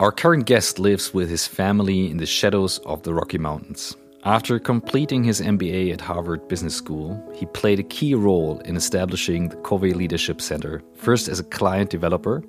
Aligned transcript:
Our 0.00 0.12
current 0.12 0.46
guest 0.46 0.78
lives 0.78 1.12
with 1.12 1.28
his 1.28 1.48
family 1.48 2.08
in 2.08 2.18
the 2.18 2.26
shadows 2.26 2.78
of 2.86 3.02
the 3.02 3.12
Rocky 3.12 3.36
Mountains. 3.36 3.96
After 4.24 4.60
completing 4.60 5.24
his 5.24 5.40
MBA 5.40 5.92
at 5.92 6.00
Harvard 6.00 6.46
Business 6.46 6.76
School, 6.76 7.20
he 7.34 7.46
played 7.46 7.80
a 7.80 7.82
key 7.82 8.14
role 8.14 8.60
in 8.60 8.76
establishing 8.76 9.48
the 9.48 9.56
Covey 9.56 9.94
Leadership 9.94 10.40
Center, 10.40 10.84
first 10.94 11.26
as 11.26 11.40
a 11.40 11.44
client 11.44 11.90
developer, 11.90 12.44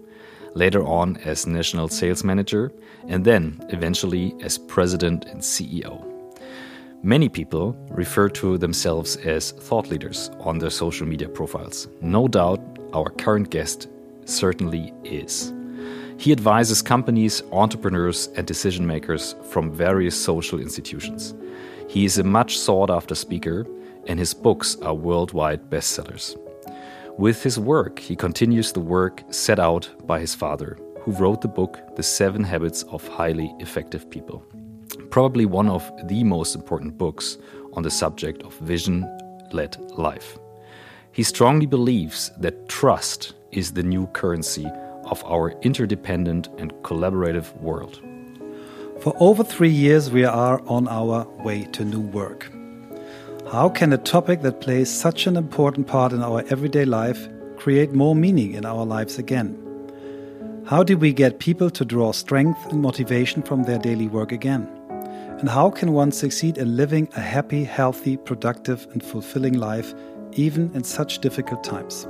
later 0.54 0.86
on 0.86 1.18
as 1.26 1.48
national 1.48 1.90
sales 1.90 2.24
manager, 2.24 2.72
and 3.08 3.26
then 3.26 3.60
eventually 3.70 4.36
as 4.42 4.60
president 4.60 5.26
and 5.26 5.42
CEO. 5.42 6.06
Many 7.02 7.30
people 7.30 7.76
refer 7.90 8.30
to 8.30 8.60
themselves 8.60 9.16
as 9.18 9.54
thought 9.54 9.90
leaders 9.90 10.30
on 10.40 10.60
their 10.60 10.70
social 10.70 11.08
media 11.08 11.28
profiles. 11.28 11.88
No 12.00 12.28
doubt 12.28 12.62
our 12.94 13.10
current 13.10 13.50
guest 13.50 13.88
certainly 14.26 14.94
is. 15.04 15.52
He 16.20 16.34
advises 16.34 16.82
companies, 16.82 17.42
entrepreneurs, 17.54 18.28
and 18.36 18.46
decision 18.46 18.86
makers 18.86 19.36
from 19.52 19.72
various 19.72 20.22
social 20.22 20.60
institutions. 20.60 21.34
He 21.88 22.04
is 22.04 22.18
a 22.18 22.26
much 22.26 22.60
sought 22.60 22.90
after 22.90 23.16
speaker, 23.16 23.66
and 24.06 24.20
his 24.20 24.34
books 24.34 24.76
are 24.82 24.94
worldwide 24.94 25.70
bestsellers. 25.70 26.36
With 27.18 27.42
his 27.42 27.58
work, 27.58 28.00
he 28.00 28.18
continues 28.18 28.74
the 28.74 28.82
work 28.82 29.24
set 29.30 29.60
out 29.60 29.90
by 30.08 30.20
his 30.20 30.36
father, 30.36 30.78
who 31.00 31.14
wrote 31.14 31.40
the 31.40 31.48
book 31.48 31.80
The 31.96 32.04
Seven 32.04 32.44
Habits 32.44 32.84
of 32.92 33.08
Highly 33.08 33.56
Effective 33.60 34.10
People. 34.10 34.44
Probably 35.12 35.46
one 35.46 35.70
of 35.70 35.90
the 36.10 36.26
most 36.26 36.54
important 36.54 36.98
books 36.98 37.38
on 37.72 37.84
the 37.84 37.90
subject 37.90 38.44
of 38.44 38.54
vision 38.56 39.08
led 39.54 39.78
life. 39.98 40.38
He 41.14 41.24
strongly 41.24 41.66
believes 41.66 42.30
that 42.40 42.68
trust 42.68 43.36
is 43.54 43.72
the 43.72 43.84
new 43.84 44.08
currency 44.08 44.70
of 45.10 45.24
our 45.26 45.52
interdependent 45.62 46.50
and 46.58 46.74
collaborative 46.84 47.56
world. 47.62 48.02
For 49.02 49.16
over 49.20 49.44
three 49.44 49.70
years, 49.70 50.12
we 50.12 50.26
are 50.26 50.62
on 50.68 50.88
our 50.88 51.26
way 51.44 51.64
to 51.72 51.86
new 51.86 52.02
work. 52.02 52.52
How 53.52 53.70
can 53.70 53.94
a 53.94 53.98
topic 53.98 54.42
that 54.42 54.62
plays 54.62 54.90
such 54.90 55.26
an 55.26 55.38
important 55.38 55.88
part 55.88 56.14
in 56.14 56.22
our 56.22 56.44
everyday 56.50 56.86
life 56.86 57.28
create 57.58 57.94
more 57.94 58.16
meaning 58.16 58.54
in 58.54 58.66
our 58.66 58.86
lives 58.86 59.18
again? 59.18 59.58
How 60.66 60.84
do 60.84 60.98
we 60.98 61.14
get 61.14 61.40
people 61.40 61.70
to 61.72 61.86
draw 61.86 62.12
strength 62.12 62.60
and 62.72 62.82
motivation 62.82 63.42
from 63.42 63.64
their 63.64 63.80
daily 63.80 64.08
work 64.08 64.32
again? 64.32 64.70
And 65.40 65.50
how 65.50 65.72
can 65.72 65.94
one 65.94 66.12
succeed 66.12 66.58
in 66.58 66.76
living 66.76 67.08
a 67.16 67.22
happy, 67.22 67.64
healthy, 67.64 68.18
productive, 68.18 68.86
and 68.92 69.02
fulfilling 69.02 69.54
life 69.54 69.94
even 70.34 70.70
in 70.76 70.84
such 70.84 71.20
difficult 71.20 71.64
times? 71.64 72.06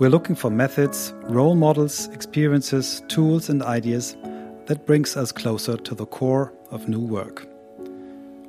We're 0.00 0.10
looking 0.10 0.34
for 0.34 0.50
methods, 0.50 1.14
role 1.22 1.54
models, 1.54 2.08
experiences, 2.08 3.00
tools, 3.06 3.48
and 3.48 3.62
ideas 3.62 4.16
that 4.66 4.86
brings 4.86 5.16
us 5.16 5.30
closer 5.30 5.76
to 5.76 5.94
the 5.94 6.04
core 6.04 6.52
of 6.72 6.88
new 6.88 6.98
work. 6.98 7.46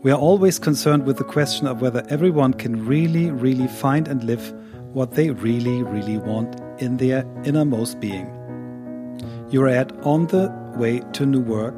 We 0.01 0.09
are 0.09 0.17
always 0.17 0.57
concerned 0.57 1.05
with 1.05 1.17
the 1.17 1.23
question 1.23 1.67
of 1.67 1.81
whether 1.81 2.03
everyone 2.09 2.55
can 2.55 2.83
really, 2.83 3.29
really 3.29 3.67
find 3.67 4.07
and 4.07 4.23
live 4.23 4.53
what 4.93 5.11
they 5.11 5.29
really, 5.29 5.83
really 5.83 6.17
want 6.17 6.59
in 6.81 6.97
their 6.97 7.23
innermost 7.43 7.99
being. 7.99 8.25
You're 9.51 9.69
at 9.69 9.91
On 9.99 10.25
the 10.25 10.51
Way 10.75 11.01
to 11.13 11.27
New 11.27 11.41
Work 11.41 11.77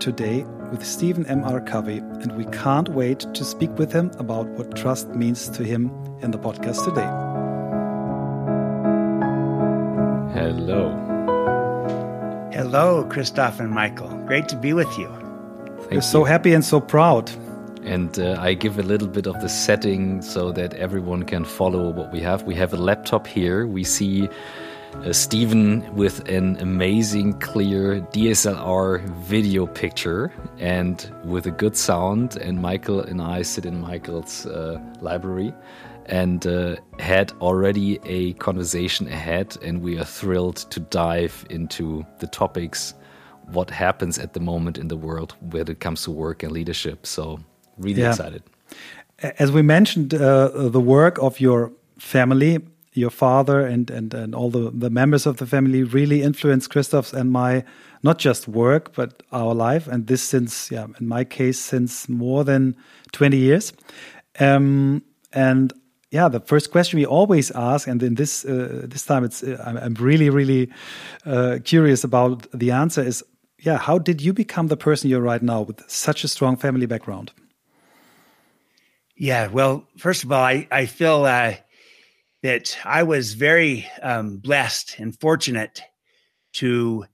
today 0.00 0.42
with 0.72 0.84
Stephen 0.84 1.24
M. 1.26 1.44
R. 1.44 1.60
Covey, 1.60 1.98
and 1.98 2.36
we 2.36 2.44
can't 2.46 2.88
wait 2.88 3.20
to 3.20 3.44
speak 3.44 3.70
with 3.78 3.92
him 3.92 4.10
about 4.18 4.48
what 4.48 4.76
trust 4.76 5.10
means 5.10 5.48
to 5.50 5.62
him 5.62 5.92
in 6.22 6.32
the 6.32 6.38
podcast 6.38 6.84
today. 6.84 7.35
Hello. 10.32 10.90
Hello, 12.52 13.04
Christoph 13.08 13.60
and 13.60 13.70
Michael. 13.70 14.08
Great 14.26 14.48
to 14.48 14.56
be 14.56 14.72
with 14.72 14.98
you. 14.98 15.08
Thank 15.08 15.90
We're 15.90 15.96
you. 15.96 16.00
so 16.00 16.24
happy 16.24 16.52
and 16.52 16.64
so 16.64 16.80
proud. 16.80 17.30
And 17.84 18.18
uh, 18.18 18.36
I 18.38 18.54
give 18.54 18.78
a 18.78 18.82
little 18.82 19.08
bit 19.08 19.26
of 19.26 19.40
the 19.40 19.48
setting 19.48 20.20
so 20.22 20.52
that 20.52 20.74
everyone 20.74 21.22
can 21.22 21.44
follow 21.44 21.90
what 21.90 22.12
we 22.12 22.20
have. 22.20 22.42
We 22.42 22.54
have 22.56 22.72
a 22.72 22.76
laptop 22.76 23.26
here. 23.26 23.66
We 23.66 23.84
see 23.84 24.28
uh, 25.04 25.12
Stephen 25.12 25.94
with 25.94 26.28
an 26.28 26.56
amazing, 26.58 27.38
clear 27.40 28.00
DSLR 28.12 29.00
video 29.20 29.66
picture 29.66 30.32
and 30.58 31.12
with 31.24 31.46
a 31.46 31.50
good 31.50 31.76
sound. 31.76 32.36
And 32.36 32.60
Michael 32.60 33.00
and 33.00 33.20
I 33.20 33.42
sit 33.42 33.66
in 33.66 33.80
Michael's 33.80 34.46
uh, 34.46 34.80
library 35.00 35.52
and 36.06 36.46
uh, 36.46 36.76
had 36.98 37.32
already 37.40 37.98
a 38.04 38.32
conversation 38.34 39.08
ahead, 39.08 39.56
and 39.62 39.82
we 39.82 39.98
are 39.98 40.04
thrilled 40.04 40.56
to 40.70 40.80
dive 40.80 41.44
into 41.50 42.06
the 42.20 42.26
topics, 42.26 42.94
what 43.46 43.70
happens 43.70 44.18
at 44.18 44.32
the 44.32 44.40
moment 44.40 44.78
in 44.78 44.88
the 44.88 44.96
world 44.96 45.34
when 45.40 45.68
it 45.68 45.80
comes 45.80 46.02
to 46.04 46.10
work 46.10 46.42
and 46.42 46.52
leadership. 46.52 47.06
So, 47.06 47.40
really 47.78 48.02
yeah. 48.02 48.10
excited. 48.10 48.42
As 49.20 49.50
we 49.50 49.62
mentioned, 49.62 50.14
uh, 50.14 50.68
the 50.68 50.80
work 50.80 51.18
of 51.18 51.40
your 51.40 51.72
family, 51.98 52.60
your 52.96 53.10
father, 53.10 53.60
and 53.60 53.90
and 53.90 54.14
and 54.14 54.34
all 54.34 54.50
the 54.50 54.70
the 54.70 54.90
members 54.90 55.26
of 55.26 55.36
the 55.36 55.46
family 55.46 55.82
really 55.82 56.22
influenced 56.22 56.70
Christoph's 56.70 57.12
and 57.12 57.30
my 57.30 57.64
not 58.02 58.18
just 58.18 58.48
work 58.48 58.94
but 58.94 59.22
our 59.32 59.54
life, 59.54 59.86
and 59.86 60.06
this 60.06 60.22
since 60.22 60.70
yeah, 60.70 60.86
in 61.00 61.08
my 61.08 61.24
case, 61.24 61.58
since 61.58 62.08
more 62.08 62.44
than 62.44 62.76
twenty 63.12 63.38
years. 63.38 63.72
Um, 64.38 65.02
and 65.32 65.72
yeah, 66.10 66.28
the 66.28 66.40
first 66.40 66.70
question 66.70 66.98
we 66.98 67.06
always 67.06 67.50
ask, 67.50 67.88
and 67.88 68.02
in 68.02 68.14
this 68.14 68.44
uh, 68.44 68.82
this 68.84 69.04
time, 69.04 69.24
it's 69.24 69.42
uh, 69.42 69.62
I'm 69.64 69.94
really 69.94 70.30
really 70.30 70.70
uh, 71.24 71.58
curious 71.64 72.04
about 72.04 72.46
the 72.52 72.70
answer. 72.70 73.02
Is 73.02 73.24
yeah, 73.58 73.78
how 73.78 73.98
did 73.98 74.20
you 74.20 74.32
become 74.32 74.68
the 74.68 74.76
person 74.76 75.10
you're 75.10 75.20
right 75.20 75.42
now 75.42 75.62
with 75.62 75.82
such 75.88 76.24
a 76.24 76.28
strong 76.28 76.56
family 76.56 76.86
background? 76.86 77.32
Yeah, 79.16 79.48
well, 79.48 79.84
first 79.96 80.24
of 80.24 80.32
all, 80.32 80.44
I 80.44 80.68
I 80.70 80.86
feel 80.86 81.24
uh, 81.24 81.54
that 82.42 82.76
I 82.84 83.02
was 83.02 83.34
very 83.34 83.88
um, 84.02 84.36
blessed 84.38 84.98
and 84.98 85.18
fortunate 85.18 85.82
to 86.54 87.06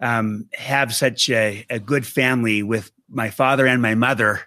um, 0.00 0.48
have 0.54 0.94
such 0.94 1.28
a, 1.30 1.64
a 1.70 1.78
good 1.78 2.06
family 2.06 2.62
with 2.62 2.90
my 3.08 3.30
father 3.30 3.66
and 3.66 3.82
my 3.82 3.94
mother 3.94 4.40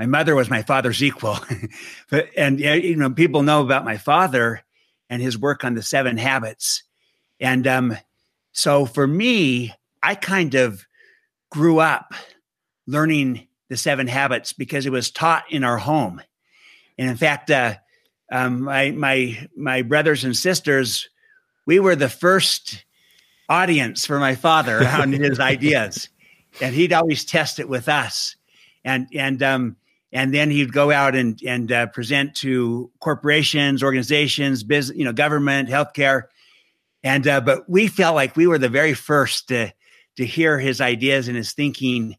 my 0.00 0.06
mother 0.06 0.34
was 0.34 0.48
my 0.48 0.62
father's 0.62 1.02
equal. 1.02 1.38
but, 2.10 2.30
and, 2.34 2.58
you 2.58 2.96
know, 2.96 3.10
people 3.10 3.42
know 3.42 3.60
about 3.60 3.84
my 3.84 3.98
father 3.98 4.62
and 5.10 5.20
his 5.20 5.36
work 5.36 5.62
on 5.62 5.74
the 5.74 5.82
seven 5.82 6.16
habits. 6.16 6.84
And 7.38 7.66
um, 7.66 7.98
so 8.52 8.86
for 8.86 9.06
me, 9.06 9.74
I 10.02 10.14
kind 10.14 10.54
of 10.54 10.86
grew 11.50 11.80
up 11.80 12.14
learning 12.86 13.46
the 13.68 13.76
seven 13.76 14.06
habits 14.06 14.54
because 14.54 14.86
it 14.86 14.90
was 14.90 15.10
taught 15.10 15.44
in 15.50 15.64
our 15.64 15.76
home. 15.76 16.22
And 16.96 17.10
in 17.10 17.16
fact, 17.18 17.50
uh, 17.50 17.74
um, 18.30 18.62
my, 18.62 18.90
my, 18.92 19.48
my 19.56 19.82
brothers 19.82 20.24
and 20.24 20.36
sisters, 20.36 21.08
we 21.66 21.80
were 21.80 21.96
the 21.96 22.08
first 22.08 22.84
audience 23.48 24.06
for 24.06 24.18
my 24.18 24.34
father 24.34 24.86
on 24.86 25.12
his 25.12 25.40
ideas. 25.40 26.08
And 26.60 26.74
he'd 26.74 26.92
always 26.92 27.24
test 27.24 27.58
it 27.58 27.68
with 27.68 27.88
us. 27.88 28.36
And, 28.84 29.08
and, 29.14 29.42
um, 29.42 29.76
and 30.12 30.34
then 30.34 30.50
he'd 30.50 30.72
go 30.72 30.90
out 30.90 31.14
and 31.14 31.40
and 31.46 31.70
uh, 31.70 31.86
present 31.86 32.34
to 32.36 32.90
corporations, 33.00 33.82
organizations, 33.82 34.64
business, 34.64 34.98
you 34.98 35.04
know, 35.04 35.12
government, 35.12 35.68
healthcare, 35.68 36.24
and 37.02 37.26
uh, 37.26 37.40
but 37.40 37.68
we 37.68 37.86
felt 37.86 38.16
like 38.16 38.36
we 38.36 38.46
were 38.46 38.58
the 38.58 38.68
very 38.68 38.94
first 38.94 39.48
to 39.48 39.72
to 40.16 40.26
hear 40.26 40.58
his 40.58 40.80
ideas 40.80 41.28
and 41.28 41.36
his 41.36 41.52
thinking, 41.52 42.16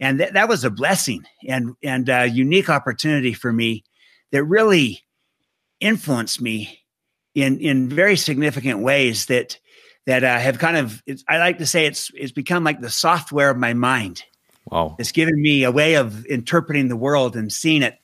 and 0.00 0.18
th- 0.18 0.32
that 0.32 0.48
was 0.48 0.64
a 0.64 0.70
blessing 0.70 1.22
and 1.46 1.74
and 1.82 2.08
a 2.08 2.26
unique 2.26 2.68
opportunity 2.68 3.32
for 3.32 3.52
me 3.52 3.84
that 4.32 4.44
really 4.44 5.04
influenced 5.80 6.40
me 6.40 6.80
in 7.34 7.58
in 7.60 7.88
very 7.88 8.16
significant 8.16 8.80
ways 8.80 9.26
that 9.26 9.58
that 10.06 10.24
uh, 10.24 10.38
have 10.38 10.58
kind 10.58 10.76
of 10.76 11.02
I 11.28 11.38
like 11.38 11.58
to 11.58 11.66
say 11.66 11.86
it's 11.86 12.10
it's 12.14 12.32
become 12.32 12.64
like 12.64 12.80
the 12.80 12.90
software 12.90 13.50
of 13.50 13.56
my 13.56 13.74
mind 13.74 14.24
Wow. 14.70 14.96
It's 14.98 15.12
given 15.12 15.40
me 15.40 15.64
a 15.64 15.70
way 15.70 15.94
of 15.94 16.24
interpreting 16.26 16.88
the 16.88 16.96
world 16.96 17.36
and 17.36 17.52
seeing 17.52 17.82
it 17.82 17.98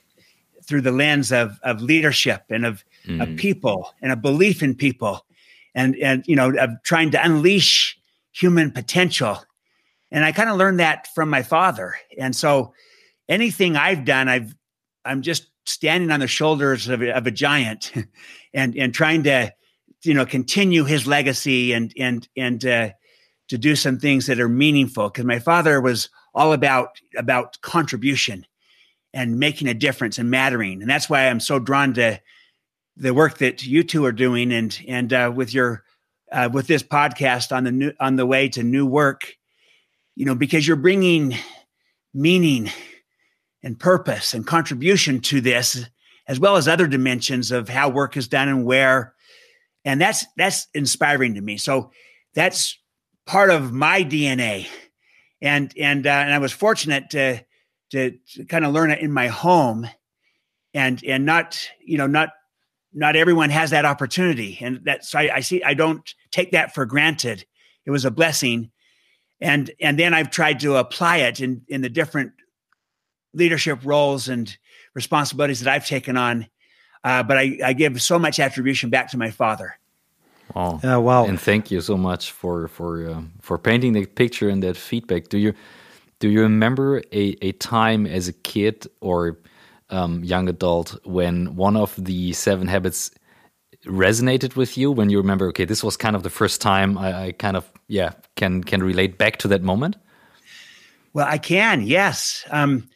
through 0.65 0.81
the 0.81 0.93
lens 0.93 1.31
of, 1.31 1.59
of 1.63 1.81
leadership 1.81 2.43
and 2.51 2.67
of, 2.67 2.85
mm. 3.07 3.23
of 3.23 3.39
people 3.39 3.95
and 4.03 4.11
a 4.11 4.17
belief 4.17 4.63
in 4.63 4.75
people 4.75 5.25
and, 5.75 5.95
and, 5.97 6.25
you 6.27 6.35
know, 6.35 6.53
of 6.57 6.71
trying 6.83 7.11
to 7.13 7.25
unleash 7.25 7.97
human 8.33 8.73
potential. 8.73 9.39
And 10.11 10.25
I 10.25 10.33
kind 10.33 10.51
of 10.51 10.57
learned 10.57 10.81
that 10.81 11.09
from 11.15 11.31
my 11.31 11.43
father. 11.43 11.95
And 12.19 12.35
so 12.35 12.73
anything 13.29 13.77
I've 13.77 14.05
done, 14.05 14.29
I've, 14.29 14.55
I'm 15.05 15.23
just 15.23 15.47
standing 15.67 16.11
on 16.11 16.21
the 16.21 16.27
shoulders 16.27 16.89
of, 16.89 17.03
of 17.03 17.27
a 17.27 17.31
giant 17.31 17.93
and, 18.55 18.77
and 18.77 18.95
trying 18.95 19.25
to, 19.25 19.53
you 20.05 20.15
know, 20.15 20.27
continue 20.27 20.85
his 20.85 21.07
legacy 21.07 21.73
and, 21.73 21.93
and, 21.99 22.29
and, 22.37 22.65
uh, 22.65 22.91
to 23.49 23.59
do 23.59 23.77
some 23.77 23.99
things 23.99 24.27
that 24.27 24.41
are 24.41 24.49
meaningful. 24.49 25.09
Cause 25.11 25.25
my 25.25 25.39
father 25.39 25.81
was 25.81 26.09
all 26.35 26.53
about 26.53 27.01
about 27.17 27.61
contribution 27.63 28.47
and 29.13 29.39
making 29.39 29.69
a 29.69 29.75
difference 29.75 30.19
and 30.19 30.31
mattering. 30.31 30.83
And 30.83 30.91
that's 30.91 31.09
why 31.09 31.29
I'm 31.29 31.41
so 31.41 31.59
drawn 31.59 31.95
to 31.95 32.21
the 32.97 33.15
work 33.15 33.39
that 33.39 33.65
you 33.65 33.83
two 33.83 34.05
are 34.05 34.13
doing 34.13 34.53
and 34.53 34.79
and 34.87 35.13
uh, 35.13 35.33
with 35.35 35.55
your 35.55 35.85
uh, 36.33 36.49
with 36.53 36.67
this 36.67 36.83
podcast 36.83 37.55
on 37.55 37.65
the 37.65 37.73
new 37.73 37.93
on 38.01 38.17
the 38.17 38.27
way 38.27 38.49
to 38.51 38.63
new 38.63 38.87
work. 38.87 39.35
you 40.15 40.25
know, 40.25 40.35
because 40.35 40.67
you're 40.67 40.77
bringing 40.77 41.37
meaning 42.13 42.71
and 43.67 43.81
purpose 43.81 44.33
and 44.33 44.47
contribution 44.47 45.21
to 45.21 45.41
this, 45.41 45.85
as 46.29 46.39
well 46.39 46.55
as 46.55 46.69
other 46.69 46.87
dimensions 46.87 47.51
of 47.51 47.69
how 47.69 47.89
work 47.89 48.17
is 48.17 48.29
done 48.29 48.49
and 48.49 48.65
where. 48.65 49.13
And 49.85 50.01
that's 50.01 50.25
that's 50.37 50.69
inspiring 50.73 51.35
to 51.35 51.41
me. 51.41 51.57
So 51.57 51.91
that's 52.33 52.79
part 53.27 53.51
of 53.51 53.73
my 53.73 54.05
DNA. 54.05 54.69
And 55.43 55.73
and 55.77 56.07
uh, 56.07 56.11
and 56.11 56.33
I 56.33 56.39
was 56.39 56.53
fortunate 56.53 57.11
to 57.11 57.45
to, 57.91 58.13
to 58.35 58.45
kind 58.45 58.65
of 58.65 58.73
learn 58.73 58.93
it 58.93 59.01
in 59.01 59.11
my 59.11 59.27
home 59.27 59.89
and 60.73 61.03
and 61.03 61.27
not 61.27 61.69
you 61.85 61.99
know 61.99 62.07
not 62.07 62.31
not 62.93 63.17
everyone 63.17 63.51
has 63.51 63.71
that 63.71 63.85
opportunity 63.85 64.59
and 64.61 64.81
that's 64.85 65.15
I, 65.15 65.31
I 65.35 65.41
see 65.41 65.63
i 65.63 65.73
don't 65.73 66.13
take 66.33 66.51
that 66.51 66.75
for 66.75 66.85
granted 66.85 67.45
it 67.85 67.93
was 67.93 68.05
a 68.05 68.11
blessing 68.11 68.73
and 69.41 69.71
and 69.81 69.97
then 69.97 70.15
i've 70.15 70.31
tried 70.31 70.59
to 70.61 70.77
apply 70.77 71.19
it 71.19 71.41
in 71.41 71.63
in 71.69 71.81
the 71.83 71.89
different 71.89 72.33
leadership 73.37 73.79
roles 73.85 74.29
and 74.29 74.57
responsibilities 74.95 75.61
that 75.61 75.73
i've 75.73 75.87
taken 75.87 76.17
on 76.17 76.47
uh, 77.05 77.23
but 77.23 77.39
I, 77.39 77.57
I 77.65 77.73
give 77.73 78.03
so 78.03 78.19
much 78.19 78.41
attribution 78.41 78.91
back 78.91 79.11
to 79.11 79.17
my 79.17 79.31
father 79.31 79.79
Wow. 80.55 80.81
Yeah, 80.83 80.97
wow. 80.97 81.27
And 81.27 81.41
thank 81.41 81.71
you 81.71 81.81
so 81.81 81.97
much 81.97 82.31
for 82.31 82.69
for 82.69 83.11
uh, 83.11 83.23
for 83.43 83.59
painting 83.59 83.93
the 83.95 84.07
picture 84.07 84.49
and 84.49 84.63
that 84.63 84.77
feedback. 84.77 85.29
Do 85.29 85.39
you 85.39 85.53
do 86.19 86.29
you 86.29 86.41
remember 86.43 87.03
a, 87.13 87.37
a 87.43 87.53
time 87.53 88.07
as 88.07 88.29
a 88.29 88.33
kid 88.33 88.87
or 89.01 89.39
um, 89.91 90.25
young 90.25 90.49
adult 90.49 90.99
when 91.05 91.57
one 91.57 91.77
of 91.77 91.95
the 91.97 92.33
seven 92.33 92.69
habits 92.69 93.11
resonated 93.85 94.57
with 94.57 94.77
you 94.77 94.91
when 94.91 95.11
you 95.11 95.19
remember 95.19 95.47
okay 95.47 95.65
this 95.65 95.85
was 95.85 95.97
kind 95.97 96.17
of 96.17 96.23
the 96.25 96.31
first 96.31 96.61
time 96.61 96.99
I, 96.99 97.27
I 97.27 97.33
kind 97.33 97.57
of 97.57 97.71
yeah 97.87 98.13
can 98.35 98.65
can 98.65 98.83
relate 98.83 99.17
back 99.17 99.37
to 99.39 99.49
that 99.49 99.63
moment 99.63 99.97
well 101.13 101.27
i 101.29 101.39
can 101.39 101.83
yes 101.83 102.45
um, 102.51 102.89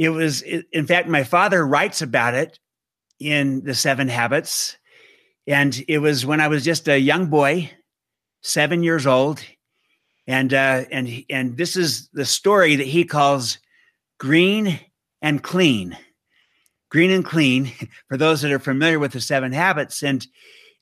it 0.00 0.08
was 0.08 0.40
it, 0.42 0.64
in 0.72 0.86
fact 0.86 1.08
my 1.08 1.24
father 1.24 1.64
writes 1.64 2.00
about 2.00 2.32
it 2.32 2.58
in 3.18 3.62
the 3.64 3.74
seven 3.74 4.08
habits. 4.08 4.78
And 5.46 5.84
it 5.88 5.98
was 5.98 6.24
when 6.24 6.40
i 6.40 6.48
was 6.48 6.64
just 6.64 6.88
a 6.88 6.98
young 6.98 7.26
boy 7.26 7.70
seven 8.40 8.82
years 8.82 9.06
old. 9.06 9.42
And 10.26 10.54
uh, 10.54 10.84
and 10.90 11.24
and 11.28 11.56
this 11.58 11.76
is 11.76 12.08
the 12.14 12.24
story 12.24 12.76
that 12.76 12.86
he 12.86 13.04
calls 13.04 13.58
green 14.18 14.80
and 15.20 15.42
clean. 15.42 15.98
Green 16.90 17.10
and 17.10 17.24
clean 17.24 17.70
for 18.08 18.16
those 18.16 18.40
that 18.40 18.52
are 18.52 18.58
familiar 18.58 18.98
with 18.98 19.12
the 19.12 19.20
seven 19.20 19.52
habits. 19.52 20.02
And 20.02 20.26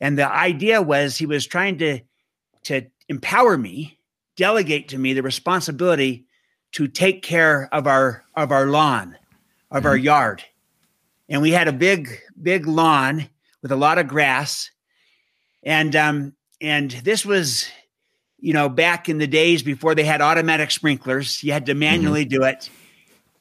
and 0.01 0.17
the 0.17 0.31
idea 0.31 0.81
was 0.81 1.17
he 1.17 1.27
was 1.27 1.45
trying 1.45 1.79
to 1.79 2.01
to 2.65 2.83
empower 3.09 3.59
me 3.59 3.99
delegate 4.37 4.89
to 4.89 4.99
me 4.99 5.13
the 5.13 5.23
responsibility 5.25 6.28
to 6.73 6.89
take 6.89 7.23
care 7.23 7.69
of 7.73 7.87
our 7.87 8.25
of 8.35 8.53
our 8.53 8.67
lawn 8.67 9.17
of 9.71 9.79
mm-hmm. 9.79 9.87
our 9.87 9.97
yard 9.97 10.45
and 11.29 11.43
we 11.43 11.51
had 11.51 11.69
a 11.69 11.73
big 11.73 12.19
big 12.41 12.67
lawn 12.67 13.29
with 13.63 13.73
a 13.73 13.77
lot 13.77 13.99
of 13.99 14.09
grass 14.09 14.71
and 15.63 15.95
um 15.97 16.35
and 16.61 16.91
this 16.91 17.25
was 17.25 17.69
you 18.39 18.53
know 18.53 18.69
back 18.69 19.09
in 19.09 19.19
the 19.19 19.27
days 19.27 19.63
before 19.63 19.95
they 19.95 20.05
had 20.05 20.21
automatic 20.21 20.71
sprinklers 20.71 21.43
you 21.43 21.53
had 21.53 21.67
to 21.67 21.73
mm-hmm. 21.73 21.81
manually 21.81 22.25
mm-hmm. 22.25 22.41
do 22.41 22.45
it 22.45 22.71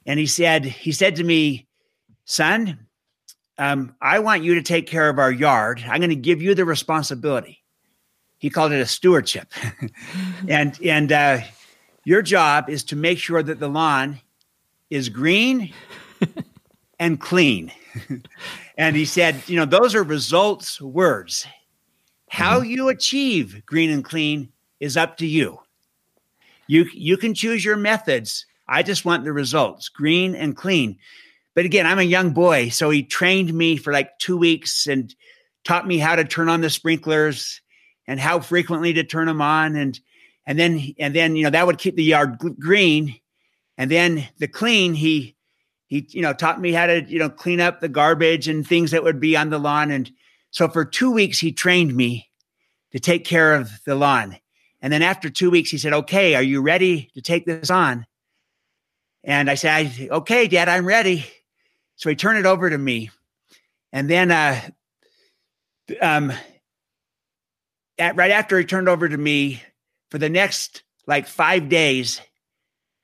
and 0.05 0.19
he 0.19 0.25
said 0.25 0.65
he 0.65 0.91
said 0.91 1.15
to 1.15 1.23
me 1.23 1.67
son, 2.27 2.77
um, 3.57 3.95
I 4.01 4.19
want 4.19 4.43
you 4.43 4.55
to 4.55 4.61
take 4.61 4.85
care 4.85 5.09
of 5.09 5.17
our 5.17 5.31
yard. 5.31 5.83
I'm 5.87 5.99
going 5.99 6.11
to 6.11 6.15
give 6.15 6.41
you 6.41 6.53
the 6.53 6.65
responsibility. 6.65 7.63
He 8.37 8.51
called 8.51 8.71
it 8.71 8.79
a 8.79 8.85
stewardship. 8.85 9.51
and 10.47 10.79
and 10.83 11.11
uh, 11.11 11.39
your 12.07 12.21
job 12.21 12.69
is 12.69 12.85
to 12.85 12.95
make 12.95 13.17
sure 13.17 13.43
that 13.43 13.59
the 13.59 13.67
lawn 13.67 14.21
is 14.89 15.09
green 15.09 15.73
and 16.99 17.19
clean. 17.19 17.69
and 18.77 18.95
he 18.95 19.03
said, 19.03 19.43
you 19.47 19.57
know, 19.57 19.65
those 19.65 19.93
are 19.93 20.03
results 20.03 20.79
words. 20.79 21.45
How 22.29 22.61
mm-hmm. 22.61 22.69
you 22.69 22.87
achieve 22.87 23.61
green 23.65 23.89
and 23.89 24.05
clean 24.05 24.53
is 24.79 24.95
up 24.95 25.17
to 25.17 25.27
you. 25.27 25.59
You 26.67 26.85
you 26.93 27.17
can 27.17 27.33
choose 27.33 27.65
your 27.65 27.75
methods. 27.75 28.45
I 28.69 28.83
just 28.83 29.03
want 29.03 29.25
the 29.25 29.33
results, 29.33 29.89
green 29.89 30.33
and 30.33 30.55
clean. 30.55 30.99
But 31.55 31.65
again, 31.65 31.85
I'm 31.85 31.99
a 31.99 32.03
young 32.03 32.31
boy, 32.31 32.69
so 32.69 32.89
he 32.89 33.03
trained 33.03 33.53
me 33.53 33.75
for 33.75 33.91
like 33.91 34.17
two 34.17 34.37
weeks 34.37 34.87
and 34.87 35.13
taught 35.65 35.85
me 35.85 35.97
how 35.97 36.15
to 36.15 36.23
turn 36.23 36.47
on 36.47 36.61
the 36.61 36.69
sprinklers 36.69 37.59
and 38.07 38.17
how 38.17 38.39
frequently 38.39 38.93
to 38.93 39.03
turn 39.03 39.27
them 39.27 39.41
on, 39.41 39.75
and 39.75 39.99
and 40.47 40.57
then 40.57 40.95
and 40.97 41.13
then 41.13 41.35
you 41.35 41.43
know 41.43 41.51
that 41.51 41.67
would 41.67 41.77
keep 41.77 41.95
the 41.95 42.03
yard 42.03 42.39
green, 42.57 43.15
and 43.77 43.91
then 43.91 44.27
the 44.39 44.47
clean 44.47 44.95
he 44.95 45.35
he 45.85 46.07
you 46.09 46.21
know 46.23 46.33
taught 46.33 46.59
me 46.59 46.71
how 46.71 46.87
to 46.87 47.03
you 47.03 47.19
know 47.19 47.29
clean 47.29 47.59
up 47.59 47.79
the 47.79 47.89
garbage 47.89 48.47
and 48.47 48.65
things 48.65 48.89
that 48.91 49.03
would 49.03 49.19
be 49.19 49.37
on 49.37 49.51
the 49.51 49.59
lawn, 49.59 49.91
and 49.91 50.09
so 50.49 50.67
for 50.67 50.85
two 50.85 51.11
weeks 51.11 51.37
he 51.37 51.51
trained 51.51 51.95
me 51.95 52.29
to 52.93 52.99
take 52.99 53.25
care 53.25 53.53
of 53.53 53.69
the 53.85 53.93
lawn, 53.93 54.37
and 54.81 54.91
then 54.91 55.03
after 55.03 55.29
two 55.29 55.51
weeks 55.51 55.69
he 55.69 55.77
said, 55.77 55.93
"Okay, 55.93 56.33
are 56.33 56.41
you 56.41 56.61
ready 56.61 57.11
to 57.13 57.21
take 57.21 57.45
this 57.45 57.69
on?" 57.69 58.07
And 59.23 59.51
I 59.51 59.55
said, 59.55 60.09
"Okay, 60.09 60.47
Dad, 60.47 60.69
I'm 60.69 60.85
ready." 60.85 61.25
So 61.97 62.09
he 62.09 62.15
turned 62.15 62.39
it 62.39 62.45
over 62.45 62.69
to 62.69 62.77
me. 62.77 63.09
And 63.91 64.09
then 64.09 64.31
uh, 64.31 64.61
um, 66.01 66.31
at, 67.97 68.15
right 68.15 68.31
after 68.31 68.57
he 68.59 68.65
turned 68.65 68.87
over 68.87 69.09
to 69.09 69.17
me, 69.17 69.61
for 70.09 70.17
the 70.17 70.29
next 70.29 70.83
like 71.05 71.27
five 71.27 71.69
days, 71.69 72.21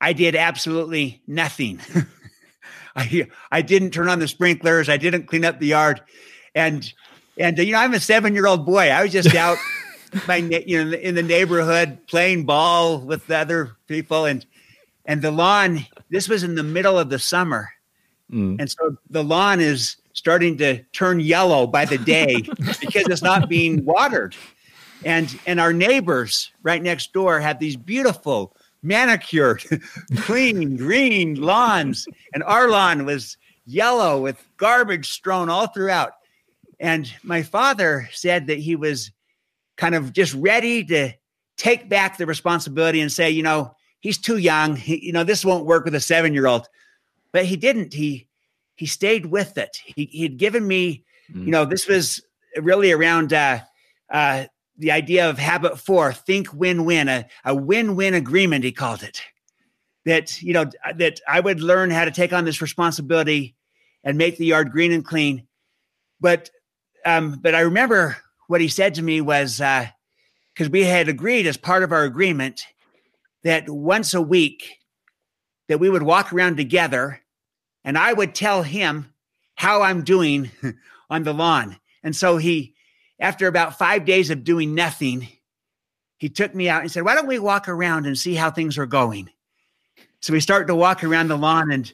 I 0.01 0.13
did 0.13 0.35
absolutely 0.35 1.21
nothing. 1.27 1.79
I 2.95 3.27
I 3.51 3.61
didn't 3.61 3.91
turn 3.91 4.09
on 4.09 4.19
the 4.19 4.27
sprinklers. 4.27 4.89
I 4.89 4.97
didn't 4.97 5.27
clean 5.27 5.45
up 5.45 5.59
the 5.59 5.67
yard, 5.67 6.01
and 6.53 6.91
and 7.37 7.57
you 7.57 7.71
know 7.71 7.79
I'm 7.79 7.93
a 7.93 7.99
seven 7.99 8.33
year 8.33 8.47
old 8.47 8.65
boy. 8.65 8.89
I 8.89 9.03
was 9.03 9.11
just 9.11 9.33
out 9.35 9.57
my 10.27 10.37
you 10.37 10.83
know 10.83 10.97
in 10.97 11.15
the 11.15 11.23
neighborhood 11.23 11.97
playing 12.07 12.45
ball 12.45 12.99
with 12.99 13.27
the 13.27 13.37
other 13.37 13.77
people, 13.87 14.25
and 14.25 14.45
and 15.05 15.21
the 15.21 15.31
lawn. 15.31 15.85
This 16.09 16.29
was 16.29 16.43
in 16.43 16.53
the 16.53 16.63
middle 16.63 16.99
of 16.99 17.09
the 17.09 17.17
summer, 17.17 17.71
Mm. 18.33 18.59
And 18.59 18.69
so 18.69 18.97
the 19.09 19.23
lawn 19.23 19.59
is 19.59 19.97
starting 20.13 20.57
to 20.57 20.81
turn 20.93 21.19
yellow 21.19 21.67
by 21.67 21.85
the 21.85 21.97
day 21.97 22.41
because 22.81 23.07
it's 23.07 23.21
not 23.21 23.47
being 23.47 23.85
watered. 23.85 24.35
And 25.05 25.39
and 25.45 25.59
our 25.59 25.73
neighbors 25.73 26.51
right 26.63 26.81
next 26.81 27.13
door 27.13 27.39
have 27.39 27.59
these 27.59 27.75
beautiful 27.75 28.55
manicured, 28.81 29.63
clean, 30.17 30.75
green 30.77 31.35
lawns. 31.35 32.07
And 32.33 32.43
our 32.43 32.69
lawn 32.69 33.05
was 33.05 33.37
yellow 33.65 34.21
with 34.21 34.43
garbage 34.57 35.09
strewn 35.09 35.49
all 35.49 35.67
throughout. 35.67 36.13
And 36.79 37.11
my 37.23 37.43
father 37.43 38.09
said 38.11 38.47
that 38.47 38.59
he 38.59 38.75
was 38.75 39.11
kind 39.77 39.95
of 39.95 40.11
just 40.11 40.33
ready 40.33 40.83
to 40.85 41.13
take 41.55 41.87
back 41.87 42.17
the 42.17 42.25
responsibility 42.25 42.99
and 42.99 43.11
say, 43.11 43.29
you 43.29 43.43
know, 43.43 43.73
he's 44.01 44.17
too 44.17 44.37
young. 44.37 44.75
He, 44.75 45.05
you 45.05 45.13
know, 45.13 45.23
this 45.23 45.45
won't 45.45 45.65
work 45.65 45.85
with 45.85 45.95
a 45.95 46.01
seven 46.01 46.33
year 46.33 46.47
old 46.47 46.67
but 47.33 47.45
he 47.45 47.57
didn't. 47.57 47.93
He 47.93 48.29
he 48.75 48.85
stayed 48.85 49.25
with 49.25 49.57
it. 49.57 49.77
He 49.83 50.05
he'd 50.05 50.37
given 50.37 50.65
me, 50.65 51.03
mm. 51.29 51.45
you 51.45 51.51
know, 51.51 51.65
this 51.65 51.87
was 51.87 52.21
really 52.55 52.93
around 52.93 53.33
uh, 53.33 53.59
uh, 54.09 54.45
the 54.77 54.91
idea 54.91 55.29
of 55.29 55.37
habit 55.37 55.79
four: 55.79 56.13
think 56.13 56.53
win-win, 56.53 57.07
a, 57.07 57.25
a 57.45 57.55
win-win 57.55 58.13
agreement. 58.13 58.63
He 58.63 58.71
called 58.71 59.03
it. 59.03 59.21
That 60.05 60.41
you 60.41 60.53
know 60.53 60.65
that 60.95 61.19
I 61.27 61.39
would 61.39 61.61
learn 61.61 61.89
how 61.89 62.05
to 62.05 62.11
take 62.11 62.33
on 62.33 62.45
this 62.45 62.61
responsibility 62.61 63.55
and 64.03 64.17
make 64.17 64.37
the 64.37 64.45
yard 64.45 64.71
green 64.71 64.91
and 64.91 65.05
clean. 65.05 65.47
But 66.19 66.49
um, 67.05 67.39
but 67.41 67.55
I 67.55 67.61
remember 67.61 68.17
what 68.47 68.61
he 68.61 68.67
said 68.67 68.95
to 68.95 69.01
me 69.01 69.21
was 69.21 69.57
because 69.57 70.67
uh, 70.67 70.71
we 70.71 70.83
had 70.83 71.07
agreed 71.07 71.47
as 71.47 71.57
part 71.57 71.83
of 71.83 71.91
our 71.91 72.03
agreement 72.03 72.65
that 73.43 73.69
once 73.69 74.13
a 74.13 74.21
week 74.21 74.79
that 75.67 75.79
we 75.79 75.89
would 75.89 76.03
walk 76.03 76.33
around 76.33 76.57
together 76.57 77.21
and 77.83 77.97
I 77.97 78.13
would 78.13 78.35
tell 78.35 78.63
him 78.63 79.13
how 79.55 79.81
I'm 79.81 80.03
doing 80.03 80.51
on 81.09 81.23
the 81.23 81.33
lawn. 81.33 81.77
And 82.03 82.15
so 82.15 82.37
he, 82.37 82.75
after 83.23 83.47
about 83.47 83.77
five 83.77 84.03
days 84.03 84.29
of 84.29 84.43
doing 84.43 84.75
nothing, 84.75 85.25
he 86.17 86.27
took 86.27 86.53
me 86.53 86.67
out 86.67 86.81
and 86.81 86.91
said, 86.91 87.05
Why 87.05 87.15
don't 87.15 87.25
we 87.25 87.39
walk 87.39 87.69
around 87.69 88.05
and 88.05 88.17
see 88.17 88.35
how 88.35 88.51
things 88.51 88.77
are 88.77 88.85
going? 88.85 89.29
So 90.19 90.33
we 90.33 90.41
start 90.41 90.67
to 90.67 90.75
walk 90.75 91.03
around 91.03 91.29
the 91.29 91.37
lawn 91.37 91.71
and, 91.71 91.91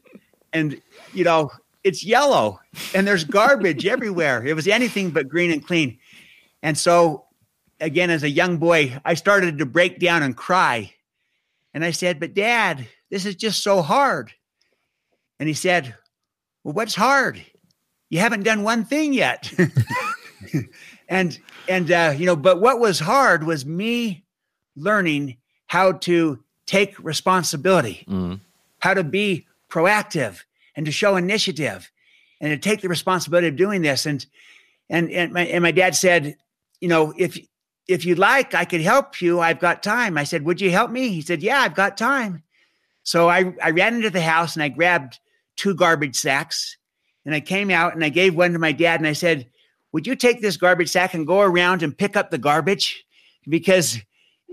and, 0.53 0.81
you 1.13 1.23
know, 1.23 1.51
it's 1.83 2.03
yellow 2.03 2.59
and 2.93 3.07
there's 3.07 3.23
garbage 3.23 3.85
everywhere. 3.85 4.45
It 4.45 4.55
was 4.55 4.67
anything 4.67 5.11
but 5.11 5.29
green 5.29 5.51
and 5.51 5.65
clean. 5.65 5.99
And 6.63 6.75
so, 6.75 7.25
again, 7.79 8.09
as 8.09 8.23
a 8.23 8.29
young 8.29 8.57
boy, 8.57 8.99
I 9.05 9.13
started 9.13 9.59
to 9.59 9.65
break 9.67 9.99
down 9.99 10.23
and 10.23 10.35
cry. 10.35 10.93
And 11.75 11.85
I 11.85 11.91
said, 11.91 12.19
But 12.19 12.33
dad, 12.33 12.87
this 13.11 13.27
is 13.27 13.35
just 13.35 13.61
so 13.61 13.83
hard. 13.83 14.31
And 15.39 15.47
he 15.47 15.53
said, 15.53 15.95
Well, 16.63 16.73
what's 16.73 16.95
hard? 16.95 17.39
You 18.09 18.17
haven't 18.17 18.41
done 18.41 18.63
one 18.63 18.83
thing 18.83 19.13
yet. 19.13 19.53
and 21.09 21.37
and 21.67 21.91
uh, 21.91 22.13
you 22.15 22.25
know, 22.25 22.35
but 22.35 22.61
what 22.61 22.79
was 22.79 22.99
hard 22.99 23.43
was 23.43 23.65
me 23.65 24.23
learning 24.75 25.37
how 25.67 25.91
to 25.91 26.41
take 26.65 26.97
responsibility, 27.03 28.05
mm. 28.07 28.39
how 28.79 28.93
to 28.93 29.03
be 29.03 29.47
proactive 29.69 30.43
and 30.75 30.85
to 30.85 30.91
show 30.91 31.15
initiative 31.15 31.91
and 32.39 32.51
to 32.51 32.57
take 32.57 32.81
the 32.81 32.87
responsibility 32.87 33.47
of 33.47 33.55
doing 33.55 33.81
this. 33.81 34.05
And 34.05 34.25
and 34.89 35.11
and 35.11 35.33
my 35.33 35.45
and 35.47 35.63
my 35.63 35.71
dad 35.71 35.95
said, 35.95 36.37
you 36.79 36.87
know, 36.87 37.13
if 37.17 37.37
if 37.87 38.05
you'd 38.05 38.19
like, 38.19 38.53
I 38.53 38.65
could 38.65 38.81
help 38.81 39.19
you. 39.19 39.39
I've 39.39 39.59
got 39.59 39.81
time. 39.81 40.15
I 40.17 40.23
said, 40.23 40.45
Would 40.45 40.61
you 40.61 40.69
help 40.69 40.91
me? 40.91 41.09
He 41.09 41.21
said, 41.21 41.41
Yeah, 41.41 41.59
I've 41.59 41.75
got 41.75 41.97
time. 41.97 42.43
So 43.01 43.29
I, 43.29 43.55
I 43.63 43.71
ran 43.71 43.95
into 43.95 44.11
the 44.11 44.21
house 44.21 44.55
and 44.55 44.61
I 44.61 44.69
grabbed 44.69 45.19
two 45.55 45.73
garbage 45.73 46.15
sacks 46.15 46.77
and 47.25 47.33
I 47.33 47.39
came 47.39 47.71
out 47.71 47.95
and 47.95 48.03
I 48.03 48.09
gave 48.09 48.35
one 48.35 48.53
to 48.53 48.59
my 48.59 48.71
dad 48.71 48.99
and 48.99 49.07
I 49.07 49.13
said, 49.13 49.47
Would 49.91 50.05
you 50.05 50.15
take 50.15 50.41
this 50.41 50.57
garbage 50.57 50.89
sack 50.89 51.13
and 51.13 51.25
go 51.25 51.41
around 51.41 51.83
and 51.83 51.97
pick 51.97 52.15
up 52.15 52.29
the 52.29 52.37
garbage? 52.37 53.05
Because, 53.47 53.97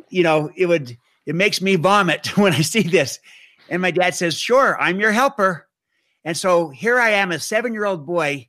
you 0.09 0.23
know, 0.23 0.50
it 0.57 0.66
would, 0.66 0.97
it 1.26 1.35
makes 1.35 1.61
me 1.61 1.76
vomit 1.76 2.37
when 2.38 2.52
I 2.52 2.61
see 2.61 2.83
this. 2.83 3.21
And 3.69 3.83
my 3.83 3.90
dad 3.90 4.14
says, 4.14 4.38
Sure, 4.38 4.81
I'm 4.81 5.00
your 5.00 5.12
helper. 5.12 5.69
And 6.25 6.37
so 6.37 6.71
here 6.71 6.99
I 6.99 7.11
am, 7.11 7.31
a 7.31 7.38
seven 7.38 7.73
year 7.73 7.85
old 7.85 8.07
boy, 8.07 8.49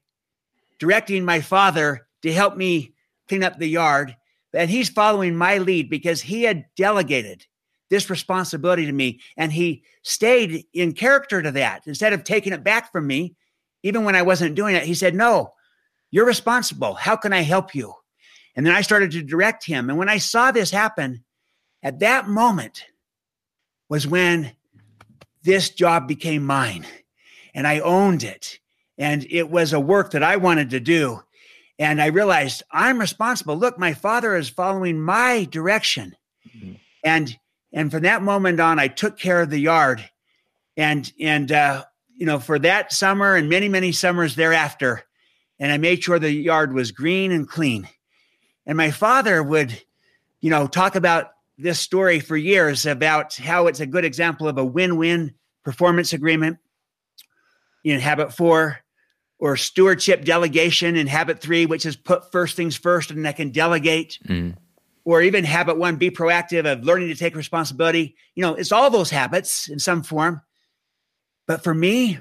directing 0.79 1.25
my 1.25 1.41
father 1.41 2.07
to 2.23 2.33
help 2.33 2.57
me 2.57 2.93
clean 3.27 3.43
up 3.43 3.57
the 3.57 3.67
yard. 3.67 4.15
And 4.53 4.69
he's 4.69 4.89
following 4.89 5.35
my 5.35 5.57
lead 5.57 5.89
because 5.89 6.21
he 6.21 6.43
had 6.43 6.65
delegated 6.75 7.45
this 7.89 8.09
responsibility 8.09 8.85
to 8.85 8.91
me. 8.91 9.19
And 9.35 9.51
he 9.51 9.83
stayed 10.01 10.65
in 10.73 10.93
character 10.93 11.41
to 11.41 11.51
that. 11.51 11.83
Instead 11.85 12.13
of 12.13 12.23
taking 12.23 12.53
it 12.53 12.63
back 12.63 12.91
from 12.91 13.05
me, 13.05 13.35
even 13.83 14.03
when 14.03 14.15
I 14.15 14.23
wasn't 14.23 14.55
doing 14.55 14.75
it, 14.75 14.83
he 14.83 14.93
said, 14.93 15.13
No, 15.13 15.53
you're 16.11 16.25
responsible. 16.25 16.95
How 16.95 17.15
can 17.15 17.33
I 17.33 17.41
help 17.41 17.75
you? 17.75 17.93
And 18.55 18.65
then 18.65 18.73
I 18.73 18.81
started 18.81 19.11
to 19.11 19.21
direct 19.21 19.65
him. 19.65 19.89
And 19.89 19.99
when 19.99 20.09
I 20.09 20.17
saw 20.17 20.51
this 20.51 20.71
happen, 20.71 21.23
at 21.83 21.99
that 21.99 22.27
moment 22.27 22.85
was 23.89 24.07
when 24.07 24.51
this 25.43 25.69
job 25.69 26.07
became 26.07 26.43
mine 26.43 26.85
and 27.53 27.67
I 27.67 27.79
owned 27.79 28.23
it. 28.23 28.59
And 28.97 29.25
it 29.29 29.49
was 29.49 29.73
a 29.73 29.79
work 29.79 30.11
that 30.11 30.23
I 30.23 30.37
wanted 30.37 30.71
to 30.71 30.79
do. 30.79 31.21
And 31.79 32.01
I 32.01 32.07
realized 32.07 32.63
I'm 32.71 32.99
responsible. 32.99 33.55
Look, 33.55 33.77
my 33.77 33.93
father 33.93 34.35
is 34.35 34.49
following 34.49 34.99
my 34.99 35.47
direction. 35.51 36.15
Mm-hmm. 36.47 36.73
And 37.03 37.37
and 37.73 37.91
from 37.91 38.03
that 38.03 38.23
moment 38.23 38.59
on, 38.59 38.79
I 38.79 38.87
took 38.87 39.19
care 39.19 39.41
of 39.41 39.51
the 39.51 39.59
yard. 39.59 40.09
And 40.75 41.11
and 41.19 41.51
uh, 41.51 41.85
you 42.15 42.25
know, 42.25 42.39
for 42.39 42.57
that 42.59 42.91
summer 42.91 43.35
and 43.35 43.49
many, 43.49 43.69
many 43.69 43.91
summers 43.91 44.35
thereafter, 44.35 45.03
and 45.59 45.71
I 45.71 45.77
made 45.77 46.03
sure 46.03 46.19
the 46.19 46.31
yard 46.31 46.73
was 46.73 46.91
green 46.91 47.31
and 47.31 47.47
clean. 47.47 47.87
And 48.65 48.77
my 48.77 48.91
father 48.91 49.41
would, 49.41 49.81
you 50.41 50.49
know, 50.49 50.67
talk 50.67 50.95
about 50.95 51.31
this 51.57 51.79
story 51.79 52.19
for 52.19 52.37
years 52.37 52.85
about 52.85 53.35
how 53.35 53.67
it's 53.67 53.79
a 53.79 53.85
good 53.85 54.05
example 54.05 54.47
of 54.47 54.57
a 54.57 54.65
win-win 54.65 55.33
performance 55.63 56.13
agreement 56.13 56.57
in 57.83 57.99
habit 57.99 58.33
four 58.33 58.79
or 59.39 59.55
stewardship 59.55 60.25
delegation 60.25 60.95
in 60.95 61.07
habit 61.07 61.39
three, 61.39 61.65
which 61.65 61.85
is 61.85 61.95
put 61.95 62.31
first 62.31 62.55
things 62.55 62.75
first 62.75 63.11
and 63.11 63.27
I 63.27 63.31
can 63.31 63.51
delegate. 63.51 64.19
Mm 64.27 64.57
or 65.07 65.21
even 65.21 65.45
habit 65.45 65.77
one, 65.77 65.95
be 65.95 66.11
proactive 66.11 66.69
of 66.69 66.83
learning 66.83 67.07
to 67.07 67.15
take 67.15 67.33
responsibility. 67.33 68.13
You 68.35 68.41
know, 68.41 68.55
it's 68.55 68.73
all 68.73 68.89
those 68.89 69.09
habits 69.09 69.69
in 69.69 69.79
some 69.79 70.03
form. 70.03 70.41
But 71.47 71.63
for 71.63 71.73
me, 71.73 72.19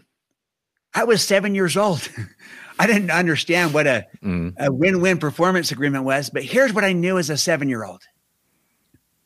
I 0.94 1.02
was 1.02 1.20
seven 1.20 1.56
years 1.56 1.76
old. 1.76 2.08
I 2.78 2.86
didn't 2.86 3.10
understand 3.10 3.72
what 3.72 3.86
a, 3.86 4.06
mm. 4.22 4.54
a 4.58 4.72
win 4.72 5.00
win 5.00 5.18
performance 5.18 5.72
agreement 5.72 6.04
was. 6.04 6.30
But 6.30 6.42
here's 6.42 6.72
what 6.72 6.84
I 6.84 6.92
knew 6.92 7.18
as 7.18 7.30
a 7.30 7.36
seven 7.36 7.68
year 7.68 7.84
old 7.84 8.02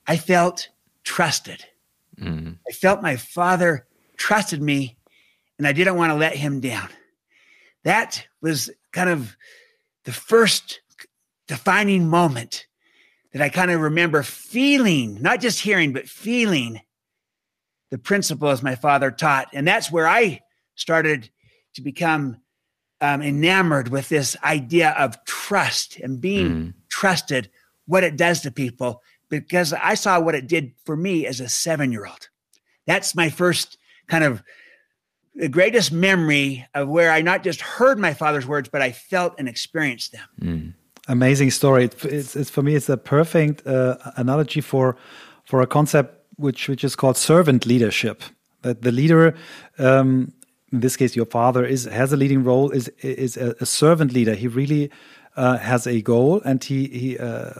I 0.07 0.17
felt 0.17 0.69
trusted. 1.05 1.65
Mm. 2.21 2.59
I 2.69 2.73
felt 2.73 3.03
my 3.03 3.17
father 3.17 3.87
trusted 4.17 4.63
me, 4.63 4.97
and 5.59 5.67
I 5.67 5.73
didn't 5.73 5.97
want 5.97 6.11
to 6.11 6.17
let 6.17 6.37
him 6.37 6.61
down. 6.61 6.89
That 7.85 8.27
was 8.41 8.71
kind 8.93 9.09
of 9.09 9.37
the 10.05 10.13
first 10.13 10.81
defining 11.47 12.09
moment 12.09 12.67
that 13.33 13.43
I 13.43 13.49
kind 13.49 13.71
of 13.71 13.81
remember 13.81 14.23
feeling, 14.23 15.21
not 15.23 15.41
just 15.41 15.61
hearing, 15.61 15.93
but 15.93 16.09
feeling 16.09 16.81
the 17.91 17.99
principles 17.99 18.63
my 18.63 18.75
father 18.75 19.11
taught. 19.11 19.49
And 19.53 19.67
that's 19.67 19.91
where 19.91 20.07
I 20.07 20.41
started 20.75 21.31
to 21.75 21.83
become 21.83 22.39
um, 23.01 23.23
enamored 23.23 23.89
with 23.89 24.09
this 24.09 24.37
idea 24.45 24.91
of 24.91 25.23
trust 25.25 25.99
and 25.99 26.21
being 26.21 26.49
mm. 26.49 26.75
trusted, 26.89 27.51
what 27.87 28.05
it 28.05 28.17
does 28.17 28.41
to 28.43 28.51
people, 28.51 29.03
because 29.29 29.73
I 29.73 29.95
saw 29.95 30.21
what 30.21 30.35
it 30.35 30.47
did 30.47 30.73
for 30.85 30.97
me 30.97 31.27
as 31.27 31.41
a 31.41 31.49
seven 31.49 31.93
year 31.93 32.07
old. 32.07 32.29
That's 32.87 33.15
my 33.15 33.31
first 33.31 33.79
kind 34.09 34.25
of 34.25 34.43
the 35.35 35.49
greatest 35.49 35.93
memory 35.93 36.67
of 36.75 36.89
where 36.89 37.11
I 37.13 37.23
not 37.23 37.45
just 37.45 37.61
heard 37.61 37.99
my 37.99 38.15
father's 38.15 38.47
words, 38.47 38.69
but 38.69 38.83
I 38.83 38.93
felt 38.93 39.35
and 39.39 39.49
experienced 39.49 40.13
them. 40.13 40.29
Mm 40.41 40.75
amazing 41.11 41.51
story. 41.51 41.85
It's, 41.85 42.37
it's, 42.37 42.51
for 42.51 42.63
me, 42.63 42.75
it's 42.75 42.89
a 42.89 42.97
perfect 42.97 43.67
uh, 43.67 43.97
analogy 44.17 44.61
for 44.61 44.97
for 45.45 45.61
a 45.61 45.67
concept 45.67 46.17
which 46.37 46.69
which 46.69 46.85
is 46.85 46.97
called 46.97 47.17
servant 47.17 47.67
leadership. 47.67 48.23
That 48.63 48.83
the 48.83 48.93
leader, 48.93 49.35
um, 49.79 50.33
in 50.73 50.81
this 50.81 50.97
case, 50.97 51.17
your 51.17 51.27
father 51.27 51.65
is 51.65 51.85
has 51.85 52.13
a 52.13 52.17
leading 52.17 52.45
role. 52.45 52.71
is 52.71 52.89
is 53.01 53.37
a, 53.37 53.55
a 53.61 53.67
servant 53.67 54.13
leader. 54.13 54.35
He 54.35 54.49
really 54.49 54.91
uh, 55.37 55.59
has 55.59 55.87
a 55.87 56.01
goal 56.01 56.41
and 56.45 56.63
he 56.63 56.87
he 56.89 57.19
uh, 57.19 57.51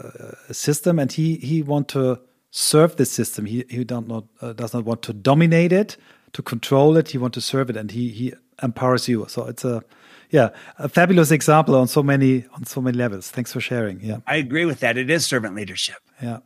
a 0.49 0.55
system, 0.55 0.99
and 0.99 1.11
he 1.13 1.37
he 1.37 1.63
want 1.63 1.89
to 1.89 2.21
serve 2.51 2.97
the 2.97 3.05
system. 3.07 3.47
He 3.47 3.65
he 3.69 3.85
don't 3.85 4.09
not 4.09 4.25
uh, 4.41 4.53
does 4.53 4.73
not 4.75 4.85
want 4.85 5.03
to 5.03 5.13
dominate 5.13 5.73
it, 5.73 5.97
to 6.33 6.43
control 6.43 6.97
it. 6.97 7.09
He 7.09 7.19
want 7.19 7.35
to 7.35 7.41
serve 7.41 7.71
it, 7.71 7.77
and 7.77 7.91
he 7.91 8.11
he 8.11 8.33
empowers 8.63 9.09
you. 9.09 9.27
So 9.29 9.47
it's 9.47 9.65
a 9.65 9.83
yeah, 10.31 10.51
a 10.79 10.89
fabulous 10.89 11.33
example 11.33 11.75
on 11.75 11.89
so 11.89 12.03
many 12.03 12.45
on 12.55 12.65
so 12.65 12.81
many 12.81 12.97
levels. 12.97 13.31
Thanks 13.31 13.53
for 13.53 13.61
sharing. 13.61 14.01
Yeah, 14.01 14.19
I 14.27 14.37
agree 14.37 14.65
with 14.65 14.81
that. 14.81 14.97
It 14.97 15.11
is 15.11 15.27
servant 15.27 15.57
leadership. 15.57 15.97
Yeah. 16.23 16.39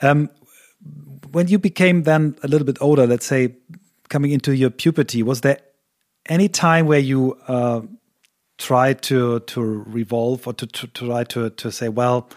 Um, 0.00 0.30
when 1.32 1.48
you 1.48 1.58
became 1.58 2.04
then 2.04 2.36
a 2.42 2.48
little 2.48 2.64
bit 2.64 2.78
older, 2.80 3.06
let's 3.06 3.26
say 3.26 3.56
coming 4.08 4.30
into 4.30 4.56
your 4.56 4.70
puberty, 4.70 5.22
was 5.22 5.42
there 5.42 5.58
any 6.28 6.48
time 6.48 6.86
where 6.86 6.98
you 6.98 7.38
uh, 7.48 7.80
tried 8.58 9.02
to 9.02 9.40
to 9.40 9.60
revolve 9.62 10.46
or 10.46 10.52
to, 10.52 10.66
to, 10.66 10.86
to 10.88 11.06
try 11.06 11.24
to 11.24 11.50
to 11.50 11.72
say, 11.72 11.88
well, 11.88 12.28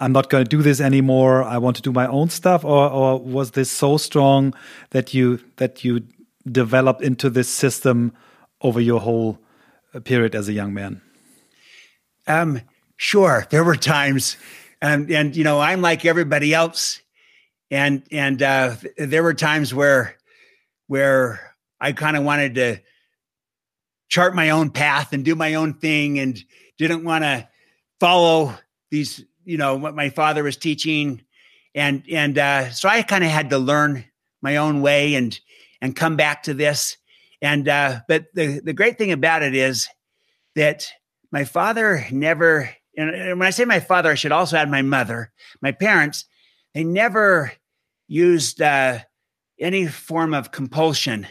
I'm 0.00 0.12
not 0.12 0.28
going 0.30 0.44
to 0.44 0.48
do 0.48 0.62
this 0.62 0.80
anymore. 0.80 1.42
I 1.42 1.58
want 1.58 1.76
to 1.76 1.82
do 1.82 1.92
my 1.92 2.06
own 2.06 2.30
stuff, 2.30 2.64
or 2.64 2.88
or 2.88 3.18
was 3.18 3.52
this 3.52 3.70
so 3.70 3.96
strong 3.96 4.54
that 4.90 5.14
you 5.14 5.40
that 5.56 5.84
you 5.84 6.02
developed 6.50 7.02
into 7.02 7.30
this 7.30 7.48
system 7.48 8.12
over 8.60 8.80
your 8.80 9.00
whole 9.00 9.38
period 10.04 10.34
as 10.34 10.48
a 10.48 10.52
young 10.52 10.74
man? 10.74 11.00
Um, 12.26 12.60
sure. 12.96 13.46
There 13.50 13.64
were 13.64 13.76
times, 13.76 14.36
and 14.80 15.10
and 15.10 15.36
you 15.36 15.44
know, 15.44 15.60
I'm 15.60 15.80
like 15.80 16.04
everybody 16.04 16.54
else, 16.54 17.00
and 17.70 18.02
and 18.10 18.42
uh, 18.42 18.76
there 18.98 19.22
were 19.22 19.34
times 19.34 19.72
where 19.72 20.16
where 20.86 21.54
I 21.80 21.92
kind 21.92 22.16
of 22.16 22.24
wanted 22.24 22.54
to 22.56 22.80
chart 24.08 24.34
my 24.34 24.50
own 24.50 24.70
path 24.70 25.12
and 25.12 25.24
do 25.24 25.34
my 25.34 25.54
own 25.54 25.74
thing, 25.74 26.18
and 26.18 26.38
didn't 26.78 27.04
want 27.04 27.24
to 27.24 27.48
follow 28.00 28.54
these, 28.90 29.24
you 29.44 29.56
know, 29.56 29.76
what 29.76 29.94
my 29.94 30.10
father 30.10 30.42
was 30.42 30.56
teaching, 30.56 31.22
and 31.74 32.04
and 32.10 32.38
uh, 32.38 32.70
so 32.70 32.88
I 32.88 33.02
kind 33.02 33.24
of 33.24 33.30
had 33.30 33.50
to 33.50 33.58
learn 33.58 34.04
my 34.42 34.56
own 34.56 34.82
way 34.82 35.14
and 35.14 35.38
and 35.80 35.96
come 35.96 36.16
back 36.16 36.44
to 36.44 36.54
this 36.54 36.96
and 37.44 37.68
uh, 37.68 38.00
but 38.08 38.24
the 38.32 38.60
the 38.60 38.72
great 38.72 38.96
thing 38.96 39.12
about 39.12 39.42
it 39.42 39.54
is 39.54 39.86
that 40.54 40.88
my 41.30 41.44
father 41.44 42.06
never. 42.10 42.70
And 42.96 43.38
when 43.38 43.42
I 43.42 43.50
say 43.50 43.66
my 43.66 43.80
father, 43.80 44.10
I 44.10 44.14
should 44.14 44.32
also 44.32 44.56
add 44.56 44.70
my 44.70 44.80
mother. 44.80 45.30
My 45.60 45.72
parents, 45.72 46.24
they 46.72 46.84
never 46.84 47.52
used 48.08 48.62
uh, 48.62 49.00
any 49.60 49.88
form 49.88 50.32
of 50.32 50.52
compulsion, 50.52 51.26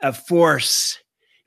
of 0.00 0.16
force. 0.16 0.98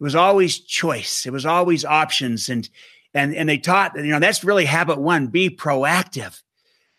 It 0.03 0.05
was 0.05 0.15
always 0.15 0.60
choice. 0.60 1.25
It 1.25 1.31
was 1.31 1.45
always 1.45 1.86
options, 1.86 2.50
and 2.50 2.67
and 3.13 3.33
and 3.33 3.48
they 3.48 3.57
taught 3.57 3.93
that 3.93 4.03
you 4.03 4.12
know 4.12 4.19
that's 4.19 4.43
really 4.43 4.65
habit 4.65 5.00
one: 5.00 5.27
be 5.27 5.50
proactive. 5.50 6.41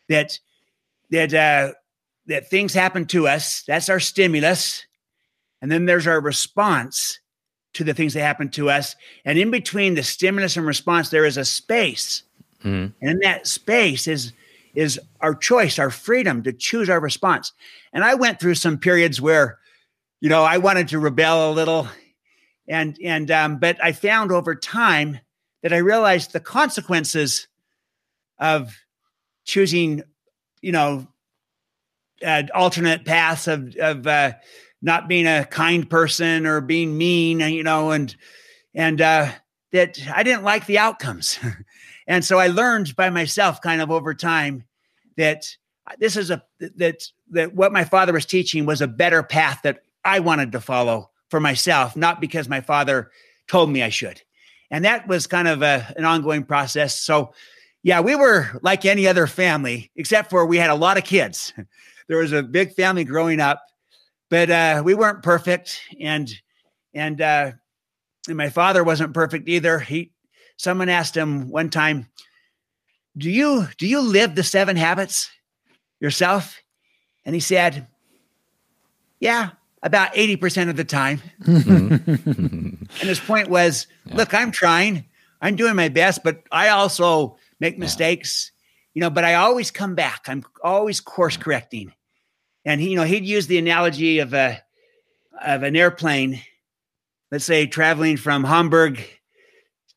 That 0.09 0.39
that 1.11 1.35
uh, 1.35 1.75
that 2.29 2.49
things 2.49 2.73
happen 2.73 3.05
to 3.09 3.29
us. 3.29 3.63
That's 3.67 3.91
our 3.91 4.01
stimulus. 4.01 4.87
And 5.61 5.71
then 5.71 5.85
there's 5.85 6.07
our 6.07 6.19
response 6.19 7.21
to 7.75 7.85
the 7.85 7.93
things 7.93 8.15
that 8.15 8.23
happen 8.23 8.49
to 8.53 8.71
us. 8.71 8.97
And 9.27 9.39
in 9.39 9.51
between 9.51 9.97
the 9.97 10.03
stimulus 10.03 10.57
and 10.57 10.65
response, 10.65 11.11
there 11.11 11.27
is 11.27 11.37
a 11.37 11.45
space. 11.45 12.23
Mm-hmm. 12.61 12.87
And 13.03 13.11
in 13.11 13.19
that 13.19 13.47
space 13.47 14.09
is 14.09 14.33
is 14.75 14.99
our 15.21 15.35
choice, 15.35 15.79
our 15.79 15.91
freedom 15.91 16.43
to 16.45 16.55
choose 16.55 16.89
our 16.89 17.01
response. 17.01 17.53
And 17.93 18.03
I 18.03 18.15
went 18.15 18.41
through 18.41 18.55
some 18.55 18.79
periods 18.79 19.21
where, 19.21 19.59
you 20.23 20.31
know, 20.31 20.43
I 20.43 20.57
wanted 20.57 20.89
to 20.89 20.99
rebel 20.99 21.51
a 21.51 21.53
little, 21.53 21.87
and 22.69 22.97
and 23.03 23.31
um, 23.31 23.59
but 23.59 23.83
I 23.83 23.93
found 23.93 24.33
over 24.33 24.55
time 24.55 25.21
that 25.63 25.73
I 25.73 25.79
realized 25.79 26.33
the 26.33 26.41
consequences 26.41 27.49
of 28.39 28.77
choosing, 29.45 30.03
you 30.61 30.73
know, 30.73 31.07
uh, 32.25 32.45
alternate 32.55 33.05
paths 33.05 33.49
of 33.49 33.77
of 33.77 34.07
uh, 34.07 34.33
not 34.83 35.09
being 35.09 35.27
a 35.27 35.45
kind 35.45 35.89
person 35.89 36.47
or 36.47 36.61
being 36.61 36.97
mean, 36.97 37.43
and 37.43 37.55
you 37.55 37.63
know, 37.63 37.91
and 37.91 38.15
and 38.75 39.01
uh, 39.01 39.31
that 39.73 39.99
I 40.15 40.23
didn't 40.23 40.45
like 40.45 40.67
the 40.67 40.79
outcomes, 40.79 41.39
and 42.07 42.25
so 42.25 42.39
I 42.39 42.49
learned 42.49 42.97
by 42.97 43.11
myself, 43.11 43.61
kind 43.61 43.81
of 43.81 43.91
over 43.91 44.15
time, 44.15 44.65
that 45.17 45.57
this 45.99 46.17
is 46.17 46.31
a 46.31 46.43
that 46.61 47.03
that 47.31 47.55
what 47.55 47.73
my 47.73 47.85
father 47.85 48.13
was 48.13 48.27
teaching 48.27 48.65
was 48.65 48.81
a 48.81 48.89
better 48.89 49.23
path 49.23 49.61
that 49.65 49.81
I 50.05 50.21
wanted 50.21 50.53
to 50.53 50.61
follow 50.61 51.11
for 51.31 51.41
myself, 51.41 51.97
not 51.97 52.21
because 52.21 52.49
my 52.49 52.61
father 52.61 53.11
told 53.49 53.71
me 53.71 53.83
I 53.83 53.89
should. 53.89 54.21
And 54.71 54.85
that 54.85 55.07
was 55.07 55.27
kind 55.27 55.49
of 55.49 55.63
a, 55.63 55.93
an 55.97 56.05
ongoing 56.05 56.45
process. 56.45 56.99
So, 57.01 57.33
yeah, 57.83 58.01
we 58.01 58.17
were 58.17 58.59
like 58.63 58.85
any 58.85 59.07
other 59.07 59.27
family, 59.27 59.91
except 59.97 60.31
for 60.31 60.47
we 60.47 60.57
had 60.57 60.71
a 60.71 60.75
lot 60.75 60.97
of 60.97 61.05
kids. 61.05 61.53
there 62.09 62.19
was 62.19 62.33
a 62.33 62.43
big 62.43 62.73
family 62.75 63.05
growing 63.05 63.41
up, 63.41 63.63
but 64.31 64.51
uh, 64.51 64.83
we 64.85 64.95
weren't 64.95 65.23
perfect, 65.23 65.81
and 66.01 66.33
and 66.95 67.21
uh, 67.21 67.53
and 68.27 68.37
my 68.37 68.49
father 68.49 68.83
wasn't 68.83 69.15
perfect 69.15 69.49
either. 69.49 69.79
He, 69.79 70.13
someone 70.57 70.89
asked 70.89 71.17
him 71.17 71.49
one 71.51 71.71
time, 71.71 72.09
"Do 73.17 73.31
you 73.31 73.69
do 73.79 73.87
you 73.87 74.01
live 74.01 74.35
the 74.35 74.43
seven 74.43 74.77
habits 74.77 75.31
yourself?" 76.01 76.61
And 77.27 77.35
he 77.35 77.41
said, 77.41 77.87
"Yeah, 79.21 79.51
about 79.85 80.15
80% 80.15 80.71
of 80.71 80.77
the 80.77 80.85
time. 80.85 81.23
and 81.47 82.89
his 83.01 83.21
point 83.21 83.49
was 83.49 83.87
yeah. 84.07 84.17
look, 84.17 84.35
I'm 84.35 84.51
trying, 84.51 85.05
I'm 85.41 85.55
doing 85.55 85.77
my 85.77 85.91
best, 85.91 86.25
but 86.25 86.43
I 86.51 86.71
also 86.71 87.37
make 87.61 87.79
mistakes, 87.79 88.51
yeah. 88.51 88.91
you 88.95 89.01
know, 89.03 89.11
but 89.11 89.25
I 89.25 89.35
always 89.35 89.71
come 89.71 89.95
back. 89.95 90.25
I'm 90.27 90.43
always 90.65 91.01
course 91.01 91.37
correcting. 91.37 91.93
And 92.65 92.81
he, 92.81 92.91
you 92.91 92.97
know, 92.97 93.05
he'd 93.05 93.27
use 93.27 93.47
the 93.47 93.59
analogy 93.59 94.19
of 94.19 94.33
a 94.33 94.61
of 95.45 95.63
an 95.63 95.77
airplane, 95.77 96.41
let's 97.31 97.45
say 97.45 97.67
traveling 97.67 98.17
from 98.17 98.45
Hamburg 98.45 99.05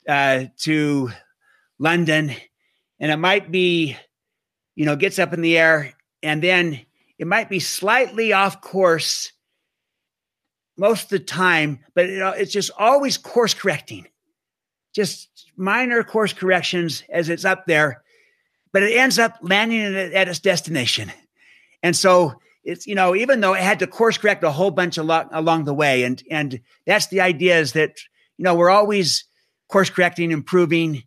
uh, 0.09 0.45
to 0.59 1.11
London, 1.79 2.35
and 2.99 3.11
it 3.11 3.17
might 3.17 3.51
be, 3.51 3.95
you 4.75 4.85
know, 4.85 4.97
gets 4.97 5.19
up 5.19 5.31
in 5.31 5.41
the 5.41 5.57
air, 5.57 5.93
and 6.21 6.43
then 6.43 6.81
it 7.17 7.27
might 7.27 7.49
be 7.49 7.59
slightly 7.59 8.33
off 8.33 8.59
course 8.59 9.31
most 10.77 11.03
of 11.03 11.09
the 11.09 11.19
time, 11.19 11.79
but 11.93 12.05
it, 12.05 12.21
uh, 12.21 12.33
it's 12.37 12.51
just 12.51 12.71
always 12.77 13.17
course 13.17 13.53
correcting, 13.53 14.07
just 14.93 15.29
minor 15.55 16.03
course 16.03 16.33
corrections 16.33 17.03
as 17.09 17.29
it's 17.29 17.45
up 17.45 17.65
there, 17.65 18.03
but 18.71 18.83
it 18.83 18.95
ends 18.95 19.17
up 19.19 19.37
landing 19.41 19.81
at, 19.81 20.13
at 20.13 20.27
its 20.27 20.39
destination. 20.39 21.11
And 21.83 21.95
so 21.95 22.39
it's 22.63 22.85
you 22.85 22.95
know 22.95 23.15
even 23.15 23.39
though 23.39 23.53
it 23.53 23.61
had 23.61 23.79
to 23.79 23.87
course 23.87 24.17
correct 24.17 24.43
a 24.43 24.51
whole 24.51 24.71
bunch 24.71 24.97
along 24.97 25.29
along 25.31 25.63
the 25.65 25.73
way, 25.73 26.03
and 26.03 26.21
and 26.29 26.59
that's 26.85 27.07
the 27.07 27.21
idea 27.21 27.59
is 27.59 27.73
that 27.73 27.97
you 28.37 28.43
know 28.43 28.55
we're 28.55 28.69
always 28.69 29.25
course 29.69 29.89
correcting, 29.89 30.31
improving, 30.31 31.03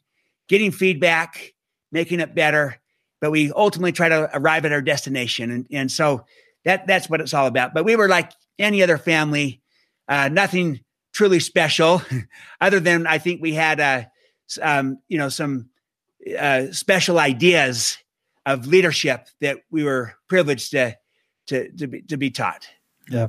getting 0.49 0.71
feedback, 0.71 1.55
making 1.93 2.21
it 2.21 2.35
better, 2.35 2.77
but 3.21 3.31
we 3.31 3.53
ultimately 3.53 3.93
try 3.93 4.09
to 4.09 4.31
arrive 4.35 4.65
at 4.65 4.73
our 4.73 4.83
destination, 4.83 5.51
and 5.51 5.67
and 5.71 5.93
so 5.93 6.25
that 6.65 6.87
that's 6.87 7.09
what 7.09 7.21
it's 7.21 7.35
all 7.35 7.47
about. 7.47 7.75
But 7.75 7.85
we 7.85 7.95
were 7.97 8.09
like 8.09 8.33
any 8.61 8.83
other 8.83 8.99
family, 8.99 9.61
uh, 10.09 10.29
nothing 10.29 10.81
truly 11.13 11.41
special, 11.41 12.03
other 12.61 12.81
than 12.81 13.07
I 13.07 13.19
think 13.19 13.41
we 13.41 13.55
had 13.55 13.81
uh, 13.81 14.05
um, 14.63 14.99
you 15.09 15.19
know 15.19 15.29
some 15.29 15.71
uh, 16.39 16.67
special 16.73 17.19
ideas 17.19 17.99
of 18.47 18.67
leadership 18.67 19.29
that 19.41 19.59
we 19.71 19.85
were 19.85 20.15
privileged 20.29 20.71
to 20.73 20.97
to 21.47 21.71
to 21.73 21.87
be, 21.87 22.03
to 22.03 22.17
be 22.17 22.31
taught. 22.31 22.69
Yeah. 23.09 23.29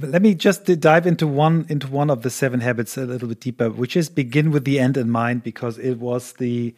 Let 0.00 0.22
me 0.22 0.34
just 0.34 0.64
dive 0.80 1.06
into 1.06 1.26
one 1.26 1.66
into 1.68 1.86
one 1.86 2.10
of 2.10 2.22
the 2.22 2.30
seven 2.30 2.60
habits 2.60 2.96
a 2.96 3.04
little 3.04 3.28
bit 3.28 3.40
deeper, 3.40 3.70
which 3.70 3.96
is 3.96 4.08
begin 4.08 4.50
with 4.50 4.64
the 4.64 4.80
end 4.80 4.96
in 4.96 5.10
mind, 5.10 5.42
because 5.42 5.78
it 5.78 5.98
was 5.98 6.32
the 6.34 6.74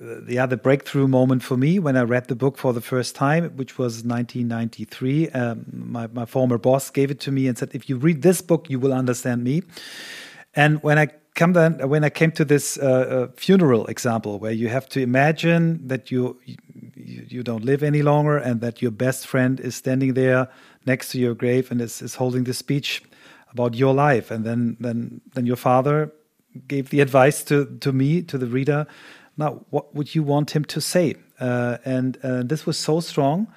the 0.00 0.38
other 0.38 0.56
breakthrough 0.56 1.06
moment 1.06 1.42
for 1.42 1.56
me 1.56 1.78
when 1.78 1.96
I 1.96 2.02
read 2.02 2.26
the 2.26 2.34
book 2.34 2.58
for 2.58 2.72
the 2.72 2.80
first 2.80 3.14
time, 3.14 3.50
which 3.56 3.78
was 3.78 4.04
1993. 4.04 5.30
Um, 5.30 5.64
my, 5.72 6.08
my 6.08 6.26
former 6.26 6.58
boss 6.58 6.90
gave 6.90 7.10
it 7.10 7.20
to 7.20 7.32
me 7.32 7.46
and 7.46 7.56
said, 7.56 7.70
"If 7.72 7.88
you 7.88 7.96
read 7.96 8.22
this 8.22 8.42
book, 8.42 8.68
you 8.68 8.80
will 8.80 8.92
understand 8.92 9.44
me." 9.44 9.62
And 10.54 10.82
when 10.82 10.98
I 10.98 11.08
come 11.34 11.52
then, 11.52 11.88
when 11.88 12.02
I 12.04 12.10
came 12.10 12.32
to 12.32 12.44
this 12.44 12.76
uh, 12.78 12.82
uh, 12.82 13.32
funeral 13.36 13.86
example, 13.86 14.38
where 14.38 14.52
you 14.52 14.68
have 14.68 14.88
to 14.90 15.00
imagine 15.00 15.86
that 15.86 16.10
you, 16.10 16.40
you 16.44 17.26
you 17.28 17.42
don't 17.42 17.64
live 17.64 17.82
any 17.82 18.02
longer, 18.02 18.36
and 18.36 18.60
that 18.60 18.82
your 18.82 18.90
best 18.90 19.26
friend 19.26 19.60
is 19.60 19.76
standing 19.76 20.14
there 20.14 20.48
next 20.86 21.10
to 21.10 21.18
your 21.18 21.34
grave 21.34 21.70
and 21.70 21.80
is, 21.80 22.02
is 22.02 22.16
holding 22.16 22.44
the 22.44 22.54
speech 22.54 23.02
about 23.52 23.74
your 23.74 23.94
life, 23.94 24.32
and 24.32 24.44
then 24.44 24.76
then 24.80 25.20
then 25.34 25.46
your 25.46 25.56
father 25.56 26.12
gave 26.66 26.90
the 26.90 27.00
advice 27.00 27.44
to 27.44 27.66
to 27.80 27.92
me 27.92 28.22
to 28.22 28.38
the 28.38 28.46
reader 28.46 28.86
now, 29.36 29.64
what 29.70 29.94
would 29.94 30.14
you 30.14 30.22
want 30.22 30.52
him 30.52 30.64
to 30.66 30.80
say? 30.80 31.16
Uh, 31.40 31.78
and 31.84 32.18
uh, 32.22 32.42
this 32.42 32.66
was 32.66 32.78
so 32.78 33.00
strong 33.00 33.48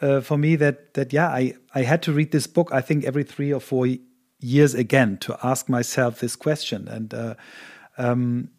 uh, 0.00 0.20
for 0.20 0.36
me 0.36 0.56
that 0.56 0.94
that 0.94 1.12
yeah, 1.12 1.28
I 1.28 1.54
I 1.74 1.82
had 1.82 2.02
to 2.02 2.12
read 2.12 2.32
this 2.32 2.46
book. 2.46 2.70
I 2.72 2.80
think 2.80 3.04
every 3.04 3.24
three 3.24 3.52
or 3.52 3.60
four 3.60 3.86
years 4.40 4.74
again 4.74 5.16
to 5.18 5.38
ask 5.42 5.68
myself 5.68 6.20
this 6.20 6.36
question. 6.36 6.88
And 6.88 7.14
uh, 7.14 7.34
um, 7.96 8.50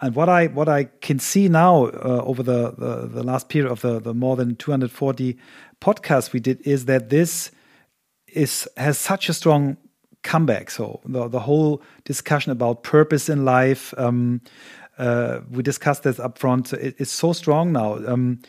and 0.00 0.14
what 0.16 0.28
I 0.28 0.48
what 0.48 0.68
I 0.68 0.84
can 0.84 1.20
see 1.20 1.48
now 1.48 1.86
uh, 1.86 2.22
over 2.24 2.42
the, 2.42 2.74
the, 2.76 3.06
the 3.06 3.22
last 3.22 3.48
period 3.48 3.70
of 3.70 3.80
the 3.80 4.00
the 4.00 4.12
more 4.12 4.36
than 4.36 4.56
240 4.56 5.38
podcasts 5.80 6.32
we 6.32 6.40
did 6.40 6.60
is 6.66 6.86
that 6.86 7.10
this 7.10 7.52
is 8.26 8.68
has 8.76 8.98
such 8.98 9.28
a 9.28 9.32
strong 9.32 9.76
comeback. 10.22 10.70
So 10.70 11.00
the 11.04 11.28
the 11.28 11.40
whole 11.40 11.80
discussion 12.04 12.50
about 12.50 12.82
purpose 12.82 13.28
in 13.28 13.44
life. 13.44 13.94
Um, 13.96 14.40
we 15.50 15.62
discussed 15.62 16.02
this 16.02 16.18
up 16.18 16.38
front. 16.38 16.72
It, 16.72 16.94
it's 16.98 17.10
so 17.10 17.32
strong 17.32 17.72
now. 17.72 17.94
Um, 18.06 18.40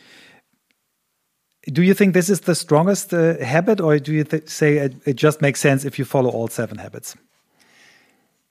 do 1.72 1.82
you 1.82 1.94
think 1.94 2.14
this 2.14 2.30
is 2.30 2.42
the 2.42 2.54
strongest 2.54 3.12
uh, 3.12 3.38
habit, 3.38 3.80
or 3.80 3.98
do 3.98 4.12
you 4.12 4.24
say 4.46 4.76
it, 4.76 4.94
it, 5.04 5.16
just 5.16 5.42
makes 5.42 5.60
sense 5.60 5.84
if 5.84 5.98
you 5.98 6.04
follow 6.04 6.30
all 6.30 6.46
seven 6.46 6.78
habits? 6.78 7.16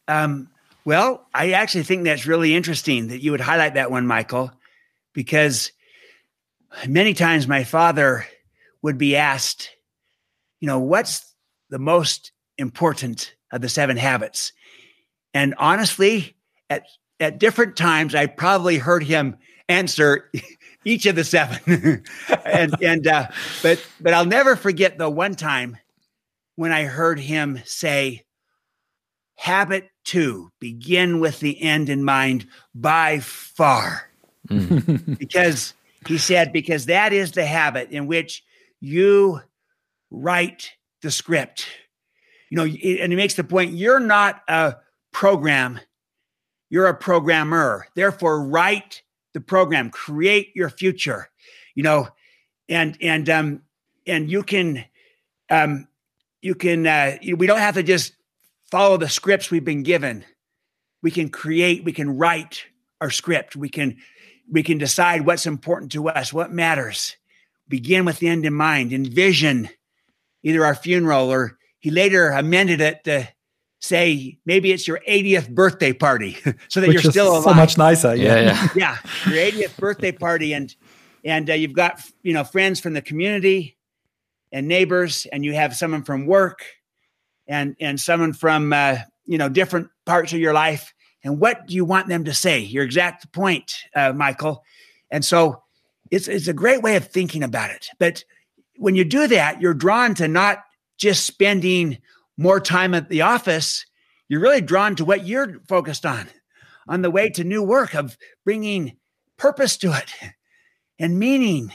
Um, 0.07 0.49
well, 0.83 1.25
I 1.33 1.51
actually 1.51 1.83
think 1.83 2.03
that's 2.03 2.25
really 2.25 2.53
interesting 2.53 3.07
that 3.07 3.23
you 3.23 3.31
would 3.31 3.41
highlight 3.41 3.75
that 3.75 3.89
one, 3.89 4.05
Michael, 4.05 4.51
because 5.13 5.71
many 6.87 7.13
times 7.13 7.47
my 7.47 7.63
father 7.63 8.25
would 8.81 8.97
be 8.97 9.15
asked, 9.15 9.71
you 10.59 10.67
know, 10.67 10.79
what's 10.79 11.33
the 11.69 11.79
most 11.79 12.33
important 12.57 13.33
of 13.51 13.61
the 13.61 13.69
seven 13.69 13.95
habits? 13.95 14.51
And 15.33 15.55
honestly, 15.57 16.35
at 16.69 16.83
at 17.19 17.39
different 17.39 17.75
times, 17.75 18.15
I 18.15 18.25
probably 18.25 18.77
heard 18.77 19.03
him 19.03 19.37
answer 19.69 20.29
each 20.85 21.05
of 21.05 21.15
the 21.15 21.23
seven. 21.23 22.03
and 22.45 22.75
and 22.81 23.07
uh, 23.07 23.27
but 23.61 23.85
but 23.99 24.13
I'll 24.13 24.25
never 24.25 24.55
forget 24.55 24.97
the 24.97 25.09
one 25.09 25.35
time 25.35 25.77
when 26.55 26.71
I 26.71 26.83
heard 26.83 27.19
him 27.19 27.61
say, 27.65 28.23
"Habit 29.35 29.89
two: 30.03 30.51
begin 30.59 31.19
with 31.19 31.39
the 31.39 31.61
end 31.61 31.89
in 31.89 32.03
mind 32.03 32.47
by 32.73 33.19
far," 33.19 34.09
mm. 34.47 35.17
because 35.19 35.73
he 36.07 36.17
said 36.17 36.53
because 36.53 36.85
that 36.85 37.13
is 37.13 37.31
the 37.31 37.45
habit 37.45 37.89
in 37.91 38.07
which 38.07 38.43
you 38.79 39.41
write 40.11 40.71
the 41.01 41.11
script. 41.11 41.67
You 42.51 42.57
know, 42.57 42.63
and 42.63 43.11
he 43.11 43.15
makes 43.15 43.33
the 43.33 43.43
point: 43.43 43.73
you're 43.73 43.99
not 43.99 44.41
a 44.47 44.75
program 45.11 45.79
you're 46.75 46.87
a 46.87 46.93
programmer. 46.93 47.87
Therefore, 47.95 48.43
write 48.43 49.01
the 49.33 49.39
program, 49.39 49.89
create 49.89 50.53
your 50.57 50.69
future. 50.69 51.29
You 51.73 51.83
know, 51.83 52.09
and 52.67 52.97
and 52.99 53.29
um 53.29 53.61
and 54.05 54.29
you 54.29 54.43
can 54.43 54.83
um 55.49 55.87
you 56.41 56.53
can 56.53 56.85
uh 56.85 57.15
you 57.21 57.37
we 57.37 57.47
don't 57.47 57.59
have 57.59 57.75
to 57.75 57.83
just 57.83 58.17
follow 58.69 58.97
the 58.97 59.07
scripts 59.07 59.49
we've 59.49 59.63
been 59.63 59.83
given. 59.83 60.25
We 61.01 61.11
can 61.11 61.29
create, 61.29 61.85
we 61.85 61.93
can 61.93 62.17
write 62.17 62.65
our 62.99 63.09
script. 63.09 63.55
We 63.55 63.69
can 63.69 63.95
we 64.51 64.61
can 64.61 64.77
decide 64.77 65.25
what's 65.25 65.45
important 65.45 65.93
to 65.93 66.09
us, 66.09 66.33
what 66.33 66.51
matters. 66.51 67.15
Begin 67.69 68.03
with 68.03 68.19
the 68.19 68.27
end 68.27 68.45
in 68.45 68.53
mind. 68.53 68.91
Envision 68.91 69.69
either 70.43 70.65
our 70.65 70.75
funeral 70.75 71.31
or 71.31 71.57
he 71.79 71.89
later 71.89 72.31
amended 72.31 72.81
it 72.81 73.05
to 73.05 73.29
say 73.85 74.37
maybe 74.45 74.71
it's 74.71 74.87
your 74.87 74.99
80th 75.07 75.49
birthday 75.49 75.93
party 75.93 76.37
so 76.67 76.81
that 76.81 76.87
Which 76.87 77.03
you're 77.03 77.11
still 77.11 77.31
alive. 77.31 77.43
So 77.43 77.53
much 77.53 77.77
nicer. 77.77 78.15
Yeah, 78.15 78.39
yeah, 78.39 78.67
yeah. 78.75 78.97
Your 79.31 79.67
80th 79.67 79.77
birthday 79.77 80.11
party, 80.11 80.53
and 80.53 80.75
and 81.23 81.49
uh, 81.49 81.53
you've 81.53 81.73
got 81.73 82.01
you 82.23 82.33
know 82.33 82.43
friends 82.43 82.79
from 82.79 82.93
the 82.93 83.01
community 83.01 83.77
and 84.51 84.67
neighbors, 84.67 85.27
and 85.31 85.43
you 85.45 85.53
have 85.53 85.75
someone 85.75 86.03
from 86.03 86.25
work, 86.25 86.63
and 87.47 87.75
and 87.79 87.99
someone 87.99 88.33
from 88.33 88.73
uh, 88.73 88.97
you 89.25 89.37
know 89.37 89.49
different 89.49 89.89
parts 90.05 90.33
of 90.33 90.39
your 90.39 90.53
life. 90.53 90.93
And 91.23 91.39
what 91.39 91.65
do 91.65 91.73
you 91.73 91.85
want 91.85 92.07
them 92.07 92.25
to 92.25 92.33
say? 92.33 92.59
Your 92.59 92.83
exact 92.83 93.31
point, 93.33 93.73
uh, 93.95 94.13
Michael. 94.13 94.63
And 95.09 95.25
so 95.25 95.63
it's 96.11 96.27
it's 96.27 96.47
a 96.47 96.53
great 96.53 96.81
way 96.81 96.95
of 96.95 97.07
thinking 97.07 97.43
about 97.43 97.71
it. 97.71 97.87
But 97.99 98.23
when 98.77 98.95
you 98.95 99.03
do 99.03 99.27
that, 99.27 99.61
you're 99.61 99.73
drawn 99.73 100.13
to 100.15 100.27
not 100.27 100.63
just 100.97 101.25
spending 101.25 101.97
more 102.37 102.59
time 102.59 102.93
at 102.93 103.09
the 103.09 103.21
office. 103.21 103.85
You're 104.27 104.41
really 104.41 104.61
drawn 104.61 104.95
to 104.95 105.05
what 105.05 105.25
you're 105.25 105.59
focused 105.67 106.05
on, 106.05 106.27
on 106.87 107.01
the 107.01 107.11
way 107.11 107.29
to 107.31 107.43
new 107.43 107.63
work 107.63 107.93
of 107.93 108.17
bringing 108.43 108.97
purpose 109.37 109.77
to 109.77 109.93
it 109.93 110.11
and 110.99 111.19
meaning 111.19 111.71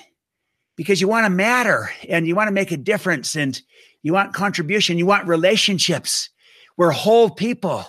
because 0.77 1.01
you 1.01 1.09
want 1.09 1.27
to 1.27 1.31
matter 1.31 1.91
and 2.09 2.27
you 2.27 2.35
want 2.35 2.49
to 2.49 2.53
make 2.53 2.73
a 2.73 2.77
difference 2.77 3.37
and 3.37 3.61
you 4.03 4.13
want 4.13 4.33
contribution, 4.33 4.99
you 4.99 5.07
want 5.07 5.29
relationships. 5.29 6.31
We're 6.77 6.91
whole 6.91 7.31
people, 7.31 7.85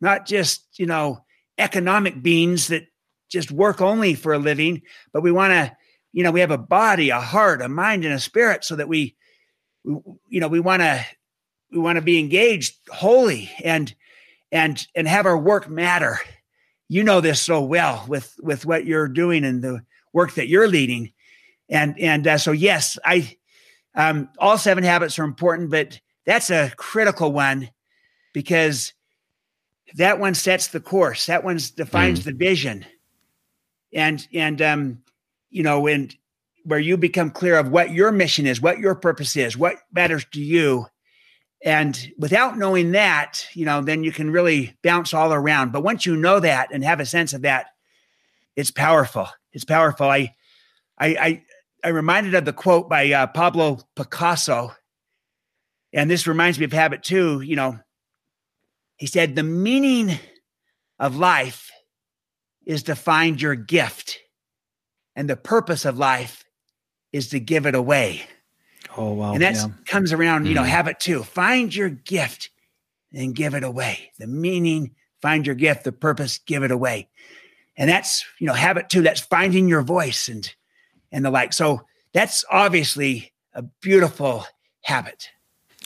not 0.00 0.26
just, 0.26 0.66
you 0.78 0.86
know, 0.86 1.20
economic 1.58 2.22
beings 2.22 2.68
that 2.68 2.86
just 3.30 3.52
work 3.52 3.80
only 3.80 4.14
for 4.14 4.32
a 4.32 4.38
living, 4.38 4.82
but 5.12 5.22
we 5.22 5.30
want 5.30 5.52
to, 5.52 5.76
you 6.12 6.24
know, 6.24 6.32
we 6.32 6.40
have 6.40 6.50
a 6.50 6.58
body, 6.58 7.10
a 7.10 7.20
heart, 7.20 7.62
a 7.62 7.68
mind, 7.68 8.04
and 8.04 8.14
a 8.14 8.20
spirit 8.20 8.64
so 8.64 8.76
that 8.76 8.88
we, 8.88 9.16
we 9.84 9.96
you 10.28 10.40
know, 10.40 10.48
we 10.48 10.60
want 10.60 10.82
to, 10.82 11.04
we 11.70 11.78
want 11.78 11.96
to 11.96 12.02
be 12.02 12.18
engaged 12.18 12.76
wholly 12.88 13.50
and, 13.62 13.94
and, 14.52 14.86
and 14.94 15.08
have 15.08 15.26
our 15.26 15.38
work 15.38 15.68
matter. 15.68 16.18
You 16.88 17.02
know 17.02 17.20
this 17.20 17.40
so 17.40 17.62
well 17.62 18.04
with, 18.08 18.34
with 18.40 18.64
what 18.64 18.86
you're 18.86 19.08
doing 19.08 19.44
and 19.44 19.62
the 19.62 19.80
work 20.12 20.34
that 20.34 20.48
you're 20.48 20.68
leading. 20.68 21.12
And, 21.68 21.98
and 21.98 22.26
uh, 22.26 22.38
so, 22.38 22.52
yes, 22.52 22.96
I, 23.04 23.36
um, 23.94 24.28
all 24.38 24.58
seven 24.58 24.84
habits 24.84 25.18
are 25.18 25.24
important, 25.24 25.70
but 25.70 26.00
that's 26.26 26.50
a 26.50 26.72
critical 26.76 27.32
one 27.32 27.70
because 28.32 28.92
that 29.94 30.18
one 30.18 30.34
sets 30.34 30.68
the 30.68 30.80
course. 30.80 31.26
That 31.26 31.44
one 31.44 31.58
defines 31.74 32.20
mm. 32.20 32.24
the 32.24 32.32
vision. 32.32 32.84
And 33.92 34.26
and 34.34 34.60
um, 34.60 34.98
you 35.48 35.62
know, 35.62 35.86
and 35.86 36.14
where 36.64 36.78
you 36.78 36.96
become 36.96 37.30
clear 37.30 37.56
of 37.56 37.70
what 37.70 37.92
your 37.92 38.12
mission 38.12 38.46
is, 38.46 38.60
what 38.60 38.78
your 38.78 38.94
purpose 38.94 39.36
is, 39.36 39.56
what 39.56 39.76
matters 39.92 40.26
to 40.32 40.40
you. 40.40 40.86
And 41.66 42.12
without 42.16 42.56
knowing 42.56 42.92
that, 42.92 43.44
you 43.52 43.64
know, 43.64 43.82
then 43.82 44.04
you 44.04 44.12
can 44.12 44.30
really 44.30 44.76
bounce 44.84 45.12
all 45.12 45.32
around. 45.32 45.72
But 45.72 45.82
once 45.82 46.06
you 46.06 46.16
know 46.16 46.38
that 46.38 46.68
and 46.72 46.84
have 46.84 47.00
a 47.00 47.06
sense 47.06 47.32
of 47.32 47.42
that, 47.42 47.66
it's 48.54 48.70
powerful. 48.70 49.28
It's 49.52 49.64
powerful. 49.64 50.08
I 50.08 50.36
I 50.96 51.06
I, 51.08 51.42
I 51.82 51.88
reminded 51.88 52.36
of 52.36 52.44
the 52.44 52.52
quote 52.52 52.88
by 52.88 53.10
uh, 53.10 53.26
Pablo 53.26 53.80
Picasso, 53.96 54.76
and 55.92 56.08
this 56.08 56.28
reminds 56.28 56.56
me 56.56 56.66
of 56.66 56.72
habit 56.72 57.02
two. 57.02 57.40
You 57.40 57.56
know, 57.56 57.80
he 58.96 59.08
said, 59.08 59.34
The 59.34 59.42
meaning 59.42 60.20
of 61.00 61.16
life 61.16 61.72
is 62.64 62.84
to 62.84 62.94
find 62.94 63.42
your 63.42 63.56
gift, 63.56 64.20
and 65.16 65.28
the 65.28 65.36
purpose 65.36 65.84
of 65.84 65.98
life 65.98 66.44
is 67.12 67.30
to 67.30 67.40
give 67.40 67.66
it 67.66 67.74
away. 67.74 68.22
Oh, 68.96 69.12
wow. 69.12 69.32
And 69.32 69.42
that 69.42 69.54
yeah. 69.54 69.68
comes 69.86 70.12
around, 70.12 70.46
you 70.46 70.54
know, 70.54 70.62
mm. 70.62 70.68
habit 70.68 71.00
two 71.00 71.22
find 71.22 71.74
your 71.74 71.90
gift 71.90 72.50
and 73.12 73.34
give 73.34 73.54
it 73.54 73.64
away. 73.64 74.12
The 74.18 74.26
meaning, 74.26 74.94
find 75.20 75.46
your 75.46 75.54
gift, 75.54 75.84
the 75.84 75.92
purpose, 75.92 76.38
give 76.38 76.62
it 76.62 76.70
away. 76.70 77.08
And 77.76 77.90
that's, 77.90 78.24
you 78.38 78.46
know, 78.46 78.54
habit 78.54 78.88
two, 78.88 79.02
that's 79.02 79.20
finding 79.20 79.68
your 79.68 79.82
voice 79.82 80.28
and 80.28 80.52
and 81.12 81.24
the 81.24 81.30
like. 81.30 81.52
So 81.52 81.82
that's 82.12 82.44
obviously 82.50 83.32
a 83.54 83.62
beautiful 83.62 84.44
habit 84.82 85.30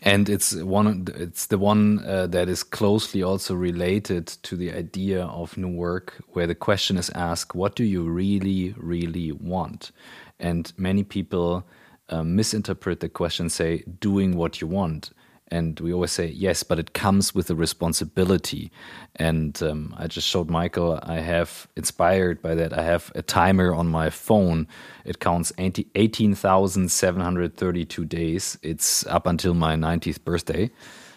and 0.02 0.28
it's 0.28 0.54
one 0.54 1.06
it's 1.14 1.46
the 1.46 1.58
one 1.58 2.04
uh, 2.06 2.26
that 2.26 2.48
is 2.48 2.62
closely 2.62 3.22
also 3.22 3.54
related 3.54 4.26
to 4.26 4.56
the 4.56 4.72
idea 4.72 5.24
of 5.24 5.56
new 5.56 5.68
work 5.68 6.22
where 6.28 6.46
the 6.46 6.54
question 6.54 6.96
is 6.96 7.10
asked 7.10 7.54
what 7.54 7.76
do 7.76 7.84
you 7.84 8.02
really 8.02 8.74
really 8.76 9.32
want 9.32 9.92
and 10.38 10.72
many 10.76 11.02
people 11.02 11.66
uh, 12.10 12.22
misinterpret 12.22 13.00
the 13.00 13.08
question 13.08 13.48
say 13.48 13.84
doing 13.98 14.36
what 14.36 14.60
you 14.60 14.66
want. 14.66 15.10
And 15.52 15.80
we 15.80 15.92
always 15.92 16.12
say 16.12 16.28
yes 16.28 16.62
but 16.62 16.78
it 16.78 16.92
comes 16.92 17.34
with 17.34 17.50
a 17.50 17.54
responsibility. 17.54 18.70
And 19.16 19.60
um, 19.62 19.94
i 19.98 20.06
just 20.06 20.28
showed 20.28 20.50
michael 20.50 21.00
i 21.02 21.20
have 21.20 21.66
inspired 21.76 22.42
by 22.42 22.54
that 22.54 22.72
i 22.72 22.82
have 22.82 23.10
a 23.14 23.22
timer 23.22 23.74
on 23.74 23.88
my 23.88 24.10
phone. 24.10 24.66
It 25.04 25.20
counts 25.20 25.52
18732 25.58 28.04
days. 28.04 28.58
It's 28.62 29.06
up 29.06 29.26
until 29.26 29.54
my 29.54 29.74
90th 29.74 30.24
birthday. 30.24 30.70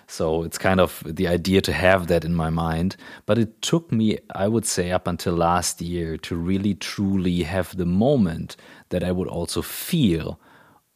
So 0.08 0.44
it's 0.44 0.58
kind 0.58 0.80
of 0.80 1.04
the 1.06 1.28
idea 1.28 1.62
to 1.62 1.74
have 1.74 2.08
that 2.08 2.26
in 2.26 2.36
my 2.36 2.50
mind. 2.50 2.96
But 3.26 3.38
it 3.38 3.62
took 3.62 3.92
me 3.92 4.18
i 4.36 4.48
would 4.48 4.66
say 4.66 4.92
up 4.92 5.08
until 5.08 5.34
last 5.34 5.82
year 5.82 6.18
to 6.18 6.36
really 6.36 6.76
truly 6.76 7.44
have 7.44 7.76
the 7.78 7.86
moment 7.86 8.56
that 8.90 9.04
i 9.04 9.12
would 9.12 9.28
also 9.28 9.62
feel 9.62 10.40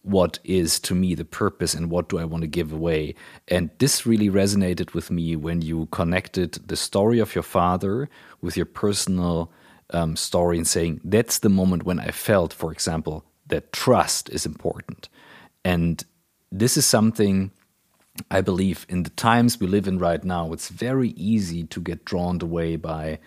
what 0.07 0.39
is 0.45 0.79
to 0.79 0.95
me 0.95 1.13
the 1.13 1.25
purpose 1.25 1.73
and 1.73 1.91
what 1.91 2.07
do 2.07 2.17
I 2.17 2.23
want 2.23 2.41
to 2.41 2.47
give 2.47 2.71
away. 2.71 3.13
And 3.49 3.69
this 3.79 4.05
really 4.05 4.29
resonated 4.29 4.93
with 4.93 5.11
me 5.11 5.35
when 5.35 5.61
you 5.61 5.87
connected 5.87 6.53
the 6.53 6.77
story 6.77 7.19
of 7.19 7.35
your 7.35 7.43
father 7.43 8.09
with 8.41 8.55
your 8.55 8.65
personal 8.65 9.51
um, 9.91 10.15
story 10.15 10.57
and 10.57 10.67
saying, 10.67 11.01
that's 11.03 11.39
the 11.39 11.49
moment 11.49 11.83
when 11.83 11.99
I 11.99 12.11
felt, 12.11 12.53
for 12.53 12.71
example, 12.71 13.25
that 13.47 13.73
trust 13.73 14.29
is 14.29 14.45
important. 14.45 15.09
And 15.65 16.01
this 16.51 16.77
is 16.77 16.85
something 16.85 17.51
I 18.31 18.39
believe 18.39 18.85
in 18.87 19.03
the 19.03 19.09
times 19.11 19.59
we 19.59 19.67
live 19.67 19.87
in 19.87 19.99
right 19.99 20.23
now, 20.23 20.53
it's 20.53 20.69
very 20.69 21.09
easy 21.09 21.65
to 21.65 21.81
get 21.81 22.05
drawn 22.05 22.41
away 22.41 22.77
by 22.77 23.19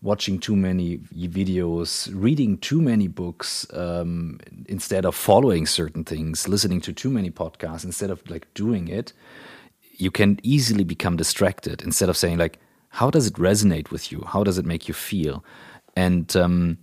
watching 0.00 0.38
too 0.38 0.54
many 0.54 0.98
videos, 0.98 2.08
reading 2.14 2.56
too 2.58 2.80
many 2.80 3.08
books 3.08 3.66
um, 3.72 4.38
instead 4.66 5.04
of 5.04 5.14
following 5.14 5.66
certain 5.66 6.04
things, 6.04 6.46
listening 6.46 6.80
to 6.80 6.92
too 6.92 7.10
many 7.10 7.30
podcasts 7.30 7.84
instead 7.84 8.10
of 8.10 8.28
like 8.30 8.52
doing 8.54 8.86
it, 8.88 9.12
you 9.96 10.10
can 10.10 10.38
easily 10.44 10.84
become 10.84 11.16
distracted 11.16 11.82
instead 11.82 12.08
of 12.08 12.16
saying 12.16 12.38
like, 12.38 12.60
how 12.90 13.10
does 13.10 13.26
it 13.26 13.34
resonate 13.34 13.90
with 13.90 14.12
you? 14.12 14.22
How 14.26 14.44
does 14.44 14.56
it 14.56 14.64
make 14.64 14.86
you 14.86 14.94
feel? 14.94 15.44
And 15.96 16.34
um, 16.36 16.78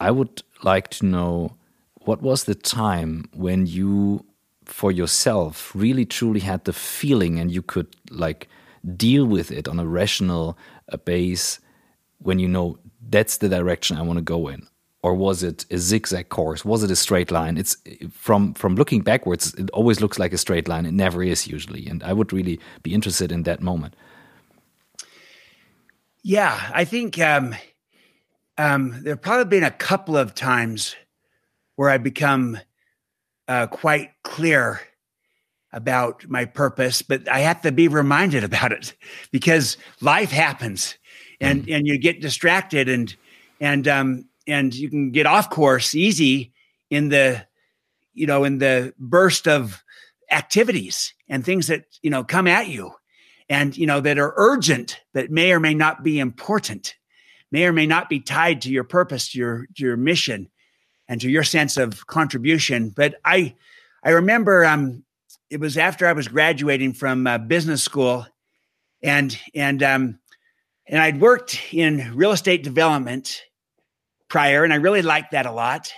I 0.00 0.12
would 0.12 0.42
like 0.62 0.88
to 0.90 1.06
know 1.06 1.56
what 1.96 2.22
was 2.22 2.44
the 2.44 2.54
time 2.54 3.28
when 3.34 3.66
you, 3.66 4.24
for 4.64 4.92
yourself, 4.92 5.72
really 5.74 6.06
truly 6.06 6.40
had 6.40 6.64
the 6.64 6.72
feeling 6.72 7.38
and 7.40 7.50
you 7.50 7.62
could 7.62 7.96
like 8.10 8.48
deal 8.96 9.26
with 9.26 9.50
it 9.50 9.66
on 9.66 9.80
a 9.80 9.86
rational 9.86 10.56
uh, 10.92 10.96
base 10.98 11.58
when 12.18 12.38
you 12.38 12.48
know 12.48 12.78
that's 13.08 13.38
the 13.38 13.48
direction 13.48 13.96
I 13.96 14.02
want 14.02 14.18
to 14.18 14.22
go 14.22 14.48
in? 14.48 14.66
Or 15.02 15.14
was 15.14 15.42
it 15.44 15.64
a 15.70 15.78
zigzag 15.78 16.28
course? 16.28 16.64
Was 16.64 16.82
it 16.82 16.90
a 16.90 16.96
straight 16.96 17.30
line? 17.30 17.56
It's 17.56 17.76
from 18.10 18.52
from 18.54 18.74
looking 18.74 19.02
backwards, 19.02 19.54
it 19.54 19.70
always 19.70 20.00
looks 20.00 20.18
like 20.18 20.32
a 20.32 20.38
straight 20.38 20.66
line. 20.66 20.86
It 20.86 20.92
never 20.92 21.22
is 21.22 21.46
usually. 21.46 21.86
And 21.86 22.02
I 22.02 22.12
would 22.12 22.32
really 22.32 22.58
be 22.82 22.92
interested 22.92 23.30
in 23.30 23.44
that 23.44 23.62
moment. 23.62 23.94
Yeah, 26.24 26.60
I 26.74 26.84
think 26.84 27.18
um, 27.20 27.54
um, 28.58 29.02
there 29.02 29.12
have 29.12 29.22
probably 29.22 29.44
been 29.44 29.64
a 29.64 29.70
couple 29.70 30.16
of 30.16 30.34
times 30.34 30.96
where 31.76 31.90
I 31.90 31.98
become 31.98 32.58
uh, 33.46 33.68
quite 33.68 34.10
clear 34.24 34.80
about 35.72 36.28
my 36.28 36.44
purpose, 36.44 37.02
but 37.02 37.28
I 37.28 37.38
have 37.40 37.62
to 37.62 37.72
be 37.72 37.86
reminded 37.86 38.42
about 38.50 38.72
it 38.72 38.94
because 39.30 39.76
life 40.00 40.32
happens 40.32 40.96
and 41.40 41.66
mm. 41.66 41.76
and 41.76 41.86
you 41.86 41.98
get 41.98 42.20
distracted 42.20 42.88
and 42.88 43.14
and 43.60 43.86
um 43.88 44.24
and 44.46 44.74
you 44.74 44.88
can 44.88 45.10
get 45.10 45.26
off 45.26 45.50
course 45.50 45.94
easy 45.94 46.52
in 46.90 47.08
the 47.08 47.44
you 48.14 48.26
know 48.26 48.44
in 48.44 48.58
the 48.58 48.92
burst 48.98 49.46
of 49.46 49.82
activities 50.30 51.14
and 51.28 51.44
things 51.44 51.68
that 51.68 51.84
you 52.02 52.10
know 52.10 52.24
come 52.24 52.46
at 52.46 52.68
you 52.68 52.92
and 53.48 53.76
you 53.76 53.86
know 53.86 54.00
that 54.00 54.18
are 54.18 54.34
urgent 54.36 55.00
that 55.14 55.30
may 55.30 55.52
or 55.52 55.60
may 55.60 55.74
not 55.74 56.02
be 56.02 56.18
important 56.18 56.94
may 57.50 57.64
or 57.64 57.72
may 57.72 57.86
not 57.86 58.08
be 58.08 58.20
tied 58.20 58.60
to 58.62 58.70
your 58.70 58.84
purpose 58.84 59.32
to 59.32 59.38
your 59.38 59.66
to 59.74 59.84
your 59.84 59.96
mission 59.96 60.48
and 61.08 61.20
to 61.20 61.30
your 61.30 61.44
sense 61.44 61.76
of 61.76 62.06
contribution 62.06 62.90
but 62.90 63.14
i 63.24 63.54
i 64.04 64.10
remember 64.10 64.64
um 64.64 65.04
it 65.50 65.60
was 65.60 65.78
after 65.78 66.06
i 66.06 66.12
was 66.12 66.28
graduating 66.28 66.92
from 66.92 67.26
uh, 67.26 67.38
business 67.38 67.82
school 67.82 68.26
and 69.02 69.38
and 69.54 69.82
um 69.82 70.18
and 70.88 71.00
I'd 71.00 71.20
worked 71.20 71.60
in 71.72 72.12
real 72.14 72.32
estate 72.32 72.62
development 72.62 73.42
prior, 74.28 74.64
and 74.64 74.72
I 74.72 74.76
really 74.76 75.02
liked 75.02 75.32
that 75.32 75.46
a 75.46 75.52
lot. 75.52 75.92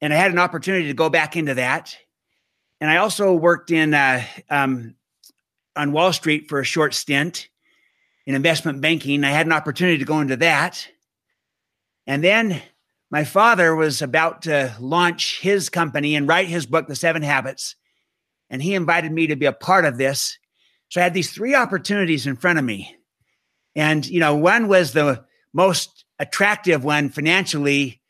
And 0.00 0.12
I 0.12 0.16
had 0.16 0.30
an 0.30 0.38
opportunity 0.38 0.88
to 0.88 0.94
go 0.94 1.08
back 1.08 1.36
into 1.36 1.54
that. 1.54 1.96
And 2.80 2.90
I 2.90 2.98
also 2.98 3.32
worked 3.32 3.70
in 3.70 3.94
uh, 3.94 4.22
um, 4.50 4.94
on 5.74 5.92
Wall 5.92 6.12
Street 6.12 6.48
for 6.48 6.60
a 6.60 6.64
short 6.64 6.92
stint 6.92 7.48
in 8.26 8.34
investment 8.34 8.82
banking. 8.82 9.24
I 9.24 9.30
had 9.30 9.46
an 9.46 9.52
opportunity 9.52 9.98
to 9.98 10.04
go 10.04 10.20
into 10.20 10.36
that. 10.36 10.86
And 12.06 12.22
then 12.22 12.60
my 13.10 13.24
father 13.24 13.74
was 13.74 14.02
about 14.02 14.42
to 14.42 14.76
launch 14.78 15.40
his 15.40 15.70
company 15.70 16.14
and 16.14 16.28
write 16.28 16.48
his 16.48 16.66
book, 16.66 16.86
The 16.86 16.96
Seven 16.96 17.22
Habits. 17.22 17.76
And 18.50 18.62
he 18.62 18.74
invited 18.74 19.10
me 19.10 19.28
to 19.28 19.36
be 19.36 19.46
a 19.46 19.52
part 19.52 19.86
of 19.86 19.96
this. 19.96 20.38
So 20.90 21.00
I 21.00 21.04
had 21.04 21.14
these 21.14 21.32
three 21.32 21.54
opportunities 21.54 22.26
in 22.26 22.36
front 22.36 22.58
of 22.58 22.64
me. 22.64 22.94
And, 23.76 24.04
you 24.06 24.18
know, 24.18 24.34
one 24.34 24.66
was 24.66 24.92
the 24.92 25.24
most 25.52 26.04
attractive 26.18 26.82
one 26.82 27.10
financially 27.10 28.00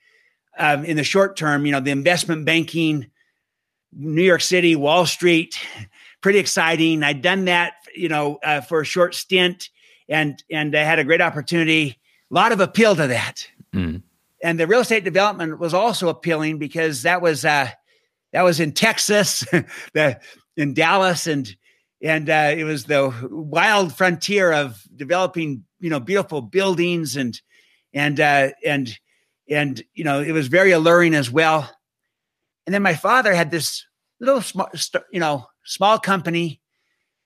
um, 0.59 0.85
in 0.85 0.97
the 0.97 1.05
short 1.05 1.37
term, 1.37 1.67
you 1.67 1.73
know, 1.73 1.81
the 1.81 1.91
investment 1.91 2.47
banking, 2.47 3.11
New 3.93 4.23
York 4.23 4.41
City, 4.41 4.77
Wall 4.77 5.05
Street, 5.05 5.59
pretty 6.23 6.39
exciting. 6.39 7.03
I'd 7.03 7.21
done 7.21 7.47
that, 7.47 7.75
you 7.95 8.09
know, 8.09 8.39
uh, 8.43 8.61
for 8.61 8.81
a 8.81 8.85
short 8.85 9.15
stint, 9.15 9.71
and 10.09 10.43
and 10.51 10.75
I 10.77 10.83
had 10.83 10.99
a 10.99 11.05
great 11.05 11.21
opportunity. 11.21 11.99
A 12.31 12.35
lot 12.35 12.53
of 12.53 12.61
appeal 12.61 12.97
to 12.97 13.07
that, 13.09 13.49
mm. 13.75 14.03
and 14.43 14.61
the 14.61 14.67
real 14.67 14.81
estate 14.81 15.05
development 15.05 15.59
was 15.59 15.75
also 15.75 16.09
appealing 16.09 16.59
because 16.59 17.03
that 17.03 17.23
was 17.23 17.45
uh, 17.45 17.69
that 18.33 18.43
was 18.43 18.61
in 18.61 18.73
Texas, 18.73 19.45
the 19.93 20.21
in 20.57 20.75
Dallas, 20.75 21.27
and 21.27 21.55
and 22.03 22.29
uh, 22.29 22.55
it 22.57 22.65
was 22.65 22.85
the 22.85 23.13
wild 23.31 23.95
frontier 23.95 24.53
of 24.53 24.83
developing, 24.95 25.65
you 25.81 25.91
know, 25.91 26.01
beautiful 26.01 26.43
buildings 26.43 27.17
and 27.17 27.41
and 27.95 28.21
uh, 28.21 28.51
and 28.65 28.99
and 29.49 29.83
you 29.95 30.05
know 30.05 30.21
it 30.21 30.33
was 30.33 30.49
very 30.49 30.73
alluring 30.73 31.15
as 31.15 31.31
well. 31.31 31.71
And 32.67 32.75
then 32.75 32.83
my 32.83 32.95
father 32.95 33.35
had 33.35 33.51
this 33.51 33.85
little 34.21 34.43
small, 34.43 34.69
you 35.11 35.21
know, 35.21 35.47
small 35.65 35.99
company 35.99 36.61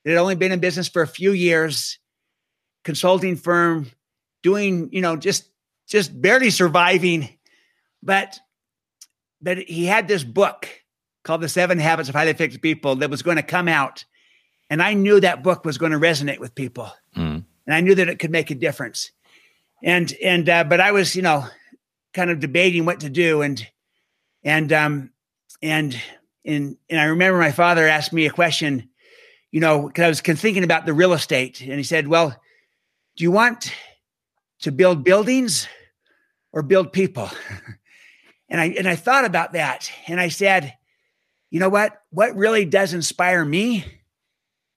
that 0.04 0.10
had 0.10 0.18
only 0.18 0.36
been 0.36 0.52
in 0.52 0.60
business 0.60 0.88
for 0.88 1.02
a 1.02 1.08
few 1.08 1.32
years, 1.32 1.98
consulting 2.84 3.36
firm, 3.36 3.90
doing 4.42 4.88
you 4.92 5.00
know 5.00 5.16
just 5.16 5.50
just 5.88 6.20
barely 6.20 6.50
surviving, 6.50 7.28
but 8.02 8.38
but 9.42 9.58
he 9.58 9.86
had 9.86 10.06
this 10.06 10.22
book 10.22 10.68
called 11.24 11.40
The 11.40 11.48
Seven 11.48 11.78
Habits 11.78 12.08
of 12.08 12.14
Highly 12.14 12.30
Effective 12.30 12.62
People 12.62 12.96
that 12.96 13.10
was 13.10 13.22
going 13.22 13.36
to 13.36 13.42
come 13.42 13.68
out. 13.68 14.04
And 14.70 14.80
I 14.80 14.94
knew 14.94 15.18
that 15.20 15.42
book 15.42 15.64
was 15.64 15.78
going 15.78 15.92
to 15.92 15.98
resonate 15.98 16.38
with 16.38 16.54
people. 16.54 16.90
Mm. 17.16 17.44
And 17.66 17.74
I 17.74 17.80
knew 17.80 17.94
that 17.96 18.08
it 18.08 18.20
could 18.20 18.30
make 18.30 18.50
a 18.50 18.54
difference. 18.54 19.10
And, 19.82 20.12
and, 20.22 20.48
uh, 20.48 20.64
but 20.64 20.80
I 20.80 20.92
was, 20.92 21.16
you 21.16 21.22
know, 21.22 21.44
kind 22.14 22.30
of 22.30 22.38
debating 22.38 22.84
what 22.84 23.00
to 23.00 23.10
do. 23.10 23.42
And, 23.42 23.66
and, 24.44 24.72
um, 24.72 25.10
and, 25.60 26.00
and, 26.44 26.76
and 26.88 27.00
I 27.00 27.04
remember 27.04 27.38
my 27.38 27.52
father 27.52 27.86
asked 27.86 28.12
me 28.12 28.26
a 28.26 28.30
question, 28.30 28.88
you 29.50 29.60
know, 29.60 29.88
because 29.88 30.04
I 30.04 30.08
was 30.08 30.20
thinking 30.20 30.64
about 30.64 30.86
the 30.86 30.94
real 30.94 31.12
estate. 31.12 31.60
And 31.60 31.72
he 31.72 31.82
said, 31.82 32.06
Well, 32.06 32.30
do 33.16 33.24
you 33.24 33.32
want 33.32 33.74
to 34.60 34.70
build 34.70 35.02
buildings 35.02 35.66
or 36.52 36.62
build 36.62 36.92
people? 36.92 37.28
and 38.48 38.60
I, 38.60 38.66
and 38.78 38.88
I 38.88 38.94
thought 38.94 39.24
about 39.24 39.52
that. 39.54 39.90
And 40.06 40.20
I 40.20 40.28
said, 40.28 40.76
you 41.50 41.58
know 41.58 41.68
what? 41.68 42.00
What 42.10 42.36
really 42.36 42.64
does 42.64 42.94
inspire 42.94 43.44
me 43.44 43.84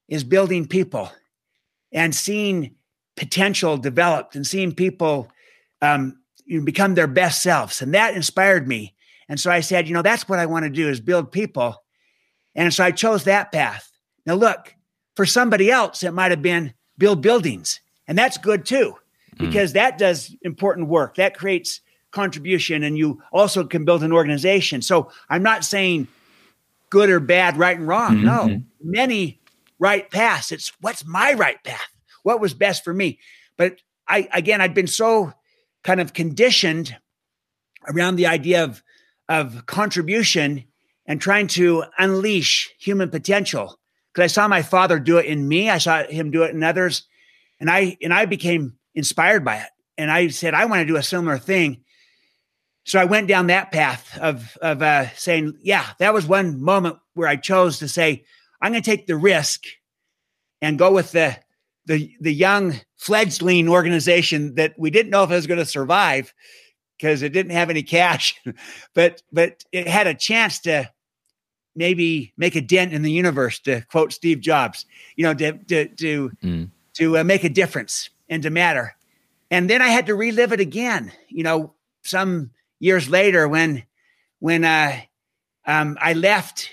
is 0.07 0.23
building 0.23 0.67
people 0.67 1.11
and 1.91 2.13
seeing 2.13 2.75
potential 3.15 3.77
developed 3.77 4.35
and 4.35 4.45
seeing 4.45 4.73
people 4.73 5.29
um, 5.81 6.17
become 6.63 6.95
their 6.95 7.07
best 7.07 7.41
selves. 7.41 7.81
And 7.81 7.93
that 7.93 8.15
inspired 8.15 8.67
me. 8.67 8.93
And 9.29 9.39
so 9.39 9.51
I 9.51 9.61
said, 9.61 9.87
you 9.87 9.93
know, 9.93 10.01
that's 10.01 10.27
what 10.27 10.39
I 10.39 10.45
want 10.45 10.63
to 10.63 10.69
do 10.69 10.89
is 10.89 10.99
build 10.99 11.31
people. 11.31 11.83
And 12.55 12.73
so 12.73 12.83
I 12.83 12.91
chose 12.91 13.23
that 13.23 13.51
path. 13.51 13.91
Now, 14.25 14.35
look, 14.35 14.75
for 15.15 15.25
somebody 15.25 15.71
else, 15.71 16.03
it 16.03 16.13
might 16.13 16.31
have 16.31 16.41
been 16.41 16.73
build 16.97 17.21
buildings. 17.21 17.79
And 18.07 18.17
that's 18.17 18.37
good 18.37 18.65
too, 18.65 18.95
hmm. 19.37 19.45
because 19.45 19.71
mm. 19.71 19.75
that 19.75 19.97
does 19.97 20.35
important 20.41 20.87
work. 20.87 21.15
That 21.15 21.37
creates 21.37 21.81
contribution. 22.11 22.83
And 22.83 22.97
you 22.97 23.21
also 23.31 23.65
can 23.65 23.85
build 23.85 24.03
an 24.03 24.11
organization. 24.11 24.81
So 24.81 25.11
I'm 25.29 25.43
not 25.43 25.63
saying 25.63 26.07
good 26.89 27.09
or 27.09 27.19
bad, 27.19 27.57
right 27.57 27.77
and 27.77 27.87
wrong. 27.87 28.17
Mm-hmm. 28.17 28.25
No, 28.25 28.61
many 28.83 29.39
right 29.83 30.09
path. 30.09 30.51
It's 30.51 30.71
what's 30.79 31.05
my 31.05 31.33
right 31.33 31.61
path? 31.63 31.91
What 32.23 32.39
was 32.39 32.53
best 32.53 32.85
for 32.85 32.93
me? 32.93 33.19
But 33.57 33.81
I, 34.07 34.29
again, 34.33 34.61
I'd 34.61 34.73
been 34.73 34.87
so 34.87 35.33
kind 35.83 35.99
of 35.99 36.13
conditioned 36.13 36.95
around 37.87 38.15
the 38.15 38.27
idea 38.27 38.63
of, 38.63 38.81
of 39.27 39.65
contribution 39.65 40.63
and 41.05 41.19
trying 41.19 41.47
to 41.47 41.83
unleash 41.99 42.71
human 42.79 43.09
potential. 43.09 43.77
Because 44.13 44.23
I 44.23 44.33
saw 44.33 44.47
my 44.47 44.61
father 44.61 44.99
do 44.99 45.17
it 45.17 45.25
in 45.25 45.47
me, 45.47 45.69
I 45.69 45.79
saw 45.79 46.03
him 46.03 46.31
do 46.31 46.43
it 46.43 46.55
in 46.55 46.63
others, 46.63 47.03
and 47.59 47.69
I 47.69 47.97
and 48.01 48.13
I 48.13 48.25
became 48.25 48.77
inspired 48.95 49.43
by 49.43 49.57
it. 49.57 49.69
And 49.97 50.09
I 50.09 50.29
said, 50.29 50.53
I 50.53 50.65
want 50.65 50.79
to 50.81 50.85
do 50.85 50.97
a 50.97 51.03
similar 51.03 51.37
thing 51.37 51.83
so 52.85 52.99
I 52.99 53.05
went 53.05 53.27
down 53.27 53.47
that 53.47 53.71
path 53.71 54.17
of 54.19 54.57
of 54.61 54.81
uh, 54.81 55.09
saying, 55.15 55.57
yeah, 55.61 55.85
that 55.99 56.13
was 56.13 56.25
one 56.25 56.61
moment 56.61 56.97
where 57.13 57.27
I 57.27 57.37
chose 57.37 57.79
to 57.79 57.87
say, 57.87 58.25
I'm 58.63 58.71
going 58.71 58.81
to 58.81 58.89
take 58.89 59.07
the 59.07 59.17
risk 59.17 59.65
and 60.61 60.79
go 60.79 60.93
with 60.93 61.11
the 61.11 61.37
the 61.85 62.15
the 62.21 62.33
young 62.33 62.79
fledgling 62.95 63.67
organization 63.67 64.55
that 64.55 64.73
we 64.77 64.89
didn't 64.89 65.09
know 65.09 65.23
if 65.23 65.31
it 65.31 65.35
was 65.35 65.47
going 65.47 65.59
to 65.59 65.65
survive 65.65 66.33
because 66.97 67.21
it 67.23 67.33
didn't 67.33 67.51
have 67.51 67.69
any 67.69 67.83
cash, 67.83 68.41
but 68.95 69.21
but 69.33 69.65
it 69.73 69.85
had 69.85 70.07
a 70.07 70.13
chance 70.13 70.59
to 70.61 70.89
maybe 71.75 72.31
make 72.37 72.55
a 72.55 72.61
dent 72.61 72.93
in 72.93 73.01
the 73.01 73.11
universe. 73.11 73.59
To 73.59 73.81
quote 73.91 74.13
Steve 74.13 74.39
Jobs, 74.39 74.85
you 75.17 75.25
know, 75.25 75.33
to 75.33 75.57
to 75.65 75.87
to 75.89 76.31
mm. 76.41 76.69
to 76.93 77.17
uh, 77.17 77.23
make 77.25 77.43
a 77.43 77.49
difference 77.49 78.09
and 78.29 78.41
to 78.43 78.49
matter. 78.49 78.95
And 79.51 79.69
then 79.69 79.81
I 79.81 79.89
had 79.89 80.05
to 80.05 80.15
relive 80.15 80.53
it 80.53 80.61
again. 80.61 81.11
You 81.27 81.43
know, 81.43 81.73
some 82.03 82.51
years 82.79 83.09
later 83.09 83.45
when 83.45 83.83
when 84.39 84.63
uh, 84.63 85.01
um, 85.65 85.97
I 85.99 86.13
left 86.13 86.69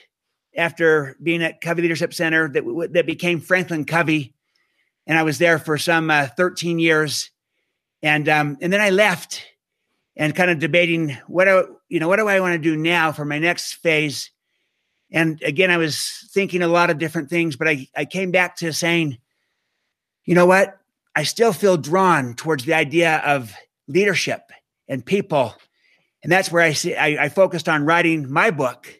after 0.57 1.17
being 1.23 1.43
at 1.43 1.61
Covey 1.61 1.83
Leadership 1.83 2.15
Center 2.15 2.49
that 2.49 2.91
that 2.93 3.07
became 3.07 3.41
Franklin 3.41 3.85
Covey, 3.85 4.35
and 5.07 5.19
I 5.19 5.23
was 5.23 5.39
there 5.39 5.59
for 5.59 5.79
some 5.79 6.11
uh, 6.11 6.29
13 6.37 6.79
years, 6.79 7.31
and 8.03 8.29
um, 8.29 8.59
and 8.61 8.73
then 8.73 8.81
I 8.81 8.91
left 8.91 9.45
and 10.17 10.35
kind 10.35 10.51
of 10.51 10.59
debating 10.59 11.17
what 11.27 11.45
do 11.45 11.77
you 11.89 12.01
know 12.01 12.09
what 12.09 12.17
do 12.17 12.29
I 12.29 12.41
want 12.41 12.55
to 12.55 12.59
do 12.59 12.77
now 12.77 13.13
for 13.13 13.25
my 13.25 13.39
next 13.39 13.75
phase, 13.75 14.31
and 15.11 15.41
again 15.43 15.71
I 15.71 15.77
was 15.77 16.29
thinking 16.33 16.63
a 16.63 16.69
lot 16.69 16.91
of 16.91 16.99
different 16.99 17.31
things, 17.31 17.57
but 17.57 17.69
I 17.69 17.89
I 17.97 18.05
came 18.05 18.31
back 18.31 18.57
to 18.57 18.73
saying, 18.73 19.19
you 20.25 20.35
know 20.35 20.47
what, 20.47 20.79
I 21.15 21.25
still 21.25 21.53
feel 21.53 21.77
drawn 21.77 22.35
towards 22.35 22.65
the 22.65 22.75
idea 22.75 23.19
of 23.19 23.53
leadership 23.89 24.43
and 24.89 25.05
people. 25.05 25.55
And 26.23 26.31
that's 26.31 26.53
where 26.53 26.63
I 26.63 26.73
see 26.73 26.95
I, 26.95 27.25
I 27.25 27.29
focused 27.29 27.69
on 27.69 27.85
writing 27.85 28.31
my 28.31 28.51
book, 28.51 29.00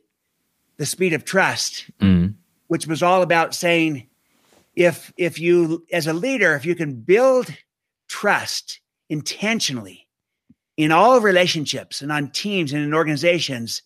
The 0.81 0.87
Speed 0.87 1.13
of 1.13 1.27
Trust, 1.27 1.91
mm. 2.01 2.33
which 2.69 2.87
was 2.87 3.03
all 3.03 3.21
about 3.21 3.55
saying 3.55 4.09
if 4.75 5.13
if 5.19 5.39
you 5.39 5.85
as 5.93 6.07
a 6.07 6.15
leader, 6.15 6.55
if 6.55 6.65
you 6.65 6.75
can 6.75 6.95
build 6.95 7.55
trust 8.09 8.81
intentionally 9.11 10.09
in 10.79 10.91
all 10.91 11.21
relationships 11.21 12.01
and 12.01 12.11
on 12.11 12.31
teams 12.31 12.73
and 12.73 12.83
in 12.83 12.95
organizations, 12.95 13.83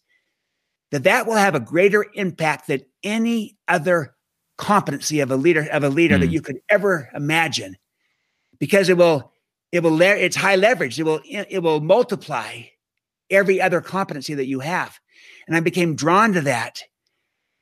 that 0.93 1.03
that 1.03 1.27
will 1.27 1.35
have 1.35 1.57
a 1.57 1.61
greater 1.61 2.07
impact 2.15 2.69
than 2.69 2.83
any 3.03 3.57
other 3.67 4.15
competency 4.57 5.19
of 5.19 5.33
a 5.33 5.37
leader 5.37 5.67
of 5.73 5.83
a 5.83 5.89
leader 5.89 6.17
mm. 6.17 6.21
that 6.21 6.31
you 6.31 6.41
could 6.41 6.61
ever 6.69 7.11
imagine 7.13 7.77
because 8.61 8.89
it 8.89 8.97
will 8.97 9.33
it 9.73 9.83
will 9.83 10.01
it's 10.01 10.37
high 10.37 10.55
leverage 10.55 11.01
it 11.01 11.03
will 11.03 11.21
it 11.25 11.61
will 11.61 11.81
multiply 11.81 12.63
every 13.31 13.61
other 13.61 13.81
competency 13.81 14.35
that 14.35 14.47
you 14.47 14.61
have. 14.61 15.01
And 15.47 15.57
I 15.57 15.61
became 15.61 15.95
drawn 15.95 16.33
to 16.35 16.43
that. 16.43 16.83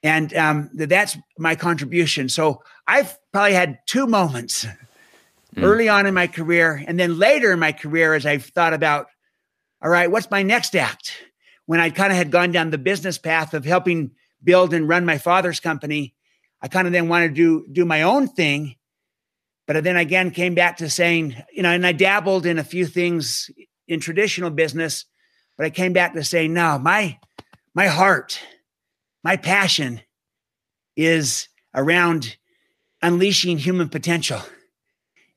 And 0.03 0.35
um, 0.35 0.71
that's 0.75 1.16
my 1.38 1.55
contribution. 1.55 2.29
So 2.29 2.62
I've 2.87 3.16
probably 3.33 3.55
had 3.55 3.79
two 3.87 4.07
moments 4.07 4.64
mm. 5.55 5.62
early 5.62 5.88
on 5.88 6.07
in 6.07 6.14
my 6.14 6.27
career. 6.27 6.83
And 6.87 6.99
then 6.99 7.18
later 7.18 7.53
in 7.53 7.59
my 7.59 7.73
career, 7.73 8.14
as 8.14 8.27
I've 8.27 8.45
thought 8.47 8.75
about, 8.75 9.07
all 9.83 9.90
right, 9.90 10.11
what's 10.11 10.31
my 10.31 10.42
next 10.42 10.75
act? 10.75 11.12
When 11.66 11.81
I 11.81 11.90
kind 11.90 12.12
of 12.12 12.18
had 12.18 12.31
gone 12.31 12.53
down 12.53 12.71
the 12.71 12.79
business 12.79 13.18
path 13.18 13.55
of 13.55 13.64
helping 13.64 14.12
build 14.42 14.75
and 14.75 14.88
run 14.88 15.05
my 15.05 15.18
father's 15.18 15.61
company, 15.61 16.14
I 16.61 16.68
kind 16.68 16.87
of 16.87 16.92
then 16.92 17.09
wanted 17.09 17.29
to 17.29 17.35
do, 17.35 17.66
do 17.71 17.85
my 17.85 18.03
own 18.03 18.29
thing. 18.29 18.77
But 19.66 19.85
then 19.85 19.97
again 19.97 20.33
came 20.33 20.55
back 20.55 20.79
to 20.79 20.90
saying, 20.90 21.37
you 21.53 21.62
know, 21.62 21.71
and 21.71 21.87
I 21.87 21.92
dabbled 21.92 22.47
in 22.47 22.59
a 22.59 22.64
few 22.64 22.87
things 22.87 23.51
in 23.87 24.01
traditional 24.01 24.51
business, 24.51 25.05
but 25.57 25.66
I 25.66 25.71
came 25.71 25.92
back 25.92 26.14
to 26.14 26.25
say, 26.25 26.49
no, 26.49 26.79
my 26.79 27.18
my 27.74 27.87
heart, 27.87 28.40
my 29.24 29.37
passion 29.37 30.00
is 30.96 31.48
around 31.74 32.37
unleashing 33.00 33.58
human 33.58 33.88
potential 33.88 34.40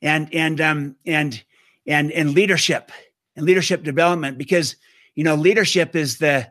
and 0.01 0.31
and 0.33 0.61
um 0.61 0.95
and 1.05 1.43
and 1.87 2.11
and 2.11 2.33
leadership 2.33 2.91
and 3.35 3.45
leadership 3.45 3.83
development 3.83 4.37
because 4.37 4.75
you 5.15 5.23
know 5.23 5.35
leadership 5.35 5.95
is 5.95 6.17
the 6.19 6.47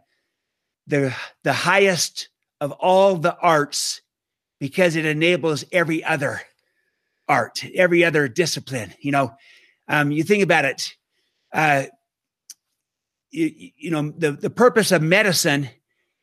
the 0.86 1.14
the 1.44 1.52
highest 1.52 2.28
of 2.60 2.72
all 2.72 3.16
the 3.16 3.36
arts 3.36 4.00
because 4.58 4.96
it 4.96 5.04
enables 5.04 5.64
every 5.70 6.02
other 6.02 6.40
art 7.28 7.64
every 7.74 8.04
other 8.04 8.28
discipline 8.28 8.92
you 9.00 9.12
know. 9.12 9.32
Um, 9.86 10.10
you 10.10 10.24
think 10.24 10.42
about 10.42 10.64
it 10.64 10.94
uh, 11.52 11.84
you, 13.34 13.70
you 13.76 13.90
know, 13.90 14.12
the, 14.16 14.32
the 14.32 14.50
purpose 14.50 14.92
of 14.92 15.02
medicine 15.02 15.68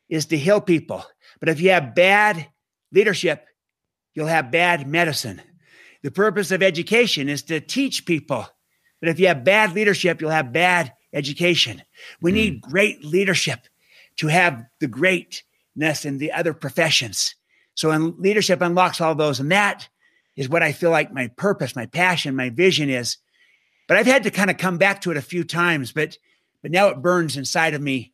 is 0.10 0.26
to 0.28 0.38
heal 0.38 0.62
people. 0.62 1.06
But 1.39 1.50
if 1.50 1.62
you 1.62 1.71
have 1.71 1.95
bad 1.95 2.47
leadership, 2.91 3.45
you'll 4.13 4.28
have 4.28 4.52
bad 4.52 4.88
medicine. 4.88 5.41
The 6.04 6.12
purpose 6.12 6.52
of 6.52 6.63
education 6.63 7.30
is 7.30 7.43
to 7.43 7.60
teach 7.60 8.06
people. 8.06 8.47
But 9.00 9.10
if 9.10 9.19
you 9.19 9.28
have 9.28 9.43
bad 9.43 9.74
leadership, 9.74 10.21
you'll 10.21 10.32
have 10.32 10.54
bad 10.54 10.93
education. 11.13 11.82
We 12.21 12.32
mm. 12.32 12.36
need 12.36 12.62
great 12.62 13.04
leadership 13.04 13.60
to 14.17 14.28
have 14.28 14.63
the 14.80 14.88
greatness 14.88 16.06
in 16.06 16.17
the 16.17 16.32
other 16.32 16.54
professions. 16.54 17.36
So, 17.76 17.91
and 17.91 18.17
leadership 18.19 18.62
unlocks 18.62 19.02
all 19.02 19.15
those, 19.15 19.39
and 19.39 19.52
that 19.52 19.88
is 20.36 20.50
what 20.50 20.63
I 20.63 20.71
feel 20.71 20.91
like 20.91 21.13
my 21.13 21.28
purpose, 21.30 21.76
my 21.76 21.86
passion, 21.86 22.36
my 22.36 22.50
vision 22.50 22.89
is. 22.89 23.17
But 23.88 23.97
I've 23.97 24.06
had 24.06 24.24
to 24.24 24.32
kind 24.32 24.50
of 24.50 24.58
come 24.58 24.78
back 24.78 25.02
to 25.02 25.12
it 25.12 25.17
a 25.17 25.21
few 25.21 25.43
times, 25.43 25.91
but 25.91 26.17
but 26.62 26.71
now 26.71 26.88
it 26.88 27.02
burns 27.02 27.38
inside 27.38 27.74
of 27.74 27.82
me 27.82 28.13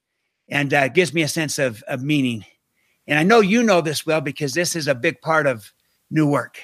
and 0.49 0.73
uh, 0.73 0.88
gives 0.88 1.13
me 1.13 1.21
a 1.21 1.27
sense 1.27 1.60
of 1.60 1.83
of 1.88 2.03
meaning. 2.03 2.45
And 3.07 3.17
I 3.17 3.23
know 3.23 3.39
you 3.39 3.63
know 3.63 3.81
this 3.81 4.05
well 4.05 4.21
because 4.21 4.53
this 4.53 4.75
is 4.75 4.88
a 4.88 4.95
big 4.95 5.21
part 5.21 5.47
of 5.47 5.71
new 6.10 6.27
work. 6.27 6.60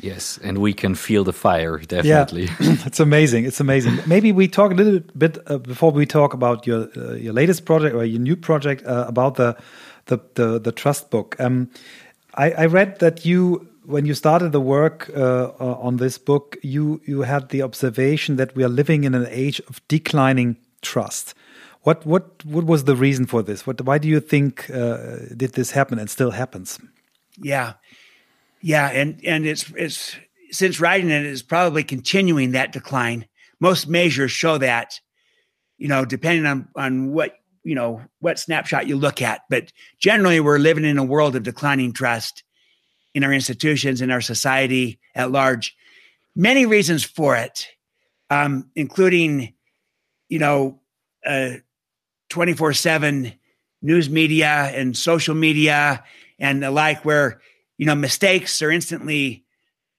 Yes, 0.00 0.38
and 0.42 0.58
we 0.58 0.72
can 0.72 0.96
feel 0.96 1.22
the 1.22 1.32
fire 1.32 1.78
definitely. 1.78 2.44
Yeah, 2.44 2.56
it's 2.86 2.98
amazing. 2.98 3.44
It's 3.44 3.60
amazing. 3.60 3.98
Maybe 4.06 4.32
we 4.32 4.48
talk 4.48 4.72
a 4.72 4.74
little 4.74 5.00
bit 5.16 5.38
uh, 5.46 5.58
before 5.58 5.92
we 5.92 6.04
talk 6.04 6.34
about 6.34 6.66
your 6.66 6.88
uh, 6.96 7.14
your 7.14 7.32
latest 7.32 7.64
project 7.64 7.94
or 7.94 8.04
your 8.04 8.20
new 8.20 8.36
project 8.36 8.84
uh, 8.86 9.04
about 9.06 9.36
the, 9.36 9.56
the 10.06 10.18
the 10.34 10.58
the 10.58 10.72
trust 10.72 11.10
book. 11.10 11.36
Um, 11.38 11.70
I, 12.34 12.50
I 12.50 12.66
read 12.66 12.98
that 12.98 13.24
you 13.24 13.68
when 13.84 14.04
you 14.06 14.14
started 14.14 14.50
the 14.50 14.60
work 14.60 15.10
uh, 15.16 15.52
on 15.58 15.98
this 15.98 16.18
book, 16.18 16.56
you 16.62 17.00
you 17.06 17.22
had 17.22 17.50
the 17.50 17.62
observation 17.62 18.36
that 18.36 18.56
we 18.56 18.64
are 18.64 18.68
living 18.68 19.04
in 19.04 19.14
an 19.14 19.26
age 19.30 19.60
of 19.68 19.80
declining 19.86 20.56
trust. 20.84 21.34
What 21.82 22.06
what 22.06 22.44
what 22.44 22.64
was 22.64 22.84
the 22.84 22.96
reason 22.96 23.26
for 23.26 23.42
this? 23.42 23.66
What 23.66 23.80
why 23.80 23.98
do 23.98 24.08
you 24.08 24.20
think 24.20 24.70
uh, 24.70 25.16
did 25.36 25.52
this 25.52 25.72
happen 25.72 25.98
and 25.98 26.08
still 26.08 26.30
happens? 26.30 26.78
Yeah, 27.36 27.74
yeah, 28.62 28.88
and 28.88 29.20
and 29.24 29.44
it's 29.46 29.70
it's 29.76 30.16
since 30.50 30.80
writing 30.80 31.10
it 31.10 31.26
is 31.26 31.42
probably 31.42 31.84
continuing 31.84 32.52
that 32.52 32.72
decline. 32.72 33.26
Most 33.60 33.88
measures 33.88 34.30
show 34.30 34.58
that, 34.58 35.00
you 35.78 35.88
know, 35.88 36.04
depending 36.04 36.46
on 36.46 36.68
on 36.76 37.12
what 37.12 37.36
you 37.64 37.74
know 37.74 38.02
what 38.20 38.38
snapshot 38.38 38.86
you 38.86 38.96
look 38.96 39.20
at, 39.20 39.42
but 39.50 39.72
generally 39.98 40.40
we're 40.40 40.58
living 40.58 40.84
in 40.84 40.98
a 40.98 41.04
world 41.04 41.36
of 41.36 41.42
declining 41.42 41.92
trust 41.92 42.44
in 43.14 43.24
our 43.24 43.32
institutions, 43.32 44.00
in 44.00 44.10
our 44.10 44.20
society 44.20 44.98
at 45.14 45.30
large. 45.30 45.76
Many 46.36 46.66
reasons 46.66 47.04
for 47.04 47.36
it, 47.36 47.68
um, 48.28 48.70
including, 48.74 49.53
you 50.34 50.40
know, 50.40 50.80
twenty 52.28 52.54
four 52.54 52.72
seven 52.72 53.32
news 53.80 54.10
media 54.10 54.72
and 54.74 54.96
social 54.96 55.32
media 55.32 56.02
and 56.40 56.60
the 56.60 56.72
like, 56.72 57.04
where 57.04 57.40
you 57.78 57.86
know 57.86 57.94
mistakes 57.94 58.60
are 58.60 58.72
instantly 58.72 59.44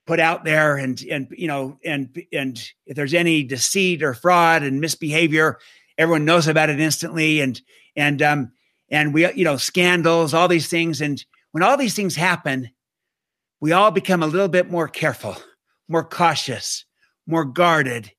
put 0.05 0.19
out 0.19 0.43
there 0.43 0.75
and 0.75 1.01
and 1.09 1.27
you 1.31 1.47
know 1.47 1.79
and 1.85 2.21
and 2.33 2.69
if 2.85 2.97
there's 2.97 3.13
any 3.13 3.43
deceit 3.43 4.03
or 4.03 4.13
fraud 4.13 4.61
and 4.61 4.81
misbehavior 4.81 5.57
everyone 5.97 6.25
knows 6.25 6.49
about 6.49 6.69
it 6.69 6.81
instantly. 6.81 7.39
And 7.39 7.61
and 7.95 8.21
um 8.21 8.51
and 8.89 9.13
we 9.13 9.31
you 9.35 9.45
know 9.45 9.55
scandals 9.55 10.33
all 10.33 10.49
these 10.49 10.67
things. 10.67 10.99
And 10.99 11.23
when 11.53 11.63
all 11.63 11.77
these 11.77 11.95
things 11.95 12.17
happen 12.17 12.71
we 13.61 13.71
all 13.71 13.89
become 13.89 14.21
a 14.21 14.27
little 14.27 14.49
bit 14.49 14.69
more 14.69 14.89
careful 14.89 15.37
more 15.87 16.03
cautious 16.03 16.83
more 17.25 17.45
guarded 17.45 18.11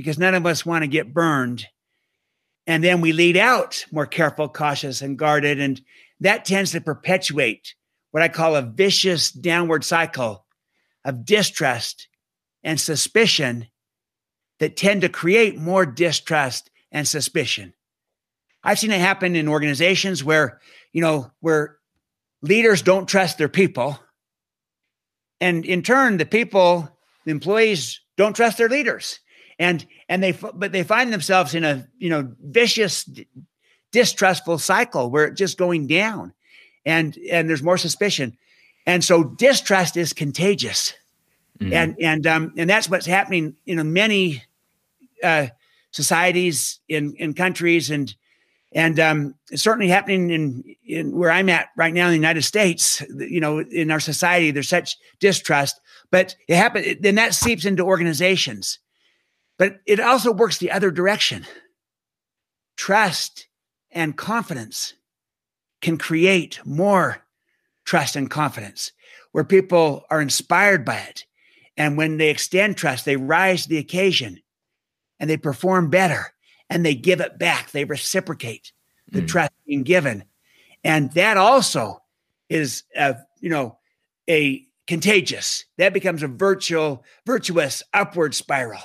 because 0.00 0.18
none 0.18 0.34
of 0.34 0.46
us 0.46 0.64
want 0.64 0.82
to 0.82 0.88
get 0.88 1.12
burned 1.12 1.66
and 2.66 2.82
then 2.82 3.00
we 3.00 3.12
lead 3.12 3.36
out 3.36 3.84
more 3.92 4.06
careful 4.06 4.48
cautious 4.48 5.02
and 5.02 5.18
guarded 5.18 5.60
and 5.60 5.82
that 6.20 6.46
tends 6.46 6.72
to 6.72 6.80
perpetuate 6.80 7.74
what 8.10 8.22
I 8.22 8.28
call 8.28 8.56
a 8.56 8.62
vicious 8.62 9.30
downward 9.30 9.84
cycle 9.84 10.46
of 11.04 11.24
distrust 11.26 12.08
and 12.62 12.80
suspicion 12.80 13.68
that 14.58 14.76
tend 14.76 15.02
to 15.02 15.08
create 15.08 15.58
more 15.58 15.84
distrust 15.84 16.70
and 16.90 17.06
suspicion. 17.06 17.74
I've 18.62 18.78
seen 18.78 18.90
it 18.90 19.00
happen 19.00 19.36
in 19.36 19.48
organizations 19.48 20.24
where, 20.24 20.60
you 20.92 21.00
know, 21.00 21.30
where 21.40 21.78
leaders 22.42 22.82
don't 22.82 23.08
trust 23.08 23.38
their 23.38 23.48
people. 23.48 23.98
And 25.40 25.64
in 25.64 25.82
turn, 25.82 26.18
the 26.18 26.26
people, 26.26 26.88
the 27.24 27.30
employees 27.30 28.00
don't 28.16 28.36
trust 28.36 28.58
their 28.58 28.68
leaders. 28.68 29.20
And 29.60 29.86
and 30.08 30.20
they 30.22 30.32
but 30.32 30.72
they 30.72 30.82
find 30.82 31.12
themselves 31.12 31.54
in 31.54 31.64
a, 31.64 31.86
you 31.98 32.10
know, 32.10 32.32
vicious 32.42 33.08
distrustful 33.92 34.58
cycle 34.58 35.10
where 35.10 35.26
it's 35.26 35.38
just 35.38 35.56
going 35.56 35.86
down. 35.86 36.32
And 36.84 37.16
and 37.30 37.48
there's 37.48 37.62
more 37.62 37.78
suspicion. 37.78 38.36
And 38.86 39.04
so 39.04 39.22
distrust 39.22 39.96
is 39.96 40.12
contagious. 40.12 40.94
Mm-hmm. 41.60 41.72
and 41.74 41.96
and 42.00 42.26
um 42.26 42.52
and 42.56 42.70
that's 42.70 42.88
what's 42.88 43.04
happening 43.04 43.54
in 43.66 43.92
many 43.92 44.42
uh 45.22 45.48
societies 45.90 46.80
in 46.88 47.14
in 47.18 47.34
countries 47.34 47.90
and 47.90 48.14
and 48.72 48.98
um 48.98 49.34
it's 49.50 49.60
certainly 49.60 49.88
happening 49.88 50.30
in 50.30 50.64
in 50.86 51.14
where 51.14 51.30
i'm 51.30 51.50
at 51.50 51.68
right 51.76 51.92
now 51.92 52.06
in 52.06 52.12
the 52.12 52.16
united 52.16 52.44
states 52.44 53.02
you 53.18 53.40
know 53.40 53.58
in 53.58 53.90
our 53.90 54.00
society 54.00 54.50
there's 54.50 54.70
such 54.70 54.96
distrust. 55.18 55.78
But 56.10 56.34
it 56.48 56.56
happens 56.56 56.96
then 57.00 57.16
that 57.16 57.34
seeps 57.34 57.66
into 57.66 57.84
organizations 57.84 58.78
but 59.60 59.78
it 59.84 60.00
also 60.00 60.32
works 60.32 60.56
the 60.56 60.70
other 60.70 60.90
direction 60.90 61.46
trust 62.78 63.46
and 63.90 64.16
confidence 64.16 64.94
can 65.82 65.98
create 65.98 66.58
more 66.64 67.18
trust 67.84 68.16
and 68.16 68.30
confidence 68.30 68.92
where 69.32 69.44
people 69.44 70.06
are 70.08 70.22
inspired 70.22 70.82
by 70.82 70.96
it. 70.96 71.26
And 71.76 71.98
when 71.98 72.16
they 72.16 72.30
extend 72.30 72.78
trust, 72.78 73.04
they 73.04 73.16
rise 73.16 73.64
to 73.64 73.68
the 73.68 73.76
occasion 73.76 74.40
and 75.18 75.28
they 75.28 75.36
perform 75.36 75.90
better 75.90 76.32
and 76.70 76.84
they 76.84 76.94
give 76.94 77.20
it 77.20 77.38
back. 77.38 77.70
They 77.70 77.84
reciprocate 77.84 78.72
the 79.08 79.20
mm. 79.20 79.28
trust 79.28 79.52
being 79.66 79.82
given. 79.82 80.24
And 80.84 81.12
that 81.12 81.36
also 81.36 82.02
is 82.48 82.84
a, 82.96 83.16
you 83.40 83.50
know, 83.50 83.76
a 84.26 84.66
contagious. 84.86 85.66
That 85.76 85.92
becomes 85.92 86.22
a 86.22 86.28
virtual, 86.28 87.04
virtuous 87.26 87.82
upward 87.92 88.34
spiral 88.34 88.80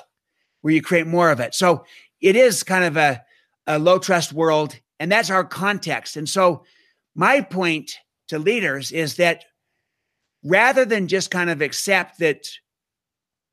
where 0.66 0.74
you 0.74 0.82
create 0.82 1.06
more 1.06 1.30
of 1.30 1.40
it. 1.40 1.54
So 1.54 1.86
it 2.20 2.36
is 2.36 2.64
kind 2.64 2.86
of 2.86 2.98
a, 2.98 3.22
a 3.68 3.78
low 3.78 4.00
trust 4.00 4.34
world, 4.34 4.76
and 5.00 5.12
that's 5.12 5.30
our 5.30 5.44
context. 5.44 6.18
And 6.18 6.28
so 6.28 6.64
my 7.14 7.42
point 7.42 7.92
to 8.30 8.40
leaders 8.40 8.92
is 8.92 9.18
that 9.18 9.46
rather 10.44 10.84
than 10.84 11.08
just 11.08 11.30
kind 11.30 11.52
of 11.52 11.62
accept 11.62 12.18
that 12.18 12.50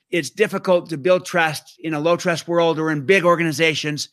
it's 0.08 0.30
difficult 0.30 0.88
to 0.88 0.96
build 0.96 1.26
trust 1.26 1.74
in 1.80 1.92
a 1.92 2.00
low 2.00 2.16
trust 2.16 2.48
world 2.48 2.78
or 2.78 2.90
in 2.90 3.04
big 3.04 3.26
organizations, 3.26 4.08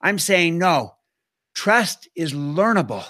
I'm 0.00 0.20
saying 0.20 0.56
no. 0.56 0.94
Trust 1.56 2.08
is 2.14 2.34
learnable. 2.34 3.04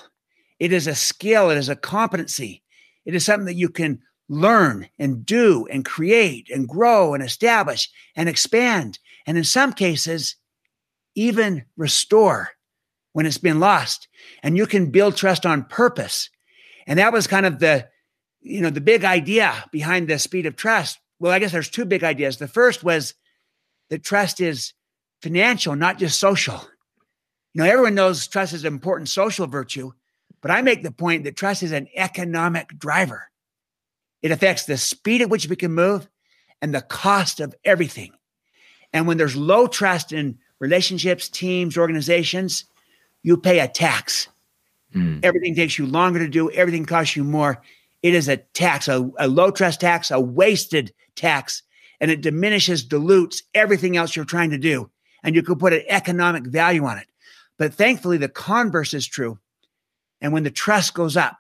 It 0.59 0.72
is 0.72 0.87
a 0.87 0.94
skill, 0.94 1.50
it 1.50 1.59
is 1.59 1.68
a 1.68 1.76
competency. 1.76 2.62
It 3.04 3.14
is 3.14 3.26
something 3.26 3.44
that 3.44 3.57
you 3.57 3.68
can 3.68 4.00
learn 4.26 4.88
and 4.98 5.26
do 5.26 5.66
and 5.70 5.85
create 5.85 6.48
and 6.48 6.66
grow 6.66 7.12
and 7.12 7.22
establish 7.22 7.90
and 8.16 8.26
expand. 8.26 8.98
And 9.26 9.38
in 9.38 9.44
some 9.44 9.72
cases, 9.72 10.37
even 11.14 11.64
restore 11.76 12.50
when 13.12 13.26
it's 13.26 13.38
been 13.38 13.60
lost. 13.60 14.08
And 14.42 14.56
you 14.56 14.66
can 14.66 14.90
build 14.90 15.16
trust 15.16 15.46
on 15.46 15.64
purpose. 15.64 16.28
And 16.87 16.98
that 16.98 17.12
was 17.12 17.26
kind 17.26 17.46
of 17.46 17.58
the 17.58 17.88
you 18.40 18.60
know 18.60 18.68
the 18.68 18.80
big 18.82 19.04
idea 19.04 19.64
behind 19.72 20.06
the 20.06 20.18
speed 20.18 20.44
of 20.44 20.54
trust. 20.54 20.98
Well 21.18 21.32
i 21.32 21.38
guess 21.38 21.52
there's 21.52 21.70
two 21.70 21.87
big 21.87 22.04
ideas. 22.04 22.37
The 22.37 22.48
first 22.48 22.84
was 22.84 23.14
that 23.88 24.04
trust 24.04 24.40
is 24.40 24.74
financial 25.22 25.74
not 25.74 25.98
just 25.98 26.20
social. 26.20 26.60
You 27.54 27.62
know 27.62 27.64
everyone 27.64 27.94
knows 27.94 28.26
trust 28.26 28.52
is 28.52 28.64
an 28.64 28.72
important 28.74 29.08
social 29.08 29.46
virtue 29.46 29.92
but 30.42 30.50
i 30.50 30.60
make 30.60 30.82
the 30.82 30.90
point 30.90 31.24
that 31.24 31.37
trust 31.37 31.62
is 31.62 31.72
an 31.72 31.88
economic 31.96 32.78
driver. 32.78 33.30
It 34.20 34.30
affects 34.30 34.64
the 34.64 34.76
speed 34.76 35.22
at 35.22 35.30
which 35.30 35.48
we 35.48 35.56
can 35.56 35.72
move 35.72 36.08
and 36.60 36.74
the 36.74 36.82
cost 36.82 37.40
of 37.40 37.54
everything 37.64 38.12
and 38.94 39.07
when 39.07 39.18
there's 39.18 39.37
low 39.37 39.66
trust 39.66 40.12
in 40.12 40.38
relationships 40.61 41.28
teams 41.28 41.76
organizations 41.76 42.64
you 43.23 43.37
pay 43.37 43.58
a 43.58 43.68
tax. 43.68 44.29
Mm. 44.94 45.25
Everything 45.25 45.54
takes 45.54 45.79
you 45.79 45.87
longer 45.87 46.21
to 46.21 46.29
do, 46.29 46.50
everything 46.52 46.87
costs 46.87 47.16
you 47.16 47.25
more. 47.25 47.60
It 48.02 48.14
is 48.14 48.29
a 48.29 48.37
tax, 48.37 48.87
a, 48.87 49.10
a 49.18 49.27
low 49.27 49.50
trust 49.50 49.81
tax, 49.81 50.10
a 50.10 50.21
wasted 50.21 50.92
tax, 51.16 51.62
and 52.00 52.10
it 52.10 52.21
diminishes, 52.21 52.85
dilutes 52.85 53.42
everything 53.54 53.96
else 53.96 54.14
you're 54.14 54.25
trying 54.25 54.50
to 54.50 54.58
do. 54.58 54.90
And 55.23 55.35
you 55.35 55.42
could 55.42 55.58
put 55.58 55.73
an 55.73 55.83
economic 55.88 56.44
value 56.46 56.85
on 56.85 56.98
it. 56.98 57.06
But 57.56 57.73
thankfully, 57.73 58.18
the 58.18 58.29
converse 58.29 58.92
is 58.92 59.06
true. 59.06 59.38
And 60.21 60.33
when 60.33 60.42
the 60.42 60.50
trust 60.50 60.92
goes 60.92 61.16
up 61.16 61.38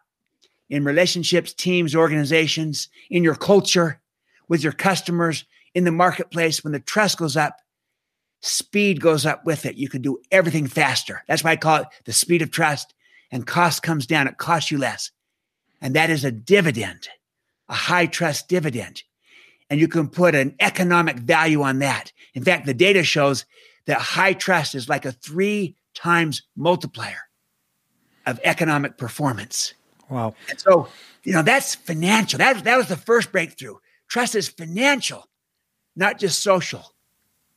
in 0.70 0.84
relationships, 0.84 1.52
teams, 1.52 1.94
organizations, 1.94 2.88
in 3.10 3.22
your 3.22 3.34
culture, 3.34 4.00
with 4.48 4.62
your 4.62 4.72
customers, 4.72 5.44
in 5.74 5.84
the 5.84 5.92
marketplace, 5.92 6.62
when 6.62 6.72
the 6.72 6.80
trust 6.80 7.18
goes 7.18 7.36
up, 7.36 7.58
speed 8.40 9.00
goes 9.00 9.26
up 9.26 9.44
with 9.44 9.66
it. 9.66 9.76
You 9.76 9.88
can 9.88 10.02
do 10.02 10.18
everything 10.30 10.66
faster. 10.66 11.22
That's 11.26 11.42
why 11.42 11.52
I 11.52 11.56
call 11.56 11.82
it 11.82 11.88
the 12.04 12.12
speed 12.12 12.42
of 12.42 12.50
trust. 12.50 12.94
And 13.30 13.46
cost 13.46 13.82
comes 13.82 14.06
down, 14.06 14.28
it 14.28 14.36
costs 14.36 14.70
you 14.70 14.78
less. 14.78 15.10
And 15.80 15.94
that 15.94 16.10
is 16.10 16.24
a 16.24 16.30
dividend, 16.30 17.08
a 17.68 17.74
high 17.74 18.06
trust 18.06 18.48
dividend. 18.48 19.02
And 19.68 19.80
you 19.80 19.88
can 19.88 20.08
put 20.08 20.34
an 20.34 20.54
economic 20.60 21.16
value 21.16 21.62
on 21.62 21.80
that. 21.80 22.12
In 22.34 22.44
fact, 22.44 22.66
the 22.66 22.74
data 22.74 23.02
shows 23.02 23.44
that 23.86 23.98
high 23.98 24.34
trust 24.34 24.74
is 24.74 24.88
like 24.88 25.04
a 25.04 25.12
three 25.12 25.74
times 25.94 26.42
multiplier 26.56 27.28
of 28.26 28.40
economic 28.44 28.98
performance. 28.98 29.74
Wow. 30.08 30.34
And 30.48 30.60
so, 30.60 30.88
you 31.22 31.32
know, 31.32 31.42
that's 31.42 31.74
financial. 31.74 32.38
That, 32.38 32.62
that 32.64 32.76
was 32.76 32.88
the 32.88 32.96
first 32.96 33.32
breakthrough. 33.32 33.76
Trust 34.08 34.34
is 34.34 34.48
financial, 34.48 35.28
not 35.96 36.18
just 36.18 36.42
social. 36.42 36.94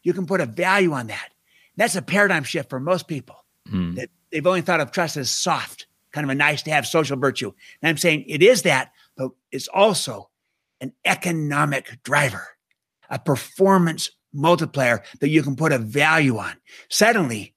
You 0.03 0.13
can 0.13 0.25
put 0.25 0.41
a 0.41 0.45
value 0.45 0.93
on 0.93 1.07
that. 1.07 1.29
That's 1.75 1.95
a 1.95 2.01
paradigm 2.01 2.43
shift 2.43 2.69
for 2.69 2.79
most 2.79 3.07
people. 3.07 3.35
Mm. 3.69 3.95
That 3.95 4.09
they've 4.31 4.47
only 4.47 4.61
thought 4.61 4.79
of 4.79 4.91
trust 4.91 5.17
as 5.17 5.29
soft, 5.29 5.87
kind 6.11 6.25
of 6.25 6.29
a 6.29 6.35
nice 6.35 6.61
to 6.63 6.71
have 6.71 6.87
social 6.87 7.17
virtue. 7.17 7.51
And 7.81 7.89
I'm 7.89 7.97
saying 7.97 8.25
it 8.27 8.41
is 8.41 8.63
that, 8.63 8.91
but 9.15 9.31
it's 9.51 9.67
also 9.67 10.29
an 10.81 10.93
economic 11.05 11.99
driver, 12.03 12.47
a 13.09 13.19
performance 13.19 14.09
multiplier 14.33 15.03
that 15.19 15.29
you 15.29 15.43
can 15.43 15.55
put 15.55 15.71
a 15.71 15.77
value 15.77 16.37
on. 16.37 16.53
Suddenly, 16.89 17.53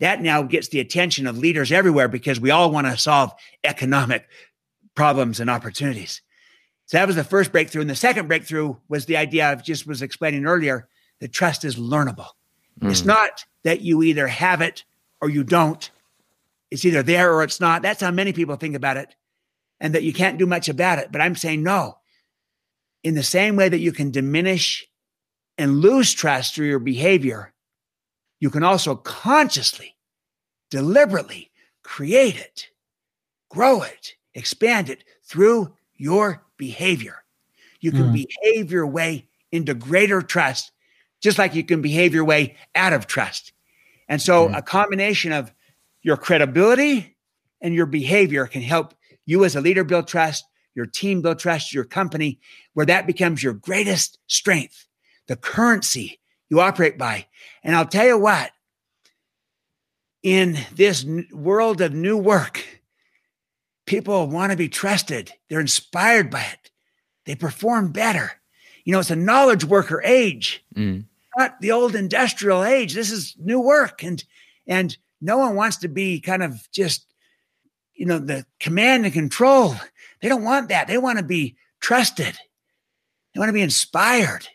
that 0.00 0.20
now 0.22 0.42
gets 0.42 0.68
the 0.68 0.80
attention 0.80 1.26
of 1.26 1.38
leaders 1.38 1.72
everywhere 1.72 2.08
because 2.08 2.40
we 2.40 2.50
all 2.50 2.70
want 2.70 2.86
to 2.86 2.96
solve 2.96 3.32
economic 3.64 4.26
problems 4.94 5.40
and 5.40 5.50
opportunities. 5.50 6.22
So 6.90 6.98
that 6.98 7.06
was 7.06 7.14
the 7.14 7.22
first 7.22 7.52
breakthrough. 7.52 7.82
And 7.82 7.90
the 7.90 7.94
second 7.94 8.26
breakthrough 8.26 8.74
was 8.88 9.06
the 9.06 9.16
idea 9.16 9.48
I 9.48 9.54
just 9.54 9.86
was 9.86 10.02
explaining 10.02 10.44
earlier 10.44 10.88
that 11.20 11.30
trust 11.30 11.64
is 11.64 11.76
learnable. 11.76 12.30
Mm. 12.80 12.90
It's 12.90 13.04
not 13.04 13.44
that 13.62 13.82
you 13.82 14.02
either 14.02 14.26
have 14.26 14.60
it 14.60 14.82
or 15.20 15.30
you 15.30 15.44
don't. 15.44 15.88
It's 16.68 16.84
either 16.84 17.04
there 17.04 17.32
or 17.32 17.44
it's 17.44 17.60
not. 17.60 17.82
That's 17.82 18.00
how 18.00 18.10
many 18.10 18.32
people 18.32 18.56
think 18.56 18.74
about 18.74 18.96
it, 18.96 19.14
and 19.78 19.94
that 19.94 20.02
you 20.02 20.12
can't 20.12 20.36
do 20.36 20.46
much 20.46 20.68
about 20.68 20.98
it. 20.98 21.12
But 21.12 21.20
I'm 21.20 21.36
saying 21.36 21.62
no. 21.62 21.98
In 23.04 23.14
the 23.14 23.22
same 23.22 23.54
way 23.54 23.68
that 23.68 23.78
you 23.78 23.92
can 23.92 24.10
diminish 24.10 24.84
and 25.56 25.78
lose 25.78 26.12
trust 26.12 26.56
through 26.56 26.66
your 26.66 26.80
behavior, 26.80 27.52
you 28.40 28.50
can 28.50 28.64
also 28.64 28.96
consciously, 28.96 29.94
deliberately 30.72 31.52
create 31.84 32.36
it, 32.36 32.66
grow 33.48 33.82
it, 33.82 34.16
expand 34.34 34.90
it 34.90 35.04
through 35.22 35.72
your 35.94 36.42
behavior. 36.60 37.24
You 37.80 37.90
can 37.90 38.12
mm. 38.12 38.26
behave 38.26 38.70
your 38.70 38.86
way 38.86 39.26
into 39.50 39.74
greater 39.74 40.22
trust, 40.22 40.70
just 41.20 41.38
like 41.38 41.54
you 41.54 41.64
can 41.64 41.82
behave 41.82 42.14
your 42.14 42.24
way 42.24 42.56
out 42.76 42.92
of 42.92 43.08
trust. 43.08 43.52
And 44.08 44.22
so, 44.22 44.48
mm. 44.48 44.56
a 44.56 44.62
combination 44.62 45.32
of 45.32 45.52
your 46.02 46.16
credibility 46.16 47.16
and 47.60 47.74
your 47.74 47.86
behavior 47.86 48.46
can 48.46 48.62
help 48.62 48.94
you 49.26 49.44
as 49.44 49.56
a 49.56 49.60
leader 49.60 49.82
build 49.82 50.06
trust, 50.06 50.44
your 50.74 50.86
team 50.86 51.22
build 51.22 51.38
trust, 51.38 51.74
your 51.74 51.84
company, 51.84 52.38
where 52.74 52.86
that 52.86 53.06
becomes 53.06 53.42
your 53.42 53.54
greatest 53.54 54.18
strength 54.28 54.86
the 55.30 55.36
currency 55.36 56.18
you 56.48 56.60
operate 56.60 56.98
by. 56.98 57.24
And 57.62 57.76
I'll 57.76 57.86
tell 57.86 58.06
you 58.06 58.18
what, 58.18 58.50
in 60.24 60.58
this 60.74 61.06
world 61.32 61.80
of 61.80 61.94
new 61.94 62.16
work, 62.18 62.79
people 63.90 64.28
want 64.28 64.52
to 64.52 64.56
be 64.56 64.68
trusted. 64.68 65.32
They're 65.48 65.58
inspired 65.58 66.30
by 66.30 66.42
it. 66.42 66.70
They 67.26 67.34
perform 67.34 67.90
better. 67.90 68.30
You 68.84 68.92
know, 68.92 69.00
it's 69.00 69.10
a 69.10 69.16
knowledge 69.16 69.64
worker 69.64 70.00
age, 70.04 70.64
mm. 70.76 71.04
not 71.36 71.60
the 71.60 71.72
old 71.72 71.96
industrial 71.96 72.62
age. 72.62 72.94
This 72.94 73.10
is 73.10 73.34
new 73.36 73.58
work. 73.60 74.04
And 74.04 74.22
and 74.64 74.96
no 75.20 75.38
one 75.38 75.56
wants 75.56 75.78
to 75.78 75.88
be 75.88 76.20
kind 76.20 76.44
of 76.44 76.70
just, 76.70 77.04
you 77.94 78.06
know, 78.06 78.20
the 78.20 78.46
command 78.60 79.06
and 79.06 79.12
control. 79.12 79.74
They 80.22 80.28
don't 80.28 80.44
want 80.44 80.68
that. 80.68 80.86
They 80.86 80.96
want 80.96 81.18
to 81.18 81.24
be 81.24 81.56
trusted. 81.80 82.38
They 83.34 83.40
want 83.40 83.48
to 83.48 83.54
be 83.54 83.60
inspired 83.60 84.46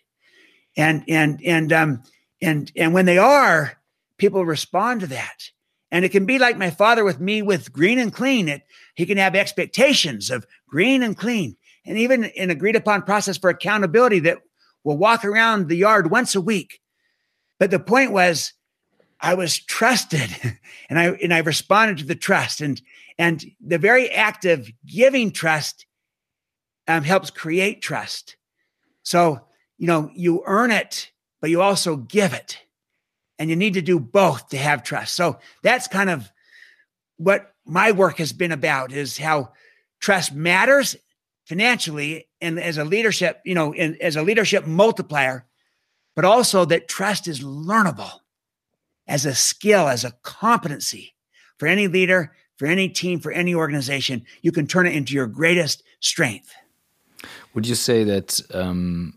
and 0.77 1.03
and 1.09 1.41
and 1.43 1.73
um 1.73 2.03
and 2.41 2.71
and 2.77 2.93
when 2.93 3.05
they 3.05 3.17
are 3.17 3.77
people 4.17 4.45
respond 4.45 5.01
to 5.01 5.07
that 5.07 5.49
and 5.91 6.05
it 6.05 6.09
can 6.09 6.25
be 6.25 6.39
like 6.39 6.57
my 6.57 6.69
father 6.69 7.03
with 7.03 7.19
me 7.19 7.41
with 7.41 7.73
green 7.73 7.99
and 7.99 8.13
clean 8.13 8.47
it 8.47 8.63
he 8.95 9.05
can 9.05 9.17
have 9.17 9.35
expectations 9.35 10.29
of 10.29 10.45
green 10.67 11.03
and 11.03 11.17
clean 11.17 11.55
and 11.85 11.97
even 11.97 12.25
an 12.25 12.49
agreed 12.49 12.75
upon 12.75 13.03
process 13.03 13.37
for 13.37 13.49
accountability 13.49 14.19
that 14.19 14.39
will 14.83 14.97
walk 14.97 15.23
around 15.23 15.67
the 15.67 15.75
yard 15.75 16.09
once 16.09 16.35
a 16.35 16.41
week 16.41 16.79
but 17.59 17.71
the 17.71 17.79
point 17.79 18.11
was 18.11 18.53
i 19.21 19.33
was 19.33 19.59
trusted 19.59 20.29
and 20.89 20.99
i 20.99 21.09
and 21.09 21.33
i 21.33 21.39
responded 21.39 21.97
to 21.97 22.05
the 22.05 22.15
trust 22.15 22.61
and 22.61 22.81
and 23.17 23.45
the 23.65 23.77
very 23.77 24.09
act 24.11 24.45
of 24.45 24.69
giving 24.85 25.31
trust 25.31 25.85
um, 26.87 27.03
helps 27.03 27.29
create 27.29 27.81
trust 27.81 28.37
so 29.03 29.41
you 29.77 29.87
know, 29.87 30.09
you 30.13 30.43
earn 30.45 30.71
it, 30.71 31.11
but 31.41 31.49
you 31.49 31.61
also 31.61 31.95
give 31.95 32.33
it. 32.33 32.59
And 33.37 33.49
you 33.49 33.55
need 33.55 33.73
to 33.73 33.81
do 33.81 33.99
both 33.99 34.49
to 34.49 34.57
have 34.57 34.83
trust. 34.83 35.13
So 35.13 35.39
that's 35.61 35.87
kind 35.87 36.09
of 36.09 36.31
what 37.17 37.53
my 37.65 37.91
work 37.91 38.17
has 38.17 38.33
been 38.33 38.51
about 38.51 38.91
is 38.91 39.17
how 39.17 39.51
trust 39.99 40.33
matters 40.33 40.95
financially 41.45 42.27
and 42.41 42.59
as 42.59 42.77
a 42.77 42.83
leadership, 42.83 43.41
you 43.45 43.55
know, 43.55 43.73
in, 43.73 43.97
as 44.01 44.15
a 44.15 44.23
leadership 44.23 44.65
multiplier, 44.65 45.45
but 46.15 46.25
also 46.25 46.65
that 46.65 46.87
trust 46.87 47.27
is 47.27 47.41
learnable 47.41 48.19
as 49.07 49.25
a 49.25 49.35
skill, 49.35 49.87
as 49.87 50.03
a 50.03 50.13
competency 50.23 51.15
for 51.57 51.67
any 51.67 51.87
leader, 51.87 52.33
for 52.57 52.65
any 52.65 52.89
team, 52.89 53.19
for 53.19 53.31
any 53.31 53.53
organization. 53.53 54.25
You 54.41 54.51
can 54.51 54.67
turn 54.67 54.87
it 54.87 54.95
into 54.95 55.13
your 55.13 55.27
greatest 55.27 55.83
strength. 55.99 56.53
Would 57.53 57.67
you 57.67 57.75
say 57.75 58.03
that 58.03 58.39
um, 58.53 59.13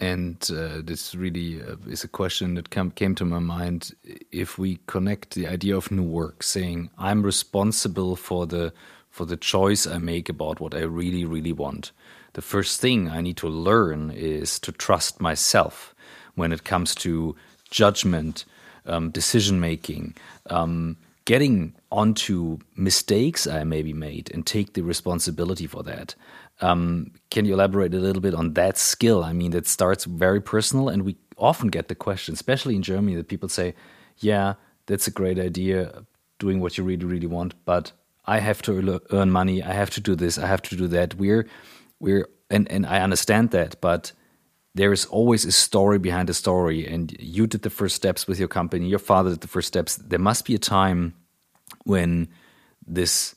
and 0.00 0.50
uh, 0.50 0.80
this 0.82 1.14
really 1.14 1.62
uh, 1.62 1.76
is 1.86 2.02
a 2.02 2.08
question 2.08 2.54
that 2.54 2.70
come, 2.70 2.90
came 2.90 3.14
to 3.16 3.24
my 3.26 3.38
mind. 3.38 3.94
If 4.32 4.58
we 4.58 4.78
connect 4.86 5.34
the 5.34 5.46
idea 5.46 5.76
of 5.76 5.90
new 5.90 6.02
work, 6.02 6.42
saying 6.42 6.88
I'm 6.98 7.22
responsible 7.22 8.16
for 8.16 8.46
the 8.46 8.72
for 9.10 9.26
the 9.26 9.36
choice 9.36 9.86
I 9.86 9.98
make 9.98 10.28
about 10.28 10.60
what 10.60 10.72
I 10.72 10.82
really, 10.82 11.24
really 11.24 11.52
want, 11.52 11.90
the 12.34 12.42
first 12.42 12.80
thing 12.80 13.08
I 13.10 13.20
need 13.20 13.36
to 13.38 13.48
learn 13.48 14.12
is 14.12 14.60
to 14.60 14.72
trust 14.72 15.20
myself 15.20 15.94
when 16.36 16.52
it 16.52 16.62
comes 16.62 16.94
to 16.94 17.34
judgment, 17.70 18.44
um, 18.86 19.10
decision 19.10 19.58
making, 19.58 20.14
um, 20.48 20.96
getting 21.24 21.74
onto 21.90 22.58
mistakes 22.76 23.48
I 23.48 23.64
maybe 23.64 23.92
made 23.92 24.30
and 24.32 24.46
take 24.46 24.74
the 24.74 24.82
responsibility 24.82 25.66
for 25.66 25.82
that. 25.82 26.14
Um, 26.60 27.12
can 27.30 27.44
you 27.44 27.54
elaborate 27.54 27.94
a 27.94 27.98
little 27.98 28.20
bit 28.20 28.34
on 28.34 28.54
that 28.54 28.76
skill? 28.76 29.24
I 29.24 29.32
mean, 29.32 29.54
it 29.54 29.66
starts 29.66 30.04
very 30.04 30.40
personal, 30.40 30.88
and 30.88 31.02
we 31.02 31.16
often 31.36 31.68
get 31.68 31.88
the 31.88 31.94
question, 31.94 32.34
especially 32.34 32.76
in 32.76 32.82
Germany, 32.82 33.16
that 33.16 33.28
people 33.28 33.48
say, 33.48 33.74
"Yeah, 34.18 34.54
that's 34.86 35.06
a 35.06 35.10
great 35.10 35.38
idea, 35.38 36.04
doing 36.38 36.60
what 36.60 36.76
you 36.76 36.84
really, 36.84 37.06
really 37.06 37.26
want, 37.26 37.54
but 37.64 37.92
I 38.26 38.40
have 38.40 38.62
to 38.62 39.00
earn 39.10 39.30
money. 39.30 39.62
I 39.62 39.72
have 39.72 39.90
to 39.90 40.00
do 40.00 40.14
this. 40.14 40.38
I 40.38 40.46
have 40.46 40.62
to 40.62 40.76
do 40.76 40.88
that." 40.88 41.14
We're, 41.14 41.46
we're, 41.98 42.28
and 42.50 42.70
and 42.70 42.84
I 42.86 43.00
understand 43.00 43.50
that, 43.50 43.80
but 43.80 44.12
there 44.74 44.92
is 44.92 45.06
always 45.06 45.44
a 45.44 45.52
story 45.52 45.98
behind 45.98 46.30
a 46.30 46.34
story. 46.34 46.86
And 46.86 47.16
you 47.18 47.46
did 47.46 47.62
the 47.62 47.70
first 47.70 47.96
steps 47.96 48.26
with 48.28 48.38
your 48.38 48.48
company. 48.48 48.86
Your 48.86 48.98
father 49.00 49.30
did 49.30 49.40
the 49.40 49.48
first 49.48 49.68
steps. 49.68 49.96
There 49.96 50.18
must 50.18 50.44
be 50.44 50.54
a 50.54 50.58
time 50.58 51.14
when 51.84 52.28
this 52.86 53.34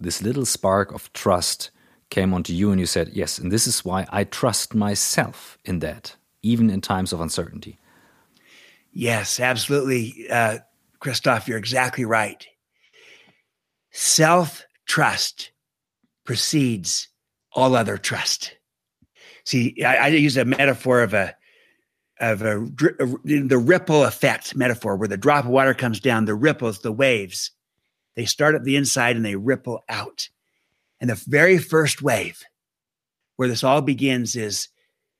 this 0.00 0.22
little 0.22 0.46
spark 0.46 0.92
of 0.92 1.12
trust 1.12 1.70
came 2.12 2.34
onto 2.34 2.52
you 2.52 2.70
and 2.70 2.78
you 2.78 2.86
said, 2.86 3.08
Yes, 3.12 3.38
and 3.38 3.50
this 3.50 3.66
is 3.66 3.84
why 3.84 4.06
I 4.10 4.24
trust 4.24 4.74
myself 4.74 5.58
in 5.64 5.80
that, 5.80 6.14
even 6.42 6.70
in 6.70 6.80
times 6.80 7.12
of 7.12 7.20
uncertainty. 7.20 7.78
Yes, 8.92 9.40
absolutely. 9.40 10.26
Uh, 10.30 10.58
Christoph, 11.00 11.48
you're 11.48 11.58
exactly 11.58 12.04
right. 12.04 12.46
Self 13.90 14.64
trust 14.86 15.52
precedes 16.24 17.08
all 17.54 17.74
other 17.74 17.96
trust. 17.96 18.56
See, 19.44 19.82
I, 19.82 19.96
I, 19.96 20.06
use 20.08 20.36
a 20.36 20.44
metaphor 20.44 21.02
of 21.02 21.14
a 21.14 21.34
of 22.20 22.42
a, 22.42 22.60
the 23.24 23.60
ripple 23.60 24.04
effect 24.04 24.54
metaphor, 24.54 24.96
where 24.96 25.08
the 25.08 25.16
drop 25.16 25.46
of 25.46 25.50
water 25.50 25.74
comes 25.74 25.98
down, 25.98 26.26
the 26.26 26.34
ripples, 26.34 26.80
the 26.80 26.92
waves, 26.92 27.50
they 28.14 28.26
start 28.26 28.54
at 28.54 28.64
the 28.64 28.76
inside 28.76 29.16
and 29.16 29.24
they 29.24 29.34
ripple 29.34 29.82
out. 29.88 30.28
And 31.02 31.10
the 31.10 31.16
very 31.26 31.58
first 31.58 32.00
wave 32.00 32.44
where 33.34 33.48
this 33.48 33.64
all 33.64 33.82
begins 33.82 34.36
is 34.36 34.68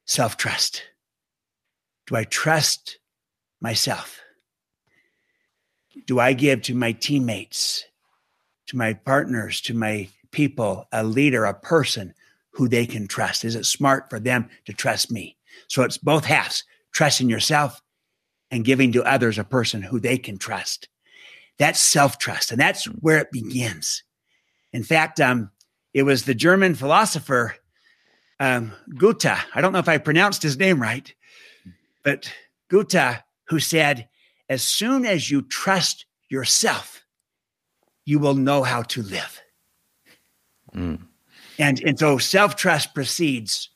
self 0.06 0.36
trust. 0.36 0.84
Do 2.06 2.14
I 2.14 2.22
trust 2.22 2.98
myself? 3.60 4.20
Do 6.06 6.20
I 6.20 6.34
give 6.34 6.62
to 6.62 6.74
my 6.76 6.92
teammates, 6.92 7.84
to 8.68 8.76
my 8.76 8.94
partners, 8.94 9.60
to 9.62 9.74
my 9.74 10.08
people, 10.30 10.86
a 10.92 11.02
leader, 11.02 11.44
a 11.44 11.52
person 11.52 12.14
who 12.52 12.68
they 12.68 12.86
can 12.86 13.08
trust? 13.08 13.44
Is 13.44 13.56
it 13.56 13.66
smart 13.66 14.08
for 14.08 14.20
them 14.20 14.48
to 14.66 14.72
trust 14.72 15.10
me? 15.10 15.36
So 15.66 15.82
it's 15.82 15.98
both 15.98 16.24
halves 16.24 16.62
trusting 16.92 17.28
yourself 17.28 17.82
and 18.52 18.64
giving 18.64 18.92
to 18.92 19.02
others 19.02 19.36
a 19.36 19.44
person 19.44 19.82
who 19.82 19.98
they 19.98 20.16
can 20.16 20.38
trust. 20.38 20.88
That's 21.58 21.80
self 21.80 22.18
trust, 22.18 22.52
and 22.52 22.60
that's 22.60 22.84
where 22.84 23.18
it 23.18 23.32
begins. 23.32 24.04
In 24.72 24.84
fact, 24.84 25.20
um, 25.20 25.50
it 25.94 26.04
was 26.04 26.24
the 26.24 26.34
German 26.34 26.74
philosopher 26.74 27.56
um, 28.40 28.72
Goethe. 28.96 29.38
I 29.54 29.60
don't 29.60 29.72
know 29.72 29.78
if 29.78 29.88
I 29.88 29.98
pronounced 29.98 30.42
his 30.42 30.58
name 30.58 30.82
right, 30.82 31.12
but 32.02 32.32
Goethe, 32.68 33.22
who 33.44 33.60
said, 33.60 34.08
as 34.48 34.62
soon 34.62 35.06
as 35.06 35.30
you 35.30 35.42
trust 35.42 36.06
yourself, 36.28 37.04
you 38.04 38.18
will 38.18 38.34
know 38.34 38.64
how 38.64 38.82
to 38.82 39.02
live. 39.02 39.40
Mm. 40.74 41.02
And, 41.58 41.80
and 41.82 41.98
so 41.98 42.18
self 42.18 42.56
trust 42.56 42.94
precedes 42.94 43.68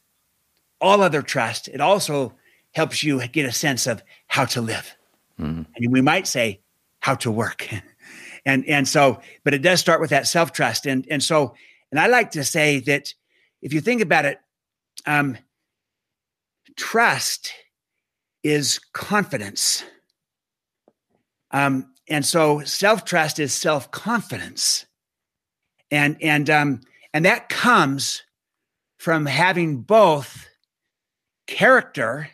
all 0.81 1.03
other 1.03 1.23
trust. 1.23 1.69
It 1.69 1.81
also 1.81 2.35
helps 2.73 3.03
you 3.03 3.27
get 3.29 3.47
a 3.47 3.53
sense 3.53 3.87
of 3.87 4.03
how 4.27 4.47
to 4.47 4.61
live. 4.61 4.97
Mm. 5.39 5.67
And 5.77 5.93
we 5.93 6.01
might 6.01 6.27
say 6.27 6.61
how 7.01 7.15
to 7.17 7.31
work. 7.31 7.69
and, 8.47 8.67
and 8.67 8.89
so, 8.89 9.21
but 9.45 9.55
it 9.55 9.63
does 9.63 9.81
start 9.81 10.01
with 10.01 10.11
that 10.11 10.27
self 10.27 10.53
trust. 10.53 10.87
And, 10.87 11.07
and 11.11 11.23
so, 11.23 11.55
and 11.97 12.03
I 12.03 12.09
like 12.09 12.33
to 12.33 12.45
say 12.45 12.81
that 12.81 13.15
if 13.63 13.73
you 13.73 13.81
think 13.81 14.03
about 14.03 14.27
it, 14.27 14.39
um, 15.07 15.39
trust 16.77 17.55
is 18.43 18.79
confidence. 18.93 19.83
Um, 21.53 21.95
and 22.07 22.23
so 22.23 22.61
self 22.65 23.07
trust 23.07 23.39
is 23.39 23.55
self 23.55 23.91
confidence. 23.93 24.85
And, 25.91 26.19
and, 26.21 26.51
um, 26.51 26.83
and 27.15 27.25
that 27.25 27.49
comes 27.49 28.23
from 28.99 29.25
having 29.25 29.81
both 29.81 30.47
character, 31.47 32.29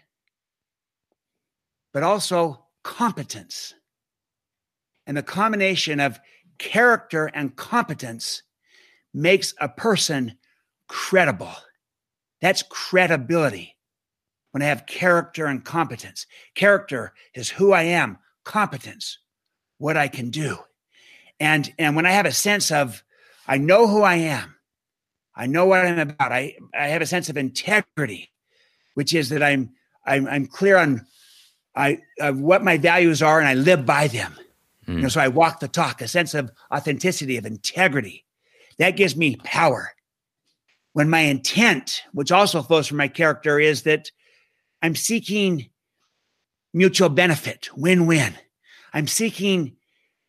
but 1.95 2.03
also 2.03 2.65
competence. 2.83 3.75
And 5.07 5.17
the 5.17 5.23
combination 5.23 6.01
of 6.01 6.19
character 6.59 7.31
and 7.33 7.55
competence 7.55 8.43
makes 9.15 9.55
a 9.61 9.69
person 9.69 10.37
credible. 10.89 11.55
That's 12.41 12.63
credibility 12.63 13.77
when 14.51 14.63
I 14.63 14.67
have 14.67 14.87
character 14.87 15.47
and 15.47 15.65
competence. 15.65 16.27
Character 16.55 17.13
is 17.35 17.49
who 17.49 17.73
I 17.73 17.83
am, 17.83 18.19
competence, 18.45 19.19
what 19.79 19.97
I 19.97 20.09
can 20.09 20.31
do. 20.31 20.59
And, 21.41 21.73
and 21.79 21.97
when 21.97 22.07
I 22.07 22.13
have 22.13 22.27
a 22.27 22.33
sense 22.33 22.71
of, 22.71 23.03
I 23.47 23.59
know 23.59 23.87
who 23.87 24.03
I 24.03 24.17
am, 24.17 24.55
I 25.35 25.47
know 25.47 25.67
what 25.67 25.85
I'm 25.85 25.99
about, 25.99 26.33
I, 26.33 26.57
I 26.75 26.89
have 26.89 27.03
a 27.03 27.07
sense 27.07 27.29
of 27.29 27.37
integrity, 27.37 28.31
which 28.95 29.15
is 29.15 29.31
that 29.31 29.43
I'm, 29.43 29.71
I'm, 30.05 30.27
I'm 30.27 30.47
clear 30.47 30.77
on 30.77 31.07
I, 31.75 32.01
of 32.21 32.39
what 32.39 32.63
my 32.63 32.77
values 32.77 33.23
are 33.23 33.41
and 33.41 33.49
I 33.49 33.55
live 33.55 33.87
by 33.87 34.09
them. 34.09 34.35
Mm. 34.87 34.89
You 34.89 34.95
know, 34.95 35.01
hmm. 35.03 35.09
so 35.09 35.21
I 35.21 35.29
walk 35.29 35.61
the 35.61 35.69
talk, 35.69 36.03
a 36.03 36.09
sense 36.09 36.35
of 36.35 36.51
authenticity, 36.73 37.37
of 37.37 37.47
integrity. 37.47 38.25
That 38.79 38.97
gives 38.97 39.17
me 39.17 39.37
power. 39.37 39.93
When 40.93 41.09
my 41.09 41.21
intent, 41.21 42.03
which 42.13 42.33
also 42.33 42.63
flows 42.63 42.87
from 42.87 42.99
my 42.99 43.09
character, 43.09 43.59
is 43.59 43.83
that 43.83 44.11
I'm 44.83 44.95
seeking 44.95 45.71
mutual 46.75 47.09
benefit, 47.09 47.69
win 47.77 48.07
win. 48.07 48.35
I'm 48.93 49.07
seeking 49.07 49.77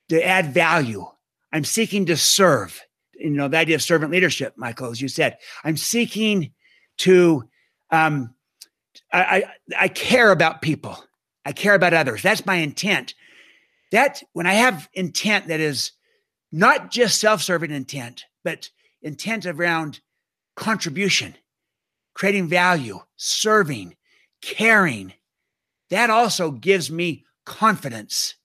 to 0.09 0.25
add 0.25 0.53
value. 0.53 1.05
I'm 1.51 1.65
seeking 1.65 2.05
to 2.07 2.17
serve. 2.17 2.81
You 3.15 3.29
know, 3.29 3.47
the 3.47 3.57
idea 3.57 3.75
of 3.75 3.81
servant 3.81 4.11
leadership, 4.11 4.53
Michael, 4.57 4.89
as 4.89 5.01
you 5.01 5.07
said. 5.07 5.37
I'm 5.63 5.77
seeking 5.77 6.51
to, 6.99 7.43
um, 7.91 8.33
I, 9.11 9.21
I, 9.21 9.43
I 9.79 9.87
care 9.87 10.31
about 10.31 10.61
people. 10.61 10.97
I 11.45 11.51
care 11.51 11.75
about 11.75 11.93
others. 11.93 12.21
That's 12.21 12.45
my 12.45 12.55
intent. 12.55 13.15
That 13.91 14.23
when 14.33 14.47
I 14.47 14.53
have 14.53 14.89
intent 14.93 15.47
that 15.47 15.59
is 15.59 15.91
not 16.51 16.89
just 16.89 17.19
self-serving 17.19 17.71
intent, 17.71 18.25
but 18.43 18.69
intent 19.01 19.45
around 19.45 19.99
contribution, 20.55 21.35
creating 22.13 22.47
value, 22.47 22.99
serving, 23.15 23.95
caring, 24.41 25.13
that 25.89 26.09
also 26.09 26.51
gives 26.51 26.89
me 26.89 27.25
confidence. 27.45 28.35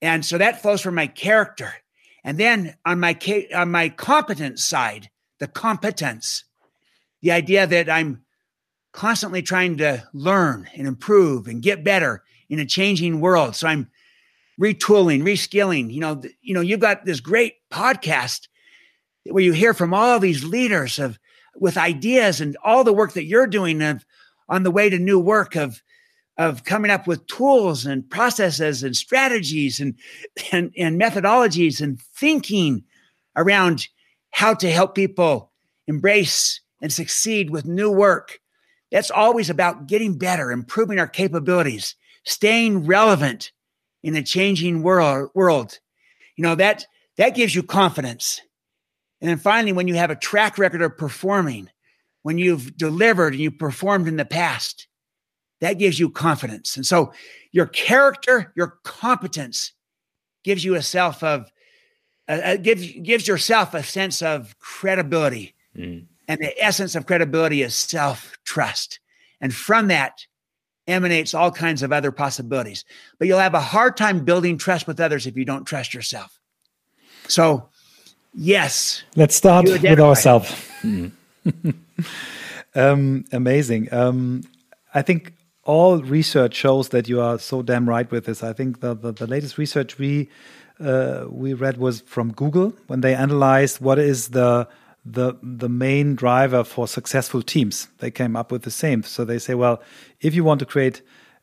And 0.00 0.24
so 0.24 0.38
that 0.38 0.62
flows 0.62 0.80
from 0.80 0.94
my 0.94 1.06
character. 1.06 1.72
And 2.24 2.38
then 2.38 2.76
on 2.84 3.00
my 3.00 3.18
on 3.54 3.70
my 3.70 3.88
competence 3.88 4.64
side, 4.64 5.10
the 5.38 5.46
competence, 5.46 6.44
the 7.22 7.32
idea 7.32 7.66
that 7.66 7.88
I'm 7.88 8.22
constantly 8.92 9.42
trying 9.42 9.76
to 9.78 10.06
learn 10.12 10.68
and 10.74 10.86
improve 10.86 11.46
and 11.46 11.62
get 11.62 11.84
better 11.84 12.22
in 12.48 12.58
a 12.58 12.66
changing 12.66 13.20
world. 13.20 13.54
So 13.54 13.68
I'm 13.68 13.90
retooling, 14.60 15.22
reskilling. 15.22 15.92
You 15.92 16.00
know, 16.00 16.22
you 16.40 16.54
know, 16.54 16.60
you've 16.60 16.80
got 16.80 17.04
this 17.04 17.20
great 17.20 17.54
podcast 17.70 18.48
where 19.24 19.44
you 19.44 19.52
hear 19.52 19.74
from 19.74 19.94
all 19.94 20.18
these 20.18 20.44
leaders 20.44 20.98
of 20.98 21.18
with 21.56 21.76
ideas 21.76 22.40
and 22.40 22.56
all 22.64 22.84
the 22.84 22.92
work 22.92 23.12
that 23.14 23.24
you're 23.24 23.46
doing 23.46 23.82
of 23.82 24.04
on 24.48 24.62
the 24.62 24.70
way 24.70 24.88
to 24.88 24.98
new 24.98 25.18
work 25.18 25.56
of 25.56 25.82
of 26.36 26.62
coming 26.62 26.90
up 26.90 27.08
with 27.08 27.26
tools 27.26 27.84
and 27.84 28.08
processes 28.08 28.82
and 28.84 28.96
strategies 28.96 29.80
and 29.80 29.94
and, 30.52 30.72
and 30.76 31.00
methodologies 31.00 31.80
and 31.80 32.00
thinking 32.00 32.84
around 33.36 33.88
how 34.30 34.54
to 34.54 34.70
help 34.70 34.94
people 34.94 35.52
embrace 35.86 36.60
and 36.80 36.92
succeed 36.92 37.50
with 37.50 37.66
new 37.66 37.90
work. 37.90 38.38
That's 38.92 39.10
always 39.10 39.50
about 39.50 39.86
getting 39.86 40.16
better 40.16 40.52
improving 40.52 40.98
our 40.98 41.08
capabilities 41.08 41.94
staying 42.24 42.86
relevant 42.86 43.52
in 44.02 44.14
a 44.14 44.22
changing 44.22 44.82
world 44.82 45.30
world. 45.34 45.78
You 46.36 46.42
know 46.42 46.54
that 46.54 46.86
that 47.16 47.34
gives 47.34 47.54
you 47.54 47.62
confidence 47.62 48.40
and 49.20 49.28
then 49.28 49.38
finally 49.38 49.72
when 49.72 49.88
you 49.88 49.94
have 49.94 50.10
a 50.10 50.16
track 50.16 50.58
record 50.58 50.82
of 50.82 50.96
performing 50.96 51.70
when 52.22 52.38
you've 52.38 52.76
delivered 52.76 53.32
and 53.32 53.42
you 53.42 53.50
performed 53.50 54.08
in 54.08 54.16
the 54.16 54.24
past, 54.24 54.86
that 55.60 55.74
gives 55.74 55.98
you 55.98 56.10
confidence. 56.10 56.76
And 56.76 56.86
so 56.86 57.12
your 57.52 57.66
character, 57.66 58.52
your 58.56 58.78
competence 58.84 59.72
gives 60.44 60.64
you 60.64 60.74
a 60.74 60.82
self 60.82 61.22
of, 61.22 61.50
uh, 62.28 62.40
uh, 62.44 62.56
gives, 62.56 62.92
gives 63.02 63.26
yourself 63.26 63.74
a 63.74 63.82
sense 63.82 64.22
of 64.22 64.58
credibility. 64.58 65.54
Mm. 65.76 66.06
And 66.28 66.40
the 66.40 66.62
essence 66.62 66.94
of 66.94 67.06
credibility 67.06 67.62
is 67.62 67.74
self 67.74 68.36
trust. 68.44 69.00
And 69.40 69.54
from 69.54 69.88
that 69.88 70.26
emanates 70.86 71.34
all 71.34 71.50
kinds 71.50 71.82
of 71.82 71.92
other 71.92 72.12
possibilities. 72.12 72.84
But 73.18 73.28
you'll 73.28 73.38
have 73.38 73.54
a 73.54 73.60
hard 73.60 73.96
time 73.96 74.24
building 74.24 74.58
trust 74.58 74.86
with 74.86 75.00
others 75.00 75.26
if 75.26 75.36
you 75.36 75.44
don't 75.44 75.64
trust 75.64 75.94
yourself. 75.94 76.38
So, 77.28 77.68
yes. 78.38 79.02
Let's 79.16 79.36
start 79.36 79.66
with 79.66 80.00
ourselves. 80.00 80.50
Mm. 80.82 81.12
um, 82.74 83.24
amazing. 83.32 83.92
Um, 83.92 84.44
I 84.94 85.02
think 85.02 85.32
all 85.64 85.98
research 85.98 86.54
shows 86.54 86.88
that 86.90 87.08
you 87.08 87.20
are 87.20 87.38
so 87.38 87.62
damn 87.62 87.88
right 87.88 88.10
with 88.10 88.24
this. 88.24 88.42
I 88.42 88.52
think 88.52 88.80
the, 88.80 88.94
the, 88.94 89.12
the 89.12 89.26
latest 89.26 89.58
research 89.58 89.98
we 89.98 90.28
uh, 90.80 91.26
we 91.28 91.54
read 91.54 91.76
was 91.78 92.00
from 92.02 92.32
Google 92.32 92.72
when 92.86 93.00
they 93.00 93.14
analyzed 93.14 93.80
what 93.80 93.98
is 93.98 94.28
the 94.28 94.68
the 95.04 95.36
the 95.42 95.68
main 95.68 96.14
driver 96.14 96.64
for 96.64 96.86
successful 96.86 97.42
teams. 97.42 97.88
They 97.98 98.10
came 98.10 98.36
up 98.36 98.52
with 98.52 98.62
the 98.62 98.70
same. 98.70 99.02
So 99.02 99.24
they 99.24 99.38
say, 99.38 99.54
well, 99.54 99.82
if 100.20 100.34
you 100.34 100.44
want 100.44 100.60
to 100.60 100.66
create 100.66 101.02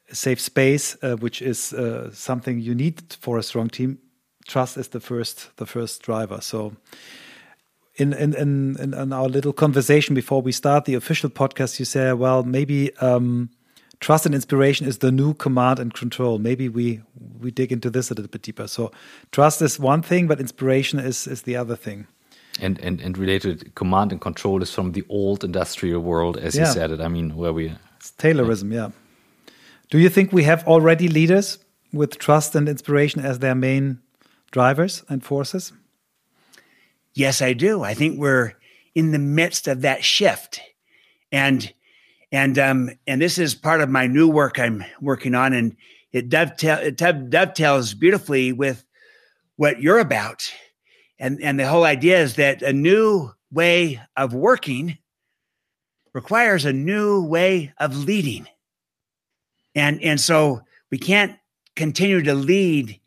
a 0.09 0.15
safe 0.15 0.39
space, 0.39 0.95
uh, 1.01 1.15
which 1.15 1.41
is 1.41 1.73
uh, 1.73 2.11
something 2.13 2.59
you 2.59 2.75
need 2.75 3.15
for 3.19 3.37
a 3.37 3.43
strong 3.43 3.69
team, 3.69 3.99
trust 4.47 4.77
is 4.77 4.89
the 4.89 4.99
first 4.99 5.49
the 5.57 5.65
first 5.65 6.01
driver. 6.01 6.41
So 6.41 6.75
in, 7.97 8.13
in, 8.13 8.33
in, 8.35 8.93
in, 8.93 9.13
our 9.13 9.29
little 9.29 9.53
conversation 9.53 10.15
before 10.15 10.41
we 10.41 10.51
start 10.51 10.83
the 10.85 10.95
official 10.95 11.29
podcast, 11.29 11.79
you 11.79 11.85
say, 11.85 12.11
well, 12.11 12.43
maybe 12.43 12.93
um, 12.97 13.49
trust 14.01 14.25
and 14.25 14.35
inspiration 14.35 14.85
is 14.85 14.97
the 14.97 15.11
new 15.11 15.33
command 15.33 15.79
and 15.79 15.93
control. 15.93 16.37
Maybe 16.39 16.69
we 16.69 17.01
we 17.39 17.51
dig 17.51 17.71
into 17.71 17.89
this 17.89 18.11
a 18.11 18.13
little 18.13 18.29
bit 18.29 18.41
deeper. 18.41 18.67
So 18.67 18.91
trust 19.31 19.61
is 19.61 19.79
one 19.79 20.01
thing, 20.01 20.27
but 20.27 20.39
inspiration 20.39 20.99
is 20.99 21.27
is 21.27 21.43
the 21.43 21.55
other 21.55 21.75
thing. 21.75 22.07
And 22.61 22.79
and 22.79 23.01
and 23.01 23.17
related 23.17 23.75
command 23.75 24.11
and 24.11 24.21
control 24.21 24.61
is 24.61 24.71
from 24.71 24.91
the 24.91 25.03
old 25.09 25.43
industrial 25.43 26.01
world, 26.01 26.37
as 26.37 26.55
yeah. 26.55 26.65
you 26.67 26.73
said 26.73 26.91
it. 26.91 26.99
I 26.99 27.07
mean, 27.07 27.35
where 27.35 27.53
we 27.53 27.73
it's 27.97 28.11
Taylorism, 28.11 28.73
yeah. 28.73 28.89
Do 29.89 29.99
you 29.99 30.09
think 30.09 30.33
we 30.33 30.43
have 30.43 30.67
already 30.67 31.07
leaders 31.07 31.59
with 31.93 32.17
trust 32.17 32.55
and 32.55 32.67
inspiration 32.67 33.25
as 33.25 33.39
their 33.39 33.55
main 33.55 33.99
drivers 34.55 35.03
and 35.09 35.21
forces? 35.21 35.73
Yes, 37.13 37.41
I 37.41 37.51
do. 37.51 37.83
I 37.83 37.93
think 37.93 38.17
we're 38.17 38.53
in 38.95 39.11
the 39.11 39.19
midst 39.19 39.67
of 39.67 39.81
that 39.81 40.01
shift. 40.01 40.61
And 41.29 41.73
and 42.31 42.57
um 42.57 42.89
and 43.05 43.21
this 43.21 43.37
is 43.37 43.53
part 43.53 43.81
of 43.81 43.89
my 43.89 44.07
new 44.07 44.29
work 44.29 44.57
I'm 44.57 44.85
working 45.01 45.35
on 45.35 45.51
and 45.51 45.75
it 46.13 46.29
dovetail 46.29 46.77
it 46.77 46.95
dovetails 46.95 47.93
beautifully 47.95 48.53
with 48.53 48.85
what 49.57 49.81
you're 49.81 49.99
about. 49.99 50.49
And 51.19 51.41
and 51.41 51.59
the 51.59 51.67
whole 51.67 51.83
idea 51.83 52.21
is 52.21 52.35
that 52.35 52.61
a 52.61 52.71
new 52.71 53.31
way 53.51 53.99
of 54.15 54.33
working 54.33 54.97
requires 56.13 56.63
a 56.63 56.71
new 56.71 57.25
way 57.25 57.73
of 57.77 58.05
leading. 58.05 58.47
And 59.75 60.01
and 60.01 60.17
so 60.17 60.61
we 60.91 60.97
can't 60.97 61.35
continue 61.75 62.23
to 62.23 62.33
lead 62.33 63.01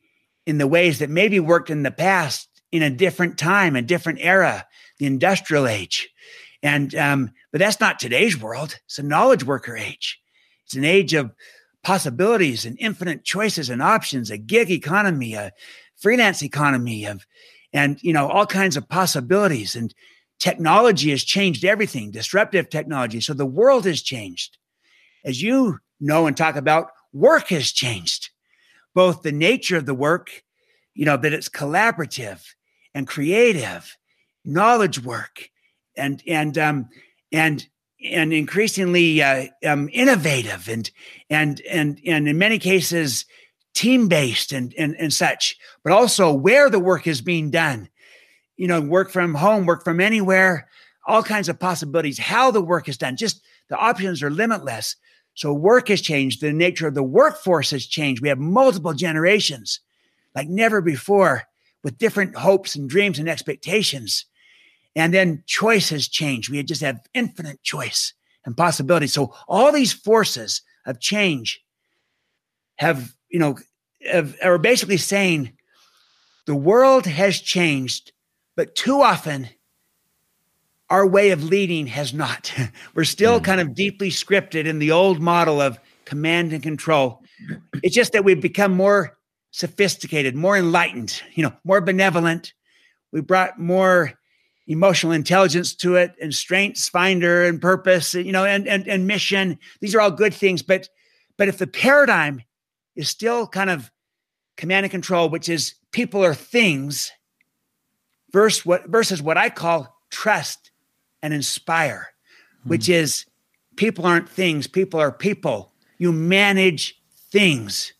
in 0.49 0.57
the 0.57 0.66
ways 0.66 0.99
that 1.01 1.11
maybe 1.11 1.38
worked 1.38 1.68
in 1.68 1.82
the 1.82 1.90
past 1.90 2.49
in 2.72 2.82
a 2.82 2.88
different 2.88 3.36
time, 3.36 3.76
a 3.76 3.82
different 3.82 4.18
era, 4.22 4.66
the 4.99 5.05
industrial 5.05 5.66
age. 5.66 6.09
And 6.62 6.94
um, 6.94 7.32
but 7.53 7.59
that's 7.59 7.80
not 7.80 7.99
today's 7.99 8.40
world. 8.40 8.78
It's 8.86 8.99
a 8.99 9.03
knowledge 9.03 9.44
worker 9.44 9.76
age. 9.76 10.18
It's 10.64 10.74
an 10.74 10.86
age 10.86 11.12
of 11.12 11.34
possibilities 11.84 12.64
and 12.64 12.78
infinite 12.80 13.24
choices 13.24 13.68
and 13.68 13.82
options, 13.82 14.30
a 14.30 14.38
gig 14.38 14.70
economy, 14.70 15.34
a 15.34 15.53
freelance 15.96 16.42
economy 16.42 17.05
of 17.05 17.26
and 17.74 18.03
you 18.03 18.14
know 18.14 18.26
all 18.26 18.46
kinds 18.46 18.78
of 18.78 18.88
possibilities 18.88 19.76
and 19.76 19.94
technology 20.38 21.11
has 21.11 21.24
changed 21.24 21.62
everything, 21.62 22.11
disruptive 22.11 22.70
technology. 22.70 23.20
So 23.20 23.34
the 23.34 23.44
world 23.44 23.84
has 23.84 24.01
changed. 24.01 24.57
As 25.26 25.42
you 25.42 25.80
know 26.01 26.26
and 26.26 26.34
talk 26.34 26.57
about, 26.57 26.92
work 27.12 27.49
has 27.49 27.70
changed. 27.70 28.30
Both 28.99 29.22
the 29.22 29.30
nature 29.30 29.76
of 29.76 29.86
the 29.86 29.94
work, 29.94 30.42
you 30.92 31.05
know, 31.05 31.16
that 31.16 31.32
it's 31.32 31.49
collaborative 31.49 32.42
and 32.92 33.07
creative, 33.07 33.96
knowledge 34.44 35.01
work, 35.05 35.51
and 35.96 36.20
and 36.26 36.59
um, 36.59 36.88
and 37.30 37.64
and 38.05 38.32
increasingly 38.32 39.22
uh, 39.22 39.46
um, 39.64 39.88
innovative 39.92 40.68
and 40.68 40.90
and 41.30 41.61
and 41.70 42.01
and 42.05 42.26
in 42.26 42.38
many 42.38 42.59
cases 42.59 43.24
team 43.72 44.09
based 44.09 44.51
and, 44.51 44.74
and 44.76 44.96
and 44.96 45.12
such, 45.12 45.57
but 45.84 45.92
also 45.92 46.32
where 46.32 46.68
the 46.68 46.80
work 46.80 47.07
is 47.07 47.20
being 47.20 47.53
done. 47.53 47.88
You 48.57 48.66
know, 48.66 48.80
work 48.80 49.12
from 49.12 49.36
home, 49.36 49.64
work 49.64 49.84
from 49.84 50.01
anywhere, 50.01 50.66
all 51.07 51.22
kinds 51.22 51.49
of 51.49 51.61
possibilities. 51.61 52.18
How 52.18 52.51
the 52.51 52.61
work 52.61 52.88
is 52.88 52.99
done, 52.99 53.16
just 53.16 53.42
the 53.68 53.76
options 53.76 54.24
are 54.24 54.30
limitless. 54.30 54.96
So 55.39 55.53
work 55.53 55.86
has 55.86 56.01
changed. 56.01 56.41
The 56.41 56.53
nature 56.53 56.89
of 56.89 56.95
the 56.95 57.03
workforce 57.05 57.70
has 57.70 57.86
changed. 57.86 58.20
We 58.20 58.28
have 58.28 58.41
multiple 58.41 58.93
generations, 58.93 59.78
like 60.34 60.49
never 60.49 60.80
before, 60.80 61.45
with 61.84 61.97
different 61.97 62.34
hopes 62.34 62.74
and 62.74 62.91
dreams 62.91 63.20
and 63.20 63.28
expectations. 63.28 64.24
And 64.97 65.14
then 65.14 65.45
choice 65.47 65.91
has 65.91 66.09
changed. 66.09 66.51
We 66.51 66.61
just 66.64 66.80
have 66.80 67.07
infinite 67.14 67.62
choice 67.62 68.14
and 68.45 68.57
possibility. 68.57 69.07
So 69.07 69.32
all 69.47 69.70
these 69.70 69.93
forces 69.93 70.61
of 70.86 70.99
change 70.99 71.64
have, 72.74 73.14
you 73.28 73.39
know, 73.39 73.59
have, 74.11 74.34
are 74.43 74.59
basically 74.59 74.97
saying 74.97 75.53
the 76.47 76.57
world 76.57 77.07
has 77.07 77.39
changed, 77.39 78.11
but 78.57 78.74
too 78.74 79.03
often 79.03 79.49
our 80.91 81.07
way 81.07 81.30
of 81.30 81.45
leading 81.45 81.86
has 81.86 82.14
not. 82.14 82.53
We're 82.95 83.05
still 83.05 83.41
mm. 83.41 83.45
kind 83.45 83.61
of 83.61 83.74
deeply 83.74 84.11
scripted 84.11 84.66
in 84.66 84.78
the 84.78 84.91
old 84.91 85.20
model 85.20 85.61
of 85.61 85.78
command 86.05 86.53
and 86.53 86.62
control. 86.62 87.22
It's 87.82 87.95
just 87.95 88.12
that 88.12 88.24
we've 88.24 88.41
become 88.41 88.72
more 88.72 89.16
sophisticated, 89.51 90.34
more 90.34 90.57
enlightened, 90.57 91.22
you 91.34 91.43
know, 91.43 91.53
more 91.64 91.80
benevolent. 91.80 92.55
We 93.12 93.20
brought 93.20 93.59
more 93.59 94.18
emotional 94.68 95.12
intelligence 95.12 95.74
to 95.74 95.97
it 95.97 96.14
and 96.20 96.34
strengths 96.34 96.89
finder 96.89 97.45
and 97.45 97.61
purpose 97.61 98.12
you 98.12 98.30
know 98.30 98.45
and, 98.45 98.68
and 98.68 98.86
and 98.86 99.07
mission 99.07 99.59
these 99.80 99.95
are 99.95 100.01
all 100.01 100.11
good 100.11 100.34
things 100.34 100.62
but 100.62 100.91
but 101.39 101.49
if 101.49 101.57
the 101.57 101.66
paradigm 101.66 102.43
is 102.95 103.09
still 103.09 103.47
kind 103.47 103.70
of 103.70 103.91
command 104.59 104.84
and 104.84 104.91
control 104.91 105.30
which 105.30 105.49
is 105.49 105.74
people 105.91 106.22
are 106.22 106.34
things 106.34 107.11
versus 108.30 108.66
what 108.66 108.86
versus 108.89 109.22
what 109.22 109.39
i 109.39 109.49
call 109.49 109.97
trust 110.11 110.70
and 111.23 111.35
inspire 111.35 112.09
mm-hmm. 112.61 112.71
which 112.71 112.89
is 112.89 113.27
people 113.77 114.07
aren't 114.07 114.29
things 114.29 114.66
people 114.66 115.01
are 115.01 115.12
people 115.12 115.73
you 115.99 116.12
manage 116.12 117.01
things 117.31 117.93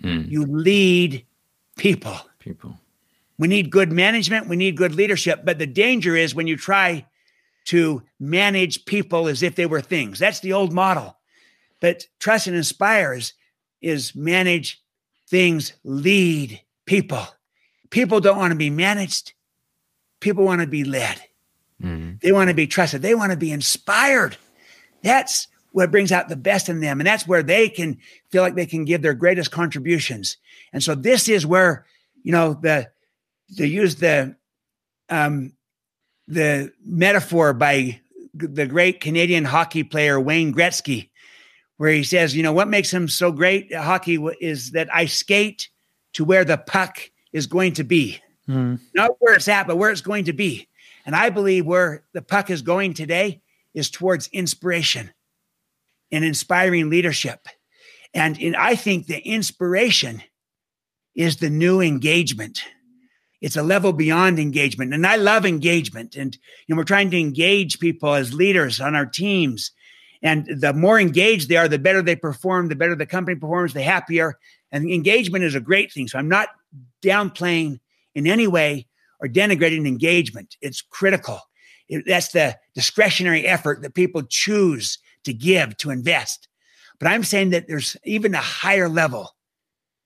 mm. 0.00 0.28
you 0.30 0.44
lead 0.44 1.24
people 1.76 2.16
people 2.38 2.78
we 3.38 3.48
need 3.48 3.70
good 3.70 3.92
management, 3.92 4.48
we 4.48 4.56
need 4.56 4.76
good 4.76 4.94
leadership. 4.94 5.42
But 5.44 5.58
the 5.58 5.66
danger 5.66 6.16
is 6.16 6.34
when 6.34 6.46
you 6.46 6.56
try 6.56 7.06
to 7.66 8.02
manage 8.18 8.84
people 8.84 9.28
as 9.28 9.42
if 9.42 9.56
they 9.56 9.66
were 9.66 9.80
things. 9.80 10.18
That's 10.18 10.40
the 10.40 10.52
old 10.52 10.72
model. 10.72 11.16
But 11.80 12.06
trust 12.18 12.46
and 12.46 12.56
inspire 12.56 13.12
is, 13.12 13.34
is 13.82 14.14
manage 14.14 14.82
things, 15.28 15.72
lead 15.84 16.60
people. 16.86 17.26
People 17.90 18.20
don't 18.20 18.38
want 18.38 18.52
to 18.52 18.56
be 18.56 18.70
managed, 18.70 19.34
people 20.20 20.44
want 20.44 20.60
to 20.60 20.66
be 20.66 20.84
led. 20.84 21.20
They 22.20 22.32
want 22.32 22.48
to 22.48 22.54
be 22.54 22.66
trusted, 22.66 23.02
they 23.02 23.14
want 23.14 23.32
to 23.32 23.38
be 23.38 23.52
inspired. 23.52 24.36
That's 25.02 25.48
what 25.72 25.90
brings 25.90 26.10
out 26.10 26.28
the 26.28 26.36
best 26.36 26.68
in 26.68 26.80
them. 26.80 27.00
And 27.00 27.06
that's 27.06 27.28
where 27.28 27.42
they 27.42 27.68
can 27.68 27.98
feel 28.30 28.42
like 28.42 28.54
they 28.54 28.66
can 28.66 28.84
give 28.84 29.02
their 29.02 29.14
greatest 29.14 29.50
contributions. 29.50 30.38
And 30.72 30.82
so 30.82 30.94
this 30.94 31.28
is 31.28 31.44
where, 31.44 31.84
you 32.22 32.32
know, 32.32 32.54
the 32.54 32.88
they 33.56 33.66
use 33.66 33.96
the 33.96 34.36
um, 35.08 35.52
the 36.26 36.72
metaphor 36.84 37.52
by 37.52 38.00
the 38.34 38.66
great 38.66 39.00
Canadian 39.00 39.44
hockey 39.44 39.84
player 39.84 40.18
Wayne 40.20 40.54
Gretzky, 40.54 41.10
where 41.76 41.90
he 41.90 42.02
says, 42.02 42.34
you 42.34 42.42
know, 42.42 42.52
what 42.52 42.68
makes 42.68 42.92
him 42.92 43.08
so 43.08 43.32
great 43.32 43.70
at 43.72 43.84
hockey 43.84 44.16
is 44.40 44.72
that 44.72 44.88
I 44.94 45.06
skate 45.06 45.68
to 46.14 46.24
where 46.24 46.44
the 46.44 46.58
puck 46.58 46.98
is 47.32 47.46
going 47.46 47.74
to 47.74 47.84
be, 47.84 48.20
mm. 48.48 48.80
not 48.94 49.12
where 49.18 49.34
it's 49.34 49.48
at, 49.48 49.66
but 49.66 49.76
where 49.76 49.90
it's 49.90 50.00
going 50.00 50.24
to 50.24 50.32
be. 50.32 50.68
And 51.06 51.16
I 51.16 51.30
believe 51.30 51.64
where 51.64 52.04
the 52.12 52.20
puck 52.20 52.50
is 52.50 52.60
going 52.60 52.92
today 52.92 53.40
is 53.72 53.88
towards 53.88 54.28
inspiration 54.28 55.10
and 56.12 56.24
inspiring 56.24 56.90
leadership. 56.90 57.48
And 58.12 58.38
in, 58.38 58.54
I 58.54 58.74
think 58.74 59.06
the 59.06 59.20
inspiration 59.20 60.22
is 61.14 61.36
the 61.36 61.50
new 61.50 61.80
engagement 61.80 62.62
it's 63.40 63.56
a 63.56 63.62
level 63.62 63.92
beyond 63.92 64.38
engagement. 64.38 64.94
And 64.94 65.06
I 65.06 65.16
love 65.16 65.44
engagement. 65.44 66.16
And 66.16 66.36
you 66.66 66.74
know, 66.74 66.78
we're 66.78 66.84
trying 66.84 67.10
to 67.10 67.20
engage 67.20 67.78
people 67.78 68.14
as 68.14 68.32
leaders 68.32 68.80
on 68.80 68.94
our 68.94 69.06
teams. 69.06 69.72
And 70.22 70.46
the 70.46 70.72
more 70.72 70.98
engaged 70.98 71.48
they 71.48 71.56
are, 71.56 71.68
the 71.68 71.78
better 71.78 72.02
they 72.02 72.16
perform, 72.16 72.68
the 72.68 72.76
better 72.76 72.96
the 72.96 73.06
company 73.06 73.38
performs, 73.38 73.74
the 73.74 73.82
happier. 73.82 74.38
And 74.72 74.90
engagement 74.90 75.44
is 75.44 75.54
a 75.54 75.60
great 75.60 75.92
thing. 75.92 76.08
So 76.08 76.18
I'm 76.18 76.28
not 76.28 76.48
downplaying 77.02 77.80
in 78.14 78.26
any 78.26 78.46
way 78.46 78.86
or 79.20 79.28
denigrating 79.28 79.86
engagement. 79.86 80.56
It's 80.60 80.82
critical. 80.82 81.40
It, 81.88 82.04
that's 82.06 82.28
the 82.28 82.56
discretionary 82.74 83.46
effort 83.46 83.82
that 83.82 83.94
people 83.94 84.22
choose 84.22 84.98
to 85.24 85.32
give, 85.32 85.76
to 85.78 85.90
invest. 85.90 86.48
But 86.98 87.08
I'm 87.08 87.24
saying 87.24 87.50
that 87.50 87.68
there's 87.68 87.96
even 88.04 88.34
a 88.34 88.38
higher 88.38 88.88
level 88.88 89.34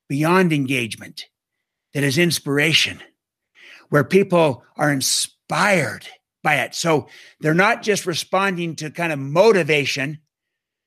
beyond 0.09 0.53
engagement 0.53 1.27
that 1.95 2.03
is 2.03 2.19
inspiration 2.19 3.01
where 3.91 4.05
people 4.05 4.65
are 4.77 4.93
inspired 4.93 6.07
by 6.43 6.57
it. 6.57 6.75
So 6.75 7.09
they're 7.41 7.55
not 7.55 7.83
just 7.83 8.07
responding 8.07 8.77
to 8.77 8.91
kind 8.91 9.13
of 9.13 9.19
motivation, 9.19 10.19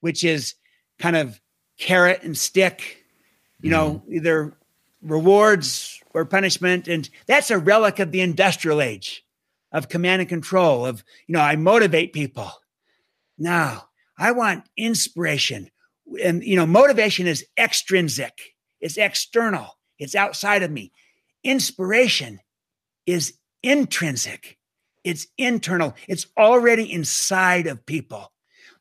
which 0.01 0.23
is 0.23 0.55
kind 0.99 1.15
of 1.15 1.39
carrot 1.77 2.23
and 2.23 2.37
stick, 2.37 3.03
you 3.61 3.69
know, 3.69 4.03
mm. 4.07 4.13
either 4.13 4.57
rewards 5.01 6.01
or 6.13 6.25
punishment. 6.25 6.87
And 6.87 7.09
that's 7.25 7.51
a 7.51 7.57
relic 7.57 7.99
of 7.99 8.11
the 8.11 8.21
industrial 8.21 8.81
age 8.81 9.25
of 9.71 9.89
command 9.89 10.21
and 10.21 10.29
control, 10.29 10.85
of, 10.85 11.03
you 11.27 11.33
know, 11.33 11.41
I 11.41 11.55
motivate 11.55 12.13
people. 12.13 12.51
Now, 13.37 13.89
I 14.17 14.31
want 14.31 14.69
inspiration. 14.77 15.71
And, 16.23 16.43
you 16.43 16.55
know, 16.55 16.65
motivation 16.65 17.25
is 17.25 17.45
extrinsic, 17.57 18.55
it's 18.79 18.97
external, 18.97 19.79
it's 19.97 20.15
outside 20.15 20.61
of 20.61 20.69
me. 20.69 20.91
Inspiration 21.43 22.39
is 23.05 23.33
intrinsic, 23.63 24.57
it's 25.03 25.27
internal, 25.37 25.95
it's 26.07 26.27
already 26.37 26.91
inside 26.91 27.65
of 27.67 27.85
people. 27.85 28.31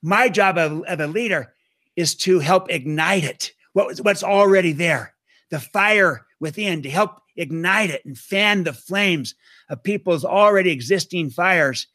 My 0.03 0.29
job 0.29 0.59
of, 0.59 0.83
of 0.83 1.01
a 1.01 1.07
leader 1.07 1.55
is 1.97 2.15
to 2.17 2.41
help 2.41 2.71
ignite 2.71 3.25
it, 3.25 3.53
what, 3.73 3.97
what's 3.99 4.25
already 4.25 4.73
there, 4.73 5.15
the 5.53 5.61
fire 5.61 6.27
within, 6.41 6.83
to 6.83 6.91
help 6.91 7.23
ignite 7.37 7.91
it 7.91 8.05
and 8.05 8.19
fan 8.19 8.65
the 8.65 8.73
flames 8.73 9.37
of 9.69 9.85
people's 9.85 10.25
already 10.25 10.73
existing 10.73 11.31
fires 11.31 11.87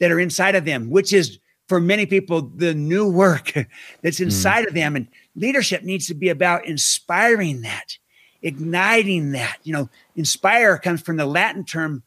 that 0.00 0.10
are 0.10 0.18
inside 0.18 0.56
of 0.56 0.64
them, 0.64 0.90
which 0.90 1.12
is 1.12 1.38
for 1.68 1.80
many 1.80 2.06
people 2.06 2.42
the 2.56 2.74
new 2.74 3.08
work 3.08 3.52
that's 4.02 4.18
hmm. 4.18 4.24
inside 4.24 4.64
mm. 4.64 4.68
of 4.68 4.74
them. 4.74 4.96
And 4.96 5.06
leadership 5.36 5.84
needs 5.84 6.08
to 6.08 6.14
be 6.14 6.28
about 6.28 6.66
inspiring 6.66 7.60
that 7.60 7.98
igniting 8.42 9.32
that. 9.32 9.58
You 9.62 9.72
know, 9.72 9.88
inspire 10.16 10.76
comes 10.78 11.00
from 11.00 11.16
the 11.16 11.26
Latin 11.26 11.64
term 11.64 12.02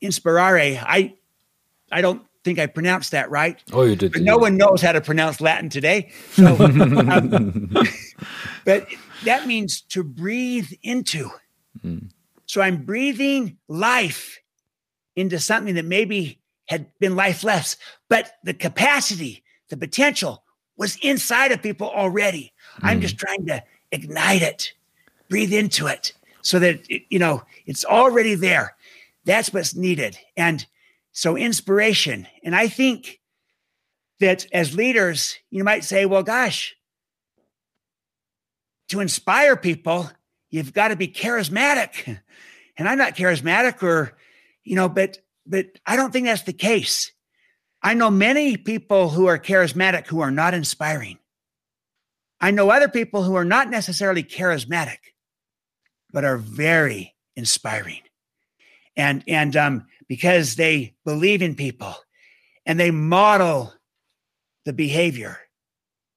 inspirare. 0.00 0.78
I 0.82 1.14
I 1.90 2.00
don't 2.00 2.22
think 2.44 2.58
I 2.58 2.66
pronounced 2.66 3.12
that 3.12 3.30
right. 3.30 3.62
Oh, 3.72 3.82
you 3.82 3.96
did. 3.96 4.12
But 4.12 4.22
no 4.22 4.36
one 4.36 4.56
knows 4.56 4.82
how 4.82 4.92
to 4.92 5.00
pronounce 5.00 5.40
Latin 5.40 5.68
today. 5.68 6.10
So, 6.32 6.56
um, 6.64 7.72
but 8.64 8.86
that 9.24 9.46
means 9.46 9.80
to 9.80 10.02
breathe 10.02 10.70
into. 10.82 11.30
Mm. 11.84 12.10
So 12.46 12.60
I'm 12.60 12.84
breathing 12.84 13.58
life 13.68 14.38
into 15.16 15.38
something 15.38 15.74
that 15.74 15.84
maybe 15.84 16.38
had 16.66 16.86
been 16.98 17.16
lifeless, 17.16 17.76
but 18.08 18.32
the 18.44 18.54
capacity, 18.54 19.42
the 19.68 19.76
potential 19.76 20.42
was 20.76 20.96
inside 21.02 21.52
of 21.52 21.62
people 21.62 21.90
already. 21.90 22.52
Mm. 22.76 22.88
I'm 22.88 23.00
just 23.00 23.18
trying 23.18 23.46
to 23.46 23.62
ignite 23.90 24.42
it 24.42 24.72
breathe 25.32 25.54
into 25.54 25.86
it 25.86 26.12
so 26.42 26.58
that 26.58 26.78
it, 26.90 27.04
you 27.08 27.18
know 27.18 27.42
it's 27.64 27.86
already 27.86 28.34
there 28.34 28.76
that's 29.24 29.50
what's 29.50 29.74
needed 29.74 30.18
and 30.36 30.66
so 31.12 31.38
inspiration 31.38 32.26
and 32.44 32.54
i 32.54 32.68
think 32.68 33.18
that 34.20 34.44
as 34.52 34.76
leaders 34.76 35.38
you 35.48 35.64
might 35.64 35.84
say 35.84 36.04
well 36.04 36.22
gosh 36.22 36.76
to 38.92 39.00
inspire 39.00 39.56
people 39.56 40.08
you've 40.50 40.72
got 40.72 40.88
to 40.88 40.96
be 40.96 41.08
charismatic 41.08 42.18
and 42.76 42.88
i'm 42.88 42.98
not 42.98 43.16
charismatic 43.16 43.82
or 43.82 44.16
you 44.64 44.76
know 44.76 44.88
but 44.88 45.18
but 45.46 45.66
I 45.84 45.96
don't 45.96 46.12
think 46.12 46.26
that's 46.26 46.42
the 46.42 46.52
case. 46.52 47.12
I 47.82 47.94
know 47.94 48.10
many 48.10 48.56
people 48.56 49.10
who 49.10 49.26
are 49.26 49.38
charismatic 49.38 50.06
who 50.06 50.20
are 50.20 50.30
not 50.30 50.54
inspiring. 50.54 51.18
I 52.40 52.50
know 52.50 52.70
other 52.70 52.88
people 52.88 53.22
who 53.22 53.34
are 53.34 53.44
not 53.44 53.70
necessarily 53.70 54.22
charismatic, 54.22 54.98
but 56.12 56.24
are 56.24 56.36
very 56.36 57.14
inspiring. 57.36 58.00
And 58.96 59.24
and 59.26 59.56
um, 59.56 59.86
because 60.08 60.56
they 60.56 60.94
believe 61.04 61.42
in 61.42 61.54
people 61.54 61.94
and 62.66 62.78
they 62.78 62.90
model 62.90 63.72
the 64.64 64.72
behavior. 64.72 65.38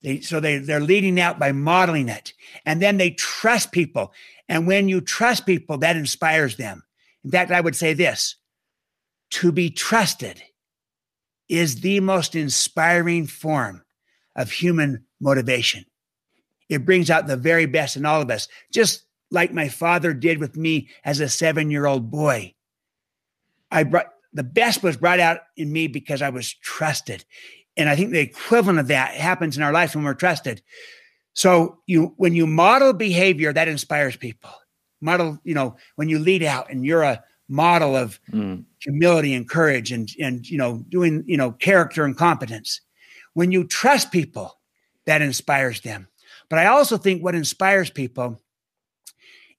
They, 0.05 0.21
so 0.21 0.39
they, 0.39 0.59
they're 0.59 0.79
leading 0.79 1.19
out 1.19 1.39
by 1.39 1.51
modeling 1.51 2.09
it. 2.09 2.33
And 2.63 2.79
then 2.79 2.97
they 2.97 3.09
trust 3.09 3.71
people. 3.71 4.13
And 4.47 4.67
when 4.67 4.87
you 4.87 5.01
trust 5.01 5.47
people, 5.47 5.79
that 5.79 5.95
inspires 5.95 6.57
them. 6.57 6.83
In 7.23 7.31
fact, 7.31 7.49
I 7.49 7.59
would 7.59 7.75
say 7.75 7.93
this 7.93 8.35
to 9.31 9.51
be 9.51 9.71
trusted 9.71 10.43
is 11.49 11.81
the 11.81 11.99
most 12.01 12.35
inspiring 12.35 13.25
form 13.25 13.83
of 14.35 14.51
human 14.51 15.05
motivation. 15.19 15.85
It 16.69 16.85
brings 16.85 17.09
out 17.09 17.25
the 17.25 17.35
very 17.35 17.65
best 17.65 17.97
in 17.97 18.05
all 18.05 18.21
of 18.21 18.29
us, 18.29 18.47
just 18.71 19.05
like 19.31 19.53
my 19.53 19.69
father 19.69 20.13
did 20.13 20.37
with 20.37 20.55
me 20.55 20.87
as 21.03 21.19
a 21.19 21.27
seven 21.27 21.71
year 21.71 21.87
old 21.87 22.11
boy. 22.11 22.53
I 23.71 23.83
brought 23.83 24.11
the 24.33 24.43
best 24.43 24.83
was 24.83 24.97
brought 24.97 25.19
out 25.19 25.39
in 25.57 25.71
me 25.71 25.87
because 25.87 26.21
I 26.21 26.29
was 26.29 26.53
trusted. 26.53 27.25
And 27.77 27.89
I 27.89 27.95
think 27.95 28.11
the 28.11 28.19
equivalent 28.19 28.79
of 28.79 28.87
that 28.87 29.13
happens 29.13 29.57
in 29.57 29.63
our 29.63 29.73
life 29.73 29.95
when 29.95 30.03
we're 30.03 30.13
trusted. 30.13 30.61
So 31.33 31.79
you 31.85 32.13
when 32.17 32.33
you 32.33 32.47
model 32.47 32.93
behavior, 32.93 33.51
that 33.51 33.67
inspires 33.67 34.15
people. 34.15 34.51
Model, 35.01 35.39
you 35.43 35.53
know, 35.53 35.75
when 35.95 36.07
you 36.07 36.19
lead 36.19 36.43
out 36.43 36.69
and 36.69 36.85
you're 36.85 37.03
a 37.03 37.23
model 37.49 37.95
of 37.95 38.19
mm. 38.31 38.63
humility 38.79 39.33
and 39.33 39.47
courage 39.47 39.91
and 39.91 40.09
and 40.19 40.49
you 40.49 40.57
know, 40.57 40.83
doing, 40.89 41.23
you 41.27 41.37
know, 41.37 41.51
character 41.51 42.05
and 42.05 42.17
competence. 42.17 42.81
When 43.33 43.51
you 43.51 43.65
trust 43.65 44.11
people, 44.11 44.57
that 45.05 45.21
inspires 45.21 45.81
them. 45.81 46.07
But 46.49 46.59
I 46.59 46.67
also 46.67 46.97
think 46.97 47.21
what 47.21 47.35
inspires 47.35 47.89
people 47.89 48.39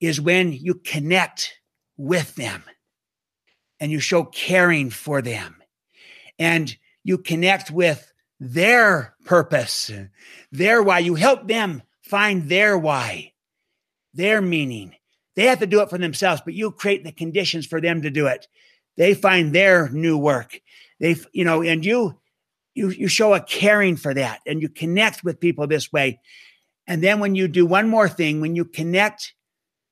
is 0.00 0.20
when 0.20 0.52
you 0.52 0.74
connect 0.74 1.58
with 1.96 2.34
them 2.36 2.62
and 3.80 3.90
you 3.90 4.00
show 4.00 4.24
caring 4.24 4.90
for 4.90 5.22
them 5.22 5.56
and 6.38 6.76
you 7.06 7.18
connect 7.18 7.70
with 7.70 8.12
their 8.40 9.14
purpose, 9.24 9.92
their 10.50 10.82
why. 10.82 10.98
You 10.98 11.14
help 11.14 11.46
them 11.46 11.82
find 12.02 12.48
their 12.48 12.76
why, 12.76 13.32
their 14.12 14.42
meaning. 14.42 14.92
They 15.36 15.44
have 15.44 15.60
to 15.60 15.68
do 15.68 15.82
it 15.82 15.88
for 15.88 15.98
themselves, 15.98 16.42
but 16.44 16.54
you 16.54 16.72
create 16.72 17.04
the 17.04 17.12
conditions 17.12 17.64
for 17.64 17.80
them 17.80 18.02
to 18.02 18.10
do 18.10 18.26
it. 18.26 18.48
They 18.96 19.14
find 19.14 19.54
their 19.54 19.88
new 19.90 20.18
work. 20.18 20.60
They, 20.98 21.14
you 21.32 21.44
know, 21.44 21.62
and 21.62 21.84
you, 21.84 22.18
you, 22.74 22.88
you 22.88 23.06
show 23.06 23.34
a 23.34 23.40
caring 23.40 23.94
for 23.94 24.12
that 24.12 24.40
and 24.44 24.60
you 24.60 24.68
connect 24.68 25.22
with 25.22 25.38
people 25.38 25.68
this 25.68 25.92
way. 25.92 26.18
And 26.88 27.04
then 27.04 27.20
when 27.20 27.36
you 27.36 27.46
do 27.46 27.66
one 27.66 27.88
more 27.88 28.08
thing, 28.08 28.40
when 28.40 28.56
you 28.56 28.64
connect 28.64 29.32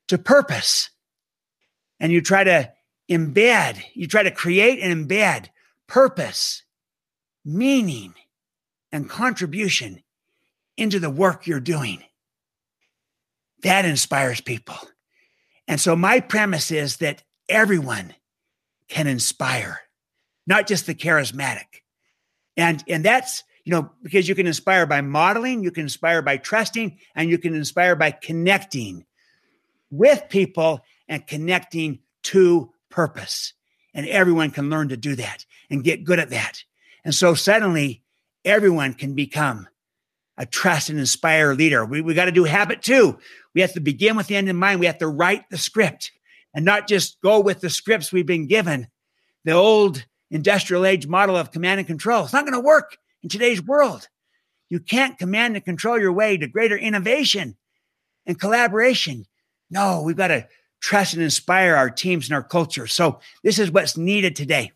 to 0.08 0.18
purpose 0.18 0.90
and 2.00 2.10
you 2.10 2.20
try 2.20 2.42
to 2.42 2.72
embed, 3.08 3.80
you 3.94 4.08
try 4.08 4.24
to 4.24 4.32
create 4.32 4.80
and 4.80 5.08
embed 5.08 5.46
purpose, 5.86 6.63
meaning, 7.44 8.14
and 8.90 9.08
contribution 9.08 10.02
into 10.76 10.98
the 10.98 11.10
work 11.10 11.46
you're 11.46 11.60
doing. 11.60 12.02
That 13.62 13.84
inspires 13.84 14.40
people. 14.40 14.76
And 15.66 15.80
so 15.80 15.96
my 15.96 16.20
premise 16.20 16.70
is 16.70 16.98
that 16.98 17.22
everyone 17.48 18.14
can 18.88 19.06
inspire, 19.06 19.80
not 20.46 20.66
just 20.66 20.86
the 20.86 20.94
charismatic. 20.94 21.82
And 22.56 22.84
and 22.88 23.04
that's, 23.04 23.42
you 23.64 23.72
know, 23.72 23.90
because 24.02 24.28
you 24.28 24.34
can 24.34 24.46
inspire 24.46 24.86
by 24.86 25.00
modeling, 25.00 25.64
you 25.64 25.70
can 25.70 25.84
inspire 25.84 26.22
by 26.22 26.36
trusting, 26.36 26.98
and 27.14 27.30
you 27.30 27.38
can 27.38 27.54
inspire 27.54 27.96
by 27.96 28.10
connecting 28.10 29.06
with 29.90 30.28
people 30.28 30.80
and 31.08 31.26
connecting 31.26 32.00
to 32.24 32.72
purpose. 32.90 33.54
And 33.94 34.06
everyone 34.06 34.50
can 34.50 34.70
learn 34.70 34.88
to 34.88 34.96
do 34.96 35.14
that 35.16 35.46
and 35.70 35.84
get 35.84 36.04
good 36.04 36.18
at 36.18 36.30
that. 36.30 36.64
And 37.04 37.14
so 37.14 37.34
suddenly 37.34 38.02
everyone 38.44 38.94
can 38.94 39.14
become 39.14 39.68
a 40.36 40.46
trust 40.46 40.88
and 40.90 40.98
inspire 40.98 41.54
leader. 41.54 41.84
We, 41.84 42.00
we 42.00 42.14
got 42.14 42.24
to 42.24 42.32
do 42.32 42.44
habit 42.44 42.82
two. 42.82 43.18
We 43.54 43.60
have 43.60 43.74
to 43.74 43.80
begin 43.80 44.16
with 44.16 44.26
the 44.26 44.36
end 44.36 44.48
in 44.48 44.56
mind. 44.56 44.80
We 44.80 44.86
have 44.86 44.98
to 44.98 45.08
write 45.08 45.48
the 45.50 45.58
script 45.58 46.10
and 46.54 46.64
not 46.64 46.88
just 46.88 47.20
go 47.20 47.40
with 47.40 47.60
the 47.60 47.70
scripts 47.70 48.12
we've 48.12 48.26
been 48.26 48.46
given. 48.46 48.88
The 49.44 49.52
old 49.52 50.04
industrial 50.30 50.86
age 50.86 51.06
model 51.06 51.36
of 51.36 51.52
command 51.52 51.78
and 51.78 51.86
control. 51.86 52.24
It's 52.24 52.32
not 52.32 52.46
going 52.46 52.60
to 52.60 52.66
work 52.66 52.96
in 53.22 53.28
today's 53.28 53.62
world. 53.62 54.08
You 54.70 54.80
can't 54.80 55.18
command 55.18 55.54
and 55.54 55.64
control 55.64 56.00
your 56.00 56.12
way 56.12 56.36
to 56.36 56.48
greater 56.48 56.76
innovation 56.76 57.56
and 58.26 58.40
collaboration. 58.40 59.26
No, 59.70 60.02
we've 60.02 60.16
got 60.16 60.28
to 60.28 60.48
trust 60.80 61.14
and 61.14 61.22
inspire 61.22 61.76
our 61.76 61.90
teams 61.90 62.26
and 62.26 62.34
our 62.34 62.42
culture. 62.42 62.86
So 62.86 63.20
this 63.42 63.58
is 63.58 63.70
what's 63.70 63.96
needed 63.96 64.34
today. 64.34 64.72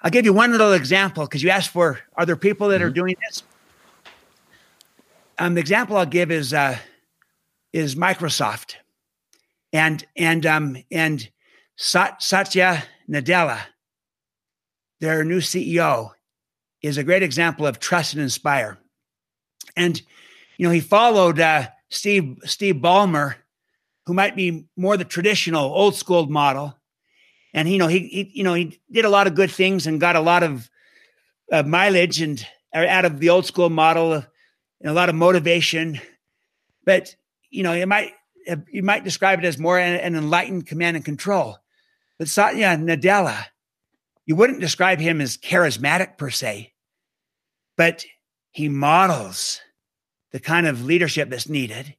I'll 0.00 0.10
give 0.10 0.24
you 0.24 0.32
one 0.32 0.52
little 0.52 0.72
example 0.72 1.24
because 1.24 1.42
you 1.42 1.50
asked 1.50 1.70
for 1.70 2.00
are 2.14 2.26
there 2.26 2.36
people 2.36 2.68
that 2.68 2.76
mm-hmm. 2.76 2.86
are 2.86 2.90
doing 2.90 3.16
this? 3.26 3.42
Um, 5.38 5.54
the 5.54 5.60
example 5.60 5.96
I'll 5.96 6.06
give 6.06 6.30
is 6.30 6.52
uh, 6.52 6.78
is 7.72 7.94
Microsoft, 7.94 8.74
and 9.72 10.04
and 10.16 10.46
um 10.46 10.76
and 10.90 11.28
Sat- 11.76 12.22
Satya 12.22 12.84
Nadella, 13.08 13.60
their 15.00 15.24
new 15.24 15.38
CEO, 15.38 16.12
is 16.82 16.98
a 16.98 17.04
great 17.04 17.22
example 17.22 17.66
of 17.66 17.78
trust 17.78 18.14
and 18.14 18.22
inspire. 18.22 18.78
And 19.76 20.00
you 20.56 20.66
know 20.66 20.72
he 20.72 20.80
followed 20.80 21.38
uh, 21.40 21.68
Steve 21.88 22.38
Steve 22.44 22.76
Ballmer 22.76 23.36
who 24.08 24.14
might 24.14 24.34
be 24.34 24.64
more 24.74 24.96
the 24.96 25.04
traditional 25.04 25.70
old 25.70 25.94
school 25.94 26.26
model. 26.28 26.74
And, 27.54 27.68
you 27.68 27.78
know, 27.78 27.86
he, 27.86 28.00
he 28.00 28.30
you 28.34 28.44
know, 28.44 28.54
he 28.54 28.78
did 28.90 29.04
a 29.04 29.10
lot 29.10 29.26
of 29.26 29.34
good 29.34 29.50
things 29.50 29.86
and 29.86 30.00
got 30.00 30.16
a 30.16 30.20
lot 30.20 30.42
of 30.42 30.70
uh, 31.50 31.62
mileage 31.62 32.20
and 32.20 32.44
uh, 32.74 32.86
out 32.86 33.04
of 33.04 33.20
the 33.20 33.30
old 33.30 33.46
school 33.46 33.70
model 33.70 34.14
and 34.14 34.24
a 34.90 34.92
lot 34.92 35.08
of 35.08 35.14
motivation. 35.14 36.00
But, 36.84 37.14
you 37.50 37.62
know, 37.62 37.72
you 37.72 37.86
might, 37.86 38.12
you 38.70 38.82
might 38.82 39.04
describe 39.04 39.38
it 39.38 39.44
as 39.44 39.58
more 39.58 39.78
an, 39.78 40.00
an 40.00 40.14
enlightened 40.14 40.66
command 40.66 40.96
and 40.96 41.04
control. 41.04 41.58
But 42.18 42.28
Satya 42.28 42.76
Nadella, 42.76 43.44
you 44.26 44.36
wouldn't 44.36 44.60
describe 44.60 45.00
him 45.00 45.20
as 45.20 45.38
charismatic 45.38 46.18
per 46.18 46.30
se, 46.30 46.74
but 47.76 48.04
he 48.50 48.68
models 48.68 49.60
the 50.32 50.40
kind 50.40 50.66
of 50.66 50.84
leadership 50.84 51.30
that's 51.30 51.48
needed. 51.48 51.94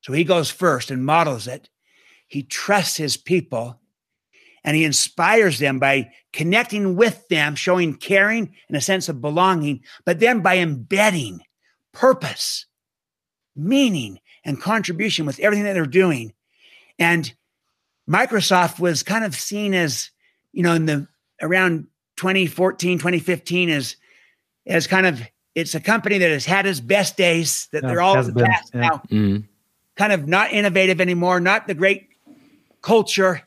So 0.00 0.12
he 0.12 0.24
goes 0.24 0.50
first 0.50 0.90
and 0.90 1.04
models 1.04 1.46
it. 1.46 1.68
He 2.26 2.42
trusts 2.42 2.96
his 2.96 3.16
people 3.16 3.80
and 4.64 4.76
he 4.76 4.84
inspires 4.84 5.58
them 5.58 5.78
by 5.78 6.10
connecting 6.32 6.96
with 6.96 7.26
them, 7.28 7.54
showing 7.54 7.94
caring 7.94 8.54
and 8.68 8.76
a 8.76 8.80
sense 8.80 9.08
of 9.08 9.20
belonging, 9.20 9.82
but 10.04 10.20
then 10.20 10.40
by 10.40 10.58
embedding 10.58 11.40
purpose, 11.92 12.66
meaning, 13.54 14.18
and 14.44 14.60
contribution 14.60 15.26
with 15.26 15.38
everything 15.38 15.64
that 15.64 15.74
they're 15.74 15.86
doing. 15.86 16.32
And 16.98 17.32
Microsoft 18.08 18.80
was 18.80 19.02
kind 19.02 19.24
of 19.24 19.34
seen 19.34 19.74
as, 19.74 20.10
you 20.52 20.62
know, 20.62 20.74
in 20.74 20.86
the 20.86 21.06
around 21.42 21.86
2014, 22.16 22.98
2015 22.98 23.70
as 23.70 23.96
as 24.66 24.86
kind 24.86 25.06
of 25.06 25.20
it's 25.54 25.74
a 25.74 25.80
company 25.80 26.18
that 26.18 26.30
has 26.30 26.44
had 26.44 26.66
its 26.66 26.80
best 26.80 27.16
days, 27.16 27.68
that 27.72 27.82
yeah, 27.82 27.88
they're 27.88 28.00
all 28.00 28.22
the 28.22 28.32
past 28.32 28.72
yeah. 28.74 28.80
now. 28.80 29.02
Mm 29.10 29.44
kind 29.96 30.12
of 30.12 30.26
not 30.26 30.52
innovative 30.52 31.00
anymore, 31.00 31.40
not 31.40 31.66
the 31.66 31.74
great 31.74 32.08
culture, 32.82 33.42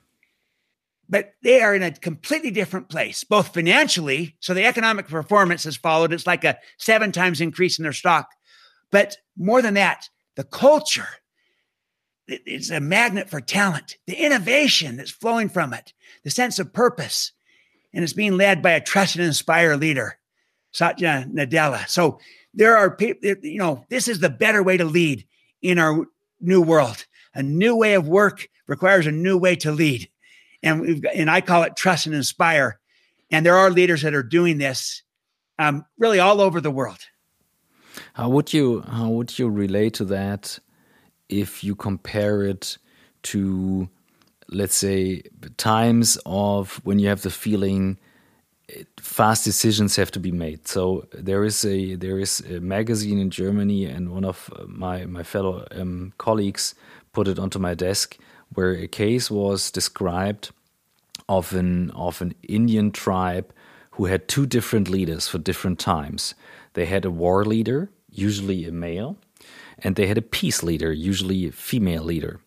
but 1.09 1.33
they 1.41 1.61
are 1.61 1.73
in 1.73 1.83
a 1.83 1.91
completely 1.91 2.51
different 2.51 2.89
place, 2.89 3.23
both 3.23 3.53
financially. 3.53 4.35
So 4.39 4.53
the 4.53 4.65
economic 4.65 5.07
performance 5.07 5.63
has 5.63 5.77
followed. 5.77 6.13
It's 6.13 6.27
like 6.27 6.43
a 6.43 6.57
seven 6.77 7.11
times 7.11 7.41
increase 7.41 7.79
in 7.79 7.83
their 7.83 7.93
stock. 7.93 8.29
But 8.91 9.17
more 9.37 9.61
than 9.61 9.75
that, 9.75 10.09
the 10.35 10.43
culture 10.43 11.07
it's 12.27 12.69
a 12.69 12.79
magnet 12.79 13.29
for 13.29 13.39
talent, 13.39 13.97
the 14.05 14.15
innovation 14.15 14.97
that's 14.97 15.11
flowing 15.11 15.49
from 15.49 15.73
it, 15.73 15.93
the 16.23 16.29
sense 16.29 16.59
of 16.59 16.73
purpose. 16.73 17.31
And 17.93 18.03
it's 18.03 18.13
being 18.13 18.35
led 18.35 18.61
by 18.61 18.71
a 18.71 18.81
trusted 18.81 19.21
and 19.21 19.27
inspired 19.27 19.79
leader, 19.79 20.17
Satya 20.71 21.25
Nadella. 21.31 21.87
So 21.87 22.19
there 22.53 22.75
are 22.75 22.95
people, 22.95 23.35
you 23.43 23.59
know, 23.59 23.85
this 23.89 24.07
is 24.07 24.19
the 24.19 24.29
better 24.29 24.61
way 24.61 24.77
to 24.77 24.85
lead 24.85 25.25
in 25.61 25.79
our 25.79 26.05
new 26.41 26.61
world. 26.61 27.05
A 27.33 27.41
new 27.41 27.75
way 27.75 27.93
of 27.93 28.07
work 28.07 28.47
requires 28.67 29.07
a 29.07 29.11
new 29.11 29.37
way 29.37 29.55
to 29.57 29.71
lead. 29.71 30.09
And 30.63 30.81
we've 30.81 31.01
got, 31.01 31.15
and 31.15 31.29
I 31.29 31.41
call 31.41 31.63
it 31.63 31.75
trust 31.75 32.05
and 32.05 32.15
inspire. 32.15 32.79
And 33.31 33.45
there 33.45 33.57
are 33.57 33.69
leaders 33.69 34.01
that 34.01 34.13
are 34.13 34.23
doing 34.23 34.57
this 34.57 35.03
um, 35.59 35.85
really 35.97 36.19
all 36.19 36.41
over 36.41 36.61
the 36.61 36.71
world. 36.71 36.99
How 38.13 38.29
would 38.29 38.53
you 38.53 38.81
how 38.81 39.09
would 39.09 39.37
you 39.37 39.49
relate 39.49 39.95
to 39.95 40.05
that 40.05 40.59
if 41.29 41.63
you 41.63 41.75
compare 41.75 42.43
it 42.43 42.77
to 43.23 43.89
let's 44.49 44.75
say 44.75 45.23
times 45.57 46.17
of 46.25 46.79
when 46.83 46.99
you 46.99 47.09
have 47.09 47.21
the 47.21 47.29
feeling 47.29 47.97
fast 48.99 49.45
decisions 49.45 49.95
have 49.95 50.11
to 50.11 50.19
be 50.19 50.31
made. 50.31 50.67
So 50.67 51.07
there 51.13 51.43
is 51.43 51.63
a 51.65 51.95
there 51.95 52.19
is 52.19 52.41
a 52.41 52.59
magazine 52.59 53.19
in 53.19 53.29
Germany, 53.29 53.85
and 53.85 54.11
one 54.11 54.25
of 54.25 54.51
my 54.67 55.05
my 55.05 55.23
fellow 55.23 55.65
um, 55.71 56.13
colleagues 56.17 56.75
put 57.13 57.27
it 57.27 57.39
onto 57.39 57.59
my 57.59 57.73
desk, 57.73 58.17
where 58.53 58.73
a 58.73 58.87
case 58.87 59.29
was 59.29 59.71
described 59.71 60.51
of 61.29 61.53
an 61.53 61.91
of 61.91 62.21
an 62.21 62.33
Indian 62.47 62.91
tribe 62.91 63.53
who 63.91 64.05
had 64.05 64.27
two 64.27 64.45
different 64.45 64.89
leaders 64.89 65.27
for 65.27 65.39
different 65.39 65.79
times. 65.79 66.35
They 66.73 66.85
had 66.85 67.05
a 67.05 67.11
war 67.11 67.43
leader, 67.43 67.89
usually 68.11 68.65
a 68.65 68.71
male, 68.71 69.17
and 69.79 69.95
they 69.95 70.07
had 70.07 70.17
a 70.17 70.21
peace 70.21 70.61
leader, 70.63 70.91
usually 70.91 71.47
a 71.47 71.51
female 71.51 72.03
leader. 72.03 72.39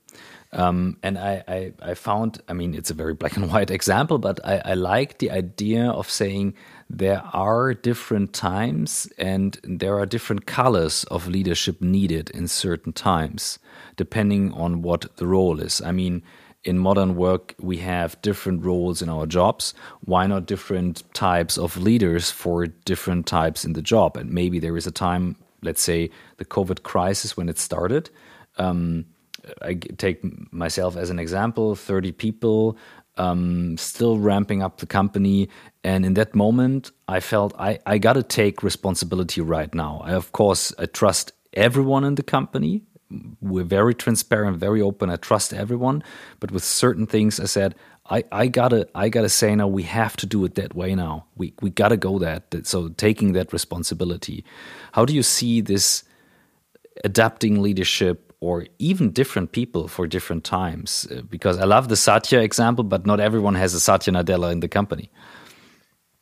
Um, 0.52 0.96
and 1.02 1.16
I, 1.16 1.44
I, 1.46 1.72
I, 1.80 1.94
found, 1.94 2.42
I 2.48 2.54
mean, 2.54 2.74
it's 2.74 2.90
a 2.90 2.94
very 2.94 3.14
black 3.14 3.36
and 3.36 3.50
white 3.52 3.70
example, 3.70 4.18
but 4.18 4.40
I, 4.44 4.62
I 4.64 4.74
like 4.74 5.18
the 5.18 5.30
idea 5.30 5.88
of 5.88 6.10
saying 6.10 6.54
there 6.88 7.22
are 7.32 7.72
different 7.72 8.32
times 8.32 9.08
and 9.16 9.58
there 9.62 9.98
are 9.98 10.06
different 10.06 10.46
colors 10.46 11.04
of 11.04 11.28
leadership 11.28 11.80
needed 11.80 12.30
in 12.30 12.48
certain 12.48 12.92
times, 12.92 13.60
depending 14.00 14.50
on 14.54 14.80
what 14.80 15.14
the 15.18 15.26
role 15.26 15.60
is. 15.60 15.82
I 15.82 15.92
mean, 15.92 16.22
in 16.64 16.78
modern 16.78 17.16
work, 17.16 17.54
we 17.60 17.76
have 17.92 18.20
different 18.22 18.64
roles 18.64 19.02
in 19.02 19.10
our 19.10 19.26
jobs. 19.26 19.74
Why 20.06 20.26
not 20.26 20.46
different 20.46 21.02
types 21.12 21.58
of 21.58 21.76
leaders 21.76 22.30
for 22.30 22.66
different 22.66 23.26
types 23.26 23.62
in 23.62 23.74
the 23.74 23.82
job? 23.82 24.16
And 24.16 24.30
maybe 24.30 24.58
there 24.58 24.78
is 24.78 24.86
a 24.86 24.90
time, 24.90 25.36
let's 25.60 25.82
say 25.82 26.08
the 26.38 26.46
COVID 26.46 26.82
crisis 26.82 27.36
when 27.36 27.50
it 27.50 27.58
started. 27.58 28.08
Um, 28.56 29.04
I 29.60 29.74
take 29.74 30.20
myself 30.50 30.96
as 30.96 31.10
an 31.10 31.18
example 31.18 31.74
30 31.74 32.12
people, 32.12 32.78
um, 33.18 33.76
still 33.76 34.18
ramping 34.18 34.62
up 34.62 34.78
the 34.78 34.86
company. 34.86 35.50
And 35.84 36.06
in 36.06 36.14
that 36.14 36.34
moment, 36.34 36.90
I 37.06 37.20
felt 37.20 37.54
I, 37.58 37.78
I 37.84 37.98
got 37.98 38.14
to 38.14 38.22
take 38.22 38.62
responsibility 38.62 39.42
right 39.42 39.74
now. 39.74 40.00
I, 40.02 40.12
of 40.12 40.32
course, 40.32 40.72
I 40.78 40.86
trust 40.86 41.32
everyone 41.52 42.04
in 42.04 42.14
the 42.14 42.22
company. 42.22 42.82
We're 43.40 43.64
very 43.64 43.94
transparent, 43.94 44.58
very 44.58 44.80
open. 44.80 45.10
I 45.10 45.16
trust 45.16 45.52
everyone. 45.52 46.02
But 46.38 46.52
with 46.52 46.64
certain 46.64 47.06
things, 47.06 47.40
I 47.40 47.46
said, 47.46 47.74
I, 48.08 48.24
I 48.32 48.46
gotta 48.46 48.88
I 48.94 49.08
gotta 49.08 49.28
say 49.28 49.54
now 49.54 49.68
we 49.68 49.84
have 49.84 50.16
to 50.16 50.26
do 50.26 50.44
it 50.44 50.54
that 50.56 50.74
way 50.74 50.94
now. 50.94 51.26
We 51.36 51.54
we 51.60 51.70
gotta 51.70 51.96
go 51.96 52.18
that 52.18 52.66
so 52.66 52.88
taking 52.88 53.32
that 53.34 53.52
responsibility. 53.52 54.44
How 54.92 55.04
do 55.04 55.14
you 55.14 55.22
see 55.22 55.60
this 55.60 56.04
adapting 57.04 57.62
leadership 57.62 58.30
or 58.40 58.66
even 58.78 59.10
different 59.10 59.52
people 59.52 59.86
for 59.86 60.06
different 60.06 60.44
times. 60.44 61.06
Uh, 61.10 61.20
because 61.22 61.58
I 61.58 61.64
love 61.64 61.88
the 61.88 61.96
Satya 61.96 62.40
example, 62.40 62.84
but 62.84 63.06
not 63.06 63.20
everyone 63.20 63.54
has 63.54 63.74
a 63.74 63.80
Satya 63.80 64.14
Nadella 64.14 64.50
in 64.50 64.60
the 64.60 64.68
company. 64.68 65.10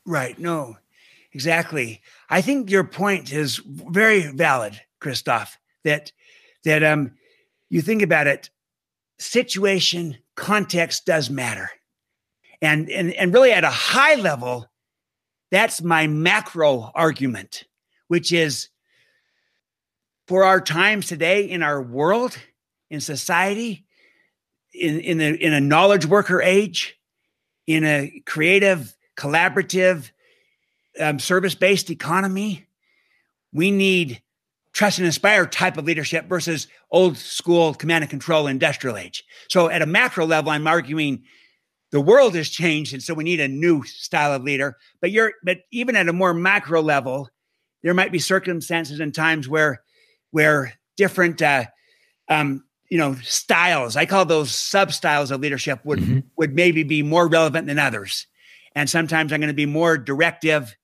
Right. 0.04 0.38
No, 0.38 0.76
exactly. 1.32 2.02
I 2.28 2.40
think 2.40 2.70
your 2.70 2.84
point 2.84 3.32
is 3.32 3.60
very 3.64 4.22
valid, 4.22 4.80
Christoph, 5.00 5.58
that, 5.84 6.12
that, 6.64 6.82
um, 6.82 7.12
you 7.70 7.80
think 7.82 8.02
about 8.02 8.26
it, 8.26 8.50
situation, 9.18 10.16
context 10.36 11.04
does 11.06 11.30
matter. 11.30 11.70
And, 12.60 12.88
and, 12.90 13.12
and 13.12 13.32
really 13.32 13.52
at 13.52 13.64
a 13.64 13.70
high 13.70 14.14
level, 14.14 14.68
that's 15.50 15.82
my 15.82 16.06
macro 16.06 16.90
argument, 16.94 17.64
which 18.08 18.32
is 18.32 18.68
for 20.26 20.44
our 20.44 20.60
times 20.60 21.06
today 21.06 21.48
in 21.48 21.62
our 21.62 21.80
world, 21.80 22.36
in 22.90 23.00
society, 23.00 23.86
in, 24.74 25.00
in, 25.00 25.20
a, 25.20 25.32
in 25.34 25.52
a 25.52 25.60
knowledge 25.60 26.06
worker 26.06 26.42
age, 26.42 26.98
in 27.66 27.84
a 27.84 28.22
creative, 28.26 28.96
collaborative, 29.16 30.10
um, 31.00 31.18
service 31.18 31.54
based 31.54 31.90
economy, 31.90 32.66
we 33.52 33.70
need 33.70 34.22
trust 34.72 34.98
and 34.98 35.06
inspire 35.06 35.46
type 35.46 35.76
of 35.76 35.84
leadership 35.84 36.26
versus 36.26 36.68
old 36.90 37.16
school 37.16 37.74
command 37.74 38.04
and 38.04 38.10
control 38.10 38.46
industrial 38.46 38.96
age. 38.96 39.24
So, 39.48 39.70
at 39.70 39.82
a 39.82 39.86
macro 39.86 40.26
level, 40.26 40.50
I'm 40.50 40.66
arguing 40.66 41.24
the 41.90 42.00
world 42.00 42.34
has 42.34 42.48
changed, 42.48 42.92
and 42.92 43.02
so 43.02 43.14
we 43.14 43.24
need 43.24 43.40
a 43.40 43.48
new 43.48 43.82
style 43.84 44.32
of 44.32 44.42
leader. 44.42 44.76
But 45.00 45.10
you're, 45.10 45.32
but 45.42 45.58
even 45.72 45.96
at 45.96 46.08
a 46.08 46.12
more 46.12 46.34
macro 46.34 46.82
level, 46.82 47.28
there 47.82 47.94
might 47.94 48.12
be 48.12 48.18
circumstances 48.18 49.00
and 49.00 49.14
times 49.14 49.48
where 49.48 49.82
where 50.30 50.74
different 50.96 51.40
uh, 51.40 51.64
um, 52.28 52.64
you 52.90 52.98
know 52.98 53.14
styles 53.22 53.96
i 53.96 54.06
call 54.06 54.24
those 54.24 54.50
sub 54.50 54.92
styles 54.92 55.30
of 55.30 55.40
leadership 55.40 55.80
would 55.84 55.98
mm-hmm. 55.98 56.20
would 56.36 56.54
maybe 56.54 56.82
be 56.82 57.02
more 57.02 57.28
relevant 57.28 57.66
than 57.66 57.78
others 57.78 58.26
and 58.74 58.88
sometimes 58.88 59.32
i'm 59.32 59.40
going 59.40 59.48
to 59.48 59.54
be 59.54 59.66
more 59.66 59.98
directive 59.98 60.74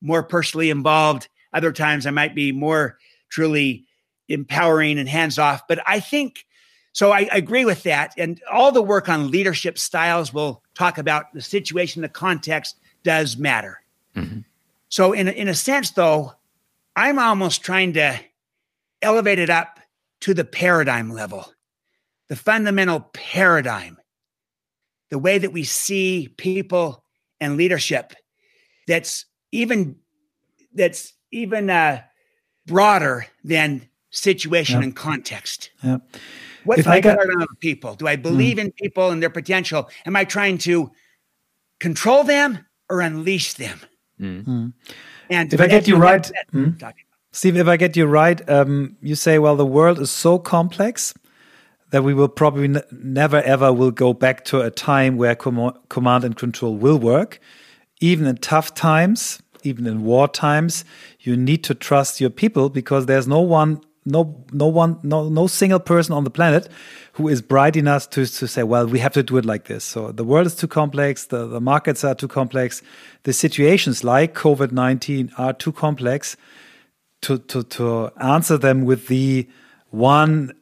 more 0.00 0.22
personally 0.22 0.70
involved 0.70 1.28
other 1.52 1.72
times 1.72 2.06
i 2.06 2.10
might 2.10 2.34
be 2.34 2.52
more 2.52 2.98
truly 3.28 3.86
empowering 4.28 4.98
and 4.98 5.08
hands 5.08 5.38
off. 5.38 5.66
But 5.68 5.80
i 5.86 6.00
think 6.00 6.44
so 6.92 7.12
I, 7.12 7.28
I 7.30 7.36
agree 7.36 7.66
with 7.66 7.82
that. 7.82 8.14
And 8.16 8.40
all 8.50 8.72
the 8.72 8.80
work 8.80 9.10
on 9.10 9.30
leadership 9.30 9.78
styles 9.78 10.32
will 10.32 10.62
talk 10.74 10.96
about 10.96 11.34
the 11.34 11.42
situation 11.42 12.00
the 12.00 12.08
context 12.08 12.76
does 13.02 13.36
matter. 13.36 13.82
Mm-hmm. 14.16 14.40
so 14.88 15.12
in, 15.12 15.28
in 15.28 15.46
a 15.46 15.54
sense 15.54 15.90
though 15.90 16.32
i'm 16.96 17.18
almost 17.18 17.62
trying 17.62 17.92
to 17.92 18.18
elevate 19.02 19.38
it 19.38 19.50
up 19.50 19.78
to 20.20 20.34
the 20.34 20.44
paradigm 20.44 21.10
level, 21.10 21.52
the 22.28 22.36
fundamental 22.36 23.00
paradigm, 23.12 23.98
the 25.10 25.18
way 25.18 25.38
that 25.38 25.52
we 25.52 25.64
see 25.64 26.28
people 26.36 27.04
and 27.40 27.56
leadership 27.56 28.14
that's 28.88 29.26
even 29.52 29.96
that's 30.74 31.12
even 31.30 31.70
uh, 31.70 32.00
broader 32.66 33.26
than 33.44 33.88
situation 34.10 34.82
and 34.82 34.94
context. 34.94 35.70
Yeah. 35.82 35.98
What's 36.64 36.80
if 36.80 36.86
my 36.86 37.00
got, 37.00 37.16
paradigm 37.18 37.42
of 37.42 37.60
people? 37.60 37.94
Do 37.94 38.08
I 38.08 38.16
believe 38.16 38.56
mm. 38.56 38.66
in 38.66 38.72
people 38.72 39.10
and 39.10 39.22
their 39.22 39.30
potential? 39.30 39.88
Am 40.04 40.16
I 40.16 40.24
trying 40.24 40.58
to 40.58 40.90
control 41.78 42.24
them 42.24 42.58
or 42.90 43.00
unleash 43.00 43.54
them? 43.54 43.80
Mm. 44.20 44.72
And 45.30 45.52
if 45.52 45.60
I 45.60 45.68
get 45.68 45.86
you 45.86 45.96
right, 45.96 46.30
mm. 46.52 46.92
Steve, 47.32 47.56
if 47.56 47.68
I 47.68 47.76
get 47.76 47.96
you 47.96 48.06
right, 48.06 48.48
um, 48.48 48.96
you 49.00 49.14
say, 49.14 49.38
well, 49.38 49.56
the 49.56 49.66
world 49.66 50.00
is 50.00 50.10
so 50.10 50.38
complex 50.38 51.14
that 51.90 52.02
we 52.02 52.14
will 52.14 52.28
probably 52.28 52.80
never 52.90 53.42
ever 53.42 53.72
will 53.72 53.90
go 53.90 54.12
back 54.12 54.44
to 54.46 54.60
a 54.60 54.70
time 54.70 55.16
where 55.16 55.34
com 55.34 55.72
command 55.88 56.24
and 56.24 56.36
control 56.36 56.76
will 56.76 56.98
work. 56.98 57.40
Even 58.00 58.26
in 58.26 58.36
tough 58.36 58.74
times, 58.74 59.40
even 59.66 59.86
in 59.86 60.04
war 60.04 60.28
times, 60.28 60.84
you 61.20 61.36
need 61.36 61.64
to 61.64 61.74
trust 61.74 62.20
your 62.20 62.30
people 62.30 62.68
because 62.68 63.06
there's 63.06 63.26
no 63.26 63.40
one, 63.40 63.80
no, 64.04 64.44
no 64.52 64.66
one, 64.66 64.98
no, 65.02 65.28
no 65.28 65.46
single 65.46 65.80
person 65.80 66.14
on 66.14 66.24
the 66.24 66.30
planet 66.30 66.68
who 67.14 67.28
is 67.28 67.42
bright 67.42 67.76
enough 67.76 68.08
to, 68.10 68.26
to 68.26 68.46
say, 68.46 68.62
well, 68.62 68.86
we 68.86 68.98
have 68.98 69.12
to 69.14 69.22
do 69.22 69.36
it 69.36 69.44
like 69.44 69.64
this. 69.64 69.84
So 69.84 70.12
the 70.12 70.24
world 70.24 70.46
is 70.46 70.54
too 70.54 70.68
complex. 70.68 71.26
The, 71.26 71.46
the 71.46 71.60
markets 71.60 72.04
are 72.04 72.14
too 72.14 72.28
complex. 72.28 72.82
The 73.24 73.32
situations 73.32 74.04
like 74.04 74.34
COVID-19 74.34 75.32
are 75.38 75.52
too 75.52 75.72
complex 75.72 76.36
to 77.22 77.38
to 77.38 77.62
to 77.62 78.10
answer 78.20 78.58
them 78.58 78.84
with 78.84 79.08
the 79.08 79.48
one 79.90 80.52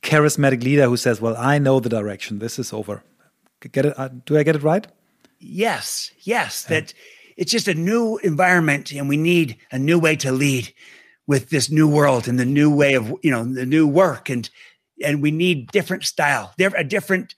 charismatic 0.00 0.62
leader 0.62 0.86
who 0.86 0.96
says, 0.96 1.20
"Well, 1.20 1.36
I 1.36 1.58
know 1.58 1.80
the 1.80 1.88
direction. 1.88 2.38
This 2.38 2.58
is 2.58 2.72
over." 2.72 3.02
Get 3.72 3.86
it? 3.86 3.98
Uh, 3.98 4.08
do 4.24 4.38
I 4.38 4.42
get 4.42 4.56
it 4.56 4.62
right? 4.62 4.86
Yes, 5.40 6.12
yes. 6.20 6.64
That 6.64 6.94
it's 7.38 7.52
just 7.52 7.68
a 7.68 7.74
new 7.74 8.18
environment, 8.18 8.90
and 8.90 9.08
we 9.08 9.16
need 9.16 9.56
a 9.70 9.78
new 9.78 9.98
way 9.98 10.16
to 10.16 10.32
lead 10.32 10.74
with 11.28 11.50
this 11.50 11.70
new 11.70 11.88
world 11.88 12.26
and 12.26 12.38
the 12.38 12.44
new 12.44 12.74
way 12.74 12.94
of 12.94 13.14
you 13.22 13.30
know 13.30 13.44
the 13.44 13.64
new 13.64 13.86
work, 13.86 14.28
and 14.28 14.50
and 15.02 15.22
we 15.22 15.30
need 15.30 15.70
different 15.70 16.04
style, 16.04 16.52
a 16.58 16.84
different 16.84 17.36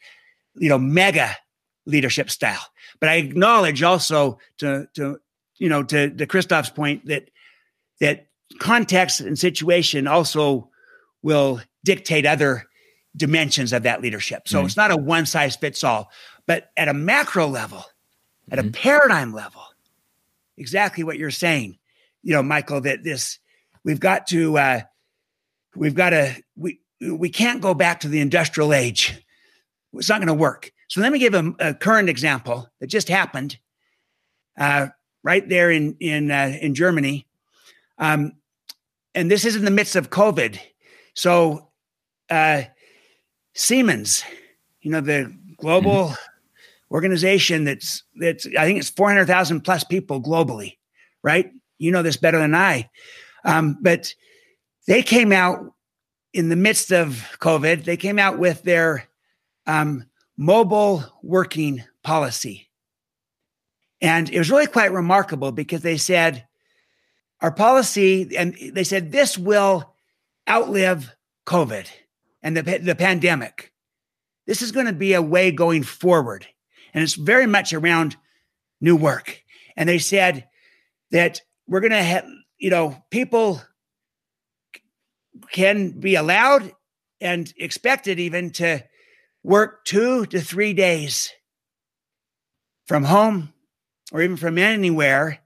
you 0.54 0.70
know 0.70 0.78
mega 0.78 1.36
leadership 1.84 2.30
style. 2.30 2.66
But 2.98 3.10
I 3.10 3.16
acknowledge 3.16 3.82
also 3.82 4.38
to 4.58 4.88
to 4.94 5.20
you 5.58 5.68
know 5.68 5.82
to 5.82 6.08
to 6.08 6.26
Christoph's 6.26 6.70
point 6.70 7.04
that 7.06 7.30
that 8.00 8.28
context 8.58 9.20
and 9.20 9.38
situation 9.38 10.06
also 10.06 10.70
will 11.22 11.60
dictate 11.84 12.24
other 12.24 12.66
dimensions 13.14 13.74
of 13.74 13.82
that 13.82 14.00
leadership. 14.00 14.48
So 14.48 14.58
mm-hmm. 14.58 14.66
it's 14.66 14.78
not 14.78 14.90
a 14.90 14.96
one 14.96 15.26
size 15.26 15.56
fits 15.56 15.84
all, 15.84 16.10
but 16.46 16.70
at 16.78 16.88
a 16.88 16.94
macro 16.94 17.46
level, 17.46 17.84
at 18.50 18.58
mm-hmm. 18.58 18.68
a 18.68 18.72
paradigm 18.72 19.34
level, 19.34 19.62
exactly 20.60 21.02
what 21.02 21.18
you're 21.18 21.30
saying, 21.30 21.78
you 22.22 22.34
know, 22.34 22.42
Michael, 22.42 22.82
that 22.82 23.02
this, 23.02 23.38
we've 23.82 23.98
got 23.98 24.26
to, 24.28 24.58
uh, 24.58 24.80
we've 25.74 25.94
got 25.94 26.10
to, 26.10 26.36
we, 26.54 26.80
we 27.00 27.30
can't 27.30 27.62
go 27.62 27.74
back 27.74 28.00
to 28.00 28.08
the 28.08 28.20
industrial 28.20 28.72
age. 28.72 29.24
It's 29.94 30.08
not 30.08 30.18
going 30.18 30.28
to 30.28 30.34
work. 30.34 30.70
So 30.88 31.00
let 31.00 31.12
me 31.12 31.18
give 31.18 31.34
a, 31.34 31.52
a, 31.58 31.74
current 31.74 32.08
example 32.08 32.68
that 32.80 32.88
just 32.88 33.08
happened 33.08 33.58
uh, 34.58 34.88
right 35.22 35.48
there 35.48 35.70
in 35.70 35.96
in 36.00 36.30
uh, 36.30 36.56
in 36.60 36.74
Germany. 36.74 37.26
Um, 37.98 38.32
and 39.14 39.30
this 39.30 39.44
is 39.44 39.56
in 39.56 39.64
the 39.64 39.70
midst 39.70 39.96
of 39.96 40.10
COVID. 40.10 40.58
So, 41.14 41.68
uh, 42.28 42.62
Siemens, 43.54 44.24
you 44.80 44.90
know, 44.90 45.00
the 45.00 45.36
global 45.56 46.08
mm-hmm. 46.08 46.29
Organization 46.90 47.64
that's 47.64 48.02
that's 48.16 48.46
I 48.58 48.64
think 48.64 48.78
it's 48.78 48.90
400,000 48.90 49.60
plus 49.60 49.84
people 49.84 50.20
globally, 50.20 50.76
right? 51.22 51.50
You 51.78 51.92
know 51.92 52.02
this 52.02 52.16
better 52.16 52.38
than 52.38 52.54
I. 52.54 52.90
Um, 53.44 53.78
but 53.80 54.12
they 54.86 55.02
came 55.02 55.32
out 55.32 55.72
in 56.32 56.48
the 56.48 56.56
midst 56.56 56.92
of 56.92 57.26
COVID, 57.40 57.84
they 57.84 57.96
came 57.96 58.18
out 58.18 58.38
with 58.38 58.62
their 58.62 59.08
um, 59.66 60.04
mobile 60.36 61.04
working 61.22 61.82
policy. 62.02 62.68
And 64.00 64.30
it 64.30 64.38
was 64.38 64.50
really 64.50 64.66
quite 64.66 64.92
remarkable 64.92 65.52
because 65.52 65.82
they 65.82 65.96
said, 65.98 66.46
our 67.40 67.50
policy, 67.50 68.36
and 68.36 68.54
they 68.72 68.84
said, 68.84 69.12
this 69.12 69.36
will 69.36 69.94
outlive 70.48 71.14
COVID 71.46 71.86
and 72.42 72.56
the, 72.56 72.78
the 72.78 72.94
pandemic. 72.94 73.72
This 74.46 74.62
is 74.62 74.72
going 74.72 74.86
to 74.86 74.92
be 74.92 75.14
a 75.14 75.22
way 75.22 75.50
going 75.50 75.82
forward. 75.82 76.46
And 76.94 77.02
it's 77.02 77.14
very 77.14 77.46
much 77.46 77.72
around 77.72 78.16
new 78.80 78.96
work. 78.96 79.42
And 79.76 79.88
they 79.88 79.98
said 79.98 80.48
that 81.10 81.42
we're 81.66 81.80
going 81.80 81.92
to 81.92 82.02
have, 82.02 82.26
you 82.58 82.70
know, 82.70 83.02
people 83.10 83.62
can 85.52 85.98
be 86.00 86.14
allowed 86.14 86.72
and 87.20 87.52
expected 87.56 88.18
even 88.18 88.50
to 88.50 88.82
work 89.42 89.84
two 89.84 90.26
to 90.26 90.40
three 90.40 90.72
days 90.72 91.30
from 92.86 93.04
home 93.04 93.52
or 94.12 94.22
even 94.22 94.36
from 94.36 94.58
anywhere 94.58 95.38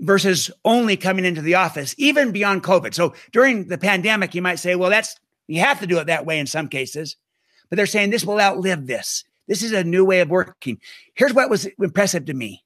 versus 0.00 0.50
only 0.64 0.96
coming 0.96 1.24
into 1.24 1.40
the 1.40 1.54
office, 1.54 1.94
even 1.96 2.32
beyond 2.32 2.64
COVID. 2.64 2.92
So 2.92 3.14
during 3.30 3.68
the 3.68 3.78
pandemic, 3.78 4.34
you 4.34 4.42
might 4.42 4.58
say, 4.58 4.74
well, 4.74 4.90
that's, 4.90 5.14
you 5.46 5.60
have 5.60 5.80
to 5.80 5.86
do 5.86 5.98
it 5.98 6.08
that 6.08 6.26
way 6.26 6.38
in 6.38 6.46
some 6.46 6.68
cases, 6.68 7.16
but 7.70 7.76
they're 7.76 7.86
saying 7.86 8.10
this 8.10 8.24
will 8.24 8.40
outlive 8.40 8.86
this. 8.86 9.24
This 9.48 9.62
is 9.62 9.72
a 9.72 9.84
new 9.84 10.04
way 10.04 10.20
of 10.20 10.30
working. 10.30 10.78
Here's 11.14 11.34
what 11.34 11.50
was 11.50 11.66
impressive 11.78 12.26
to 12.26 12.34
me 12.34 12.62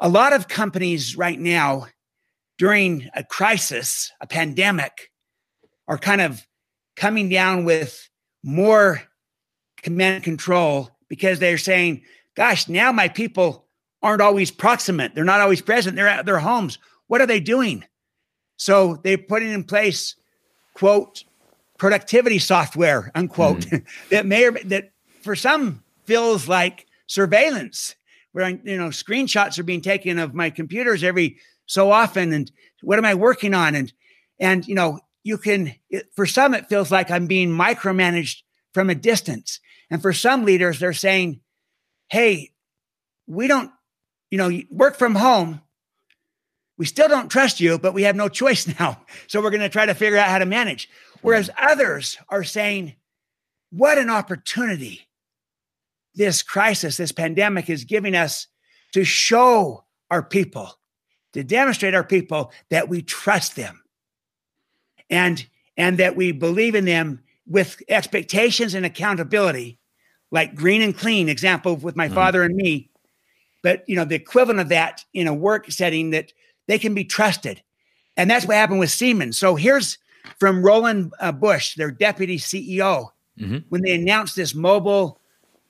a 0.00 0.08
lot 0.08 0.32
of 0.32 0.48
companies 0.48 1.16
right 1.16 1.38
now, 1.38 1.86
during 2.56 3.08
a 3.14 3.24
crisis, 3.24 4.12
a 4.20 4.26
pandemic, 4.26 5.10
are 5.86 5.98
kind 5.98 6.20
of 6.20 6.46
coming 6.96 7.28
down 7.28 7.64
with 7.64 8.08
more 8.42 9.02
command 9.82 10.24
control 10.24 10.90
because 11.08 11.38
they're 11.38 11.58
saying, 11.58 12.02
gosh, 12.36 12.68
now 12.68 12.92
my 12.92 13.08
people 13.08 13.66
aren't 14.02 14.22
always 14.22 14.50
proximate. 14.50 15.14
They're 15.14 15.24
not 15.24 15.40
always 15.40 15.62
present. 15.62 15.96
They're 15.96 16.08
at 16.08 16.26
their 16.26 16.38
homes. 16.38 16.78
What 17.06 17.20
are 17.20 17.26
they 17.26 17.40
doing? 17.40 17.84
So 18.56 19.00
they're 19.02 19.18
putting 19.18 19.50
in 19.50 19.64
place, 19.64 20.14
quote, 20.74 21.24
productivity 21.78 22.38
software, 22.38 23.10
unquote, 23.14 23.60
mm. 23.60 23.84
that 24.10 24.26
may 24.26 24.46
or 24.46 24.52
that 24.64 24.90
for 25.22 25.36
some 25.36 25.82
feels 26.04 26.48
like 26.48 26.86
surveillance, 27.06 27.94
where 28.32 28.48
you 28.48 28.76
know 28.76 28.88
screenshots 28.88 29.58
are 29.58 29.64
being 29.64 29.80
taken 29.80 30.18
of 30.18 30.34
my 30.34 30.50
computers 30.50 31.04
every 31.04 31.38
so 31.66 31.90
often, 31.90 32.32
and 32.32 32.50
what 32.82 32.98
am 32.98 33.04
I 33.04 33.14
working 33.14 33.54
on? 33.54 33.74
And 33.74 33.92
and 34.38 34.66
you 34.66 34.74
know 34.74 35.00
you 35.22 35.38
can 35.38 35.74
for 36.14 36.26
some 36.26 36.54
it 36.54 36.68
feels 36.68 36.90
like 36.90 37.10
I'm 37.10 37.26
being 37.26 37.50
micromanaged 37.50 38.42
from 38.72 38.90
a 38.90 38.94
distance, 38.94 39.60
and 39.90 40.00
for 40.00 40.12
some 40.12 40.44
leaders 40.44 40.78
they're 40.78 40.92
saying, 40.92 41.40
hey, 42.08 42.52
we 43.26 43.48
don't 43.48 43.70
you 44.30 44.38
know, 44.38 44.50
work 44.70 44.96
from 44.96 45.14
home. 45.14 45.60
We 46.76 46.86
still 46.86 47.08
don't 47.08 47.28
trust 47.28 47.60
you, 47.60 47.78
but 47.78 47.94
we 47.94 48.02
have 48.02 48.16
no 48.16 48.28
choice 48.28 48.66
now. 48.78 49.02
So 49.26 49.40
we're 49.40 49.50
going 49.50 49.62
to 49.62 49.68
try 49.68 49.86
to 49.86 49.94
figure 49.94 50.18
out 50.18 50.28
how 50.28 50.38
to 50.38 50.46
manage. 50.46 50.88
Hmm. 51.14 51.18
Whereas 51.22 51.50
others 51.58 52.18
are 52.28 52.44
saying, 52.44 52.94
what 53.70 53.98
an 53.98 54.10
opportunity 54.10 55.07
this 56.18 56.42
crisis, 56.42 56.98
this 56.98 57.12
pandemic 57.12 57.70
is 57.70 57.84
giving 57.84 58.14
us 58.14 58.46
to 58.92 59.04
show 59.04 59.84
our 60.10 60.22
people, 60.22 60.78
to 61.32 61.42
demonstrate 61.42 61.94
our 61.94 62.04
people 62.04 62.52
that 62.68 62.88
we 62.88 63.00
trust 63.00 63.56
them 63.56 63.82
and, 65.08 65.46
and 65.76 65.98
that 65.98 66.16
we 66.16 66.32
believe 66.32 66.74
in 66.74 66.84
them 66.84 67.20
with 67.46 67.80
expectations 67.88 68.74
and 68.74 68.84
accountability, 68.84 69.78
like 70.30 70.54
green 70.54 70.82
and 70.82 70.96
clean 70.96 71.30
example 71.30 71.76
with 71.76 71.96
my 71.96 72.08
mm. 72.08 72.14
father 72.14 72.42
and 72.42 72.54
me 72.54 72.90
but 73.62 73.84
you 73.86 73.96
know 73.96 74.04
the 74.04 74.14
equivalent 74.14 74.60
of 74.60 74.68
that 74.68 75.04
in 75.14 75.26
a 75.26 75.34
work 75.34 75.70
setting 75.70 76.10
that 76.10 76.32
they 76.66 76.78
can 76.78 76.94
be 76.94 77.04
trusted 77.04 77.62
and 78.16 78.30
that's 78.30 78.46
what 78.46 78.56
happened 78.56 78.78
with 78.78 78.90
siemens 78.90 79.38
so 79.38 79.54
here's 79.54 79.98
from 80.38 80.62
roland 80.62 81.12
uh, 81.20 81.32
Busch 81.32 81.74
their 81.74 81.90
deputy 81.90 82.38
ceo 82.38 83.08
mm-hmm. 83.38 83.58
when 83.68 83.82
they 83.82 83.94
announced 83.94 84.36
this 84.36 84.54
mobile 84.54 85.17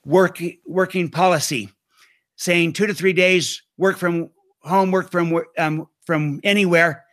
work 0.08 0.40
working 0.66 1.10
policy 1.10 1.70
saying 2.36 2.72
two 2.72 2.86
to 2.86 2.94
three 2.94 3.12
days 3.12 3.62
work 3.76 3.98
from 3.98 4.30
home 4.60 4.90
work 4.90 5.10
from 5.10 5.38
um, 5.58 5.86
from 6.06 6.40
anywhere 6.42 7.04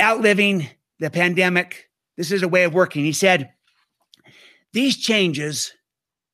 outliving 0.00 0.66
the 0.98 1.10
pandemic. 1.10 1.88
This 2.16 2.32
is 2.32 2.42
a 2.42 2.48
way 2.48 2.64
of 2.64 2.74
working. 2.74 3.04
He 3.04 3.12
said 3.12 3.52
these 4.72 4.96
changes 4.96 5.72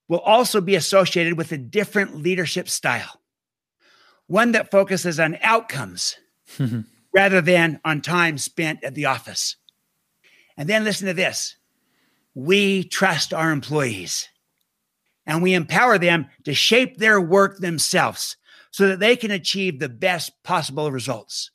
will 0.08 0.20
also 0.20 0.60
be 0.60 0.74
associated 0.74 1.36
with 1.36 1.52
a 1.52 1.58
different 1.58 2.16
leadership 2.16 2.68
style, 2.68 3.20
one 4.28 4.52
that 4.52 4.70
focuses 4.70 5.20
on 5.20 5.36
outcomes 5.42 6.16
rather 7.12 7.42
than 7.42 7.78
on 7.84 8.00
time 8.00 8.38
spent 8.38 8.82
at 8.82 8.94
the 8.94 9.04
office. 9.04 9.56
And 10.56 10.66
then 10.68 10.84
listen 10.84 11.08
to 11.08 11.14
this. 11.14 11.56
We 12.34 12.84
trust 12.84 13.34
our 13.34 13.50
employees 13.50 14.28
and 15.26 15.42
we 15.42 15.54
empower 15.54 15.98
them 15.98 16.26
to 16.44 16.54
shape 16.54 16.96
their 16.96 17.20
work 17.20 17.58
themselves 17.58 18.36
so 18.70 18.88
that 18.88 19.00
they 19.00 19.16
can 19.16 19.30
achieve 19.30 19.78
the 19.78 19.88
best 19.88 20.32
possible 20.42 20.90
results. 20.92 21.50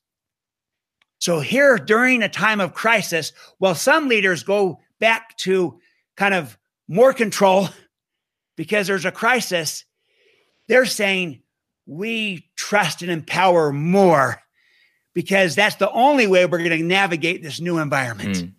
So, 1.19 1.39
here 1.39 1.77
during 1.77 2.23
a 2.23 2.29
time 2.29 2.59
of 2.59 2.73
crisis, 2.73 3.31
while 3.59 3.75
some 3.75 4.07
leaders 4.07 4.43
go 4.43 4.79
back 4.99 5.37
to 5.37 5.79
kind 6.17 6.33
of 6.33 6.57
more 6.87 7.13
control 7.13 7.69
because 8.57 8.87
there's 8.87 9.05
a 9.05 9.11
crisis, 9.11 9.85
they're 10.67 10.85
saying 10.85 11.43
we 11.85 12.49
trust 12.55 13.01
and 13.01 13.11
empower 13.11 13.71
more 13.71 14.41
because 15.13 15.55
that's 15.55 15.75
the 15.75 15.91
only 15.91 16.25
way 16.25 16.45
we're 16.45 16.57
going 16.59 16.69
to 16.71 16.83
navigate 16.83 17.43
this 17.43 17.59
new 17.59 17.77
environment. 17.77 18.37
Mm. 18.37 18.53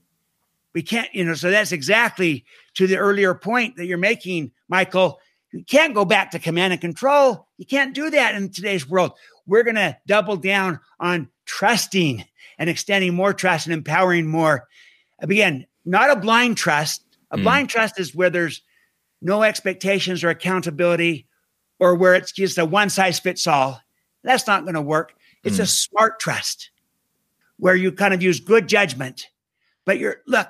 We 0.75 0.83
can't, 0.83 1.13
you 1.15 1.25
know, 1.25 1.35
so 1.35 1.51
that's 1.51 1.73
exactly 1.73 2.45
to 2.75 2.87
the 2.87 2.97
earlier 2.97 3.35
point 3.35 3.77
that 3.77 3.87
you're 3.87 3.99
making, 3.99 4.53
Michael. 4.69 5.21
You 5.53 5.65
can't 5.65 5.95
go 5.95 6.05
back 6.05 6.31
to 6.31 6.39
command 6.39 6.73
and 6.73 6.81
control. 6.81 7.47
You 7.59 7.67
can't 7.67 7.95
do 7.95 8.11
that 8.11 8.35
in 8.35 8.51
today's 8.51 8.89
world. 8.89 9.13
We're 9.47 9.65
going 9.65 9.77
to 9.77 9.99
double 10.07 10.37
down 10.37 10.81
on 10.99 11.29
trusting 11.45 12.25
and 12.59 12.71
extending 12.71 13.15
more 13.15 13.35
trust 13.35 13.67
and 13.67 13.75
empowering 13.75 14.27
more. 14.27 14.69
Again, 15.21 15.67
not 15.85 16.11
a 16.11 16.17
blind 16.17 16.57
trust. 16.57 17.05
A 17.31 17.37
mm. 17.37 17.43
blind 17.43 17.69
trust 17.69 17.99
is 17.99 18.15
where 18.15 18.31
there's 18.31 18.63
no 19.21 19.43
expectations 19.43 20.25
or 20.25 20.31
accountability, 20.31 21.27
or 21.79 21.95
where 21.95 22.15
it's 22.15 22.33
just 22.33 22.59
a 22.59 22.65
one 22.65 22.91
size 22.91 23.19
fits 23.19 23.47
all. 23.47 23.81
That's 24.25 24.47
not 24.47 24.63
going 24.63 24.75
to 24.75 24.83
work. 24.83 25.15
It's 25.45 25.59
mm. 25.59 25.63
a 25.63 25.67
smart 25.67 26.21
trust 26.21 26.71
where 27.57 27.75
you 27.75 27.93
kind 27.93 28.15
of 28.15 28.23
use 28.23 28.41
good 28.41 28.69
judgment. 28.69 29.29
But 29.85 29.99
you're, 29.99 30.23
look, 30.27 30.49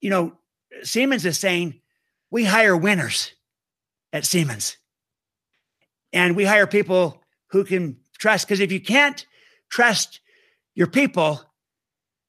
you 0.00 0.10
know, 0.10 0.37
Siemens 0.82 1.24
is 1.24 1.38
saying 1.38 1.80
we 2.30 2.44
hire 2.44 2.76
winners 2.76 3.32
at 4.12 4.24
Siemens. 4.24 4.76
And 6.12 6.36
we 6.36 6.44
hire 6.44 6.66
people 6.66 7.22
who 7.48 7.64
can 7.64 7.98
trust. 8.18 8.46
Because 8.46 8.60
if 8.60 8.72
you 8.72 8.80
can't 8.80 9.26
trust 9.70 10.20
your 10.74 10.86
people, 10.86 11.42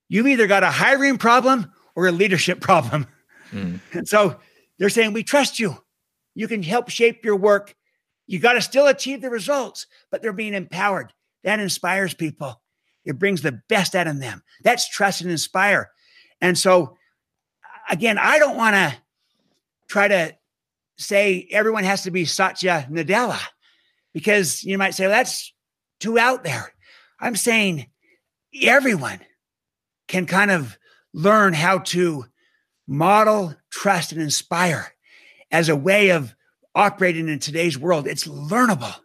you've 0.08 0.28
either 0.28 0.48
got 0.48 0.64
a 0.64 0.72
hiring 0.72 1.18
problem 1.18 1.72
or 1.96 2.08
a 2.08 2.12
leadership 2.12 2.60
problem. 2.62 3.08
Mm. 3.52 3.80
And 3.94 4.08
so 4.08 4.40
they're 4.78 4.90
saying, 4.90 5.14
We 5.14 5.24
trust 5.24 5.60
you. 5.60 5.78
You 6.36 6.48
can 6.48 6.64
help 6.64 6.90
shape 6.90 7.26
your 7.26 7.36
work. 7.36 7.76
You 8.28 8.40
got 8.40 8.54
to 8.54 8.62
still 8.62 8.88
achieve 8.88 9.22
the 9.22 9.30
results, 9.30 9.88
but 10.12 10.22
they're 10.22 10.34
being 10.34 10.54
empowered. 10.54 11.12
That 11.44 11.60
inspires 11.60 12.14
people. 12.14 12.62
It 13.06 13.18
brings 13.18 13.42
the 13.42 13.62
best 13.70 13.96
out 13.96 14.08
of 14.08 14.20
them. 14.20 14.44
That's 14.64 14.88
trust 14.88 15.22
and 15.22 15.32
inspire. 15.32 15.90
And 16.42 16.58
so, 16.58 16.96
again, 17.90 18.18
I 18.18 18.40
don't 18.40 18.58
want 18.58 18.76
to 18.76 18.96
try 19.88 20.08
to 20.08 20.36
say 20.98 21.48
everyone 21.52 21.84
has 21.84 22.04
to 22.04 22.12
be 22.12 22.26
Satya 22.26 22.88
Nadella 22.90 23.40
because 24.14 24.64
you 24.64 24.78
might 24.78 24.94
say, 24.94 25.08
well, 25.08 25.18
that's 25.18 25.54
too 26.00 26.18
out 26.18 26.44
there. 26.44 26.74
I'm 27.20 27.36
saying 27.36 27.88
everyone 28.62 29.20
can 30.08 30.26
kind 30.26 30.52
of 30.52 30.78
learn 31.14 31.54
how 31.54 31.80
to 31.80 32.26
model, 32.88 33.56
trust, 33.70 34.12
and 34.12 34.22
inspire 34.22 34.94
as 35.52 35.70
a 35.70 35.76
way 35.76 36.10
of 36.10 36.36
operating 36.76 37.28
in 37.28 37.40
today's 37.40 37.78
world. 37.78 38.08
It's 38.08 38.28
learnable 38.28 38.96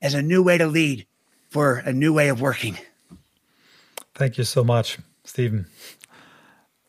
as 0.00 0.14
a 0.14 0.22
new 0.22 0.42
way 0.42 0.58
to 0.58 0.66
lead 0.66 1.06
for 1.48 1.76
a 1.78 1.92
new 1.92 2.12
way 2.12 2.28
of 2.28 2.40
working. 2.40 2.78
Thank 4.14 4.38
you 4.38 4.44
so 4.44 4.62
much, 4.62 4.98
Stephen. 5.24 5.66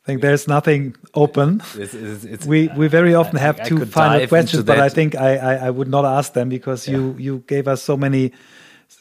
I 0.05 0.07
think 0.07 0.21
there's 0.21 0.47
nothing 0.47 0.95
open. 1.15 1.63
It's, 1.75 1.95
it's, 1.95 2.23
it's, 2.25 2.45
we 2.45 2.67
we 2.77 2.87
very 2.87 3.15
often 3.15 3.37
have 3.37 3.63
two 3.65 3.83
final 3.87 4.27
questions, 4.27 4.63
but 4.63 4.79
I 4.79 4.87
think 4.87 5.15
I, 5.15 5.35
I, 5.37 5.53
I 5.65 5.69
would 5.71 5.87
not 5.87 6.05
ask 6.05 6.33
them 6.33 6.47
because 6.47 6.87
yeah. 6.87 6.97
you 6.97 7.15
you 7.17 7.43
gave 7.47 7.67
us 7.67 7.81
so 7.81 7.97
many 7.97 8.31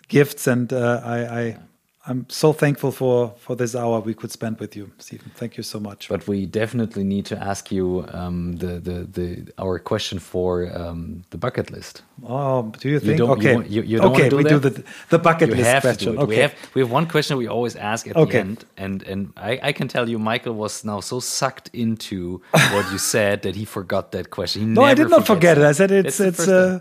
gifts, 0.08 0.46
and 0.46 0.72
uh, 0.72 1.02
I, 1.04 1.18
I 1.40 1.58
I'm 2.06 2.26
so 2.28 2.52
thankful 2.52 2.92
for 2.92 3.32
for 3.38 3.56
this 3.56 3.74
hour 3.74 3.98
we 4.00 4.12
could 4.12 4.30
spend 4.30 4.60
with 4.60 4.76
you, 4.76 4.90
Stephen. 4.98 5.30
Thank 5.34 5.56
you 5.56 5.62
so 5.62 5.80
much. 5.80 6.08
But 6.08 6.28
we 6.28 6.44
definitely 6.44 7.02
need 7.02 7.24
to 7.26 7.36
ask 7.42 7.72
you 7.72 8.04
um, 8.12 8.56
the, 8.56 8.78
the 8.78 9.08
the 9.18 9.52
our 9.58 9.78
question 9.78 10.18
for 10.18 10.70
um, 10.76 11.24
the 11.30 11.38
bucket 11.38 11.70
list. 11.70 12.02
Oh, 12.22 12.70
do 12.78 12.90
you 12.90 13.00
think? 13.00 13.18
You 13.18 13.26
okay, 13.32 13.54
you, 13.66 13.82
you 13.82 13.98
don't 13.98 14.12
okay, 14.12 14.28
do 14.28 14.36
we 14.36 14.42
that? 14.42 14.50
do 14.50 14.58
the 14.58 14.84
the 15.08 15.18
bucket 15.18 15.48
you 15.48 15.54
list 15.54 15.80
question. 15.80 16.18
Okay. 16.18 16.26
We 16.26 16.36
have 16.36 16.54
we 16.74 16.80
have 16.82 16.90
one 16.90 17.06
question 17.06 17.38
we 17.38 17.48
always 17.48 17.74
ask 17.74 18.06
at 18.06 18.16
okay. 18.16 18.32
the 18.32 18.38
end, 18.38 18.64
and 18.76 19.02
and 19.04 19.32
I, 19.38 19.58
I 19.62 19.72
can 19.72 19.88
tell 19.88 20.06
you, 20.06 20.18
Michael 20.18 20.54
was 20.54 20.84
now 20.84 21.00
so 21.00 21.20
sucked 21.20 21.70
into 21.72 22.42
what 22.50 22.92
you 22.92 22.98
said 22.98 23.42
that 23.42 23.56
he 23.56 23.64
forgot 23.64 24.12
that 24.12 24.28
question. 24.28 24.60
He 24.60 24.68
no, 24.78 24.82
I 24.82 24.92
did 24.92 25.08
not 25.08 25.26
forget 25.26 25.56
it. 25.56 25.62
it. 25.62 25.68
I 25.68 25.72
said 25.72 25.90
it's 25.90 26.20
it's. 26.20 26.40
it's 26.40 26.48
uh, 26.48 26.80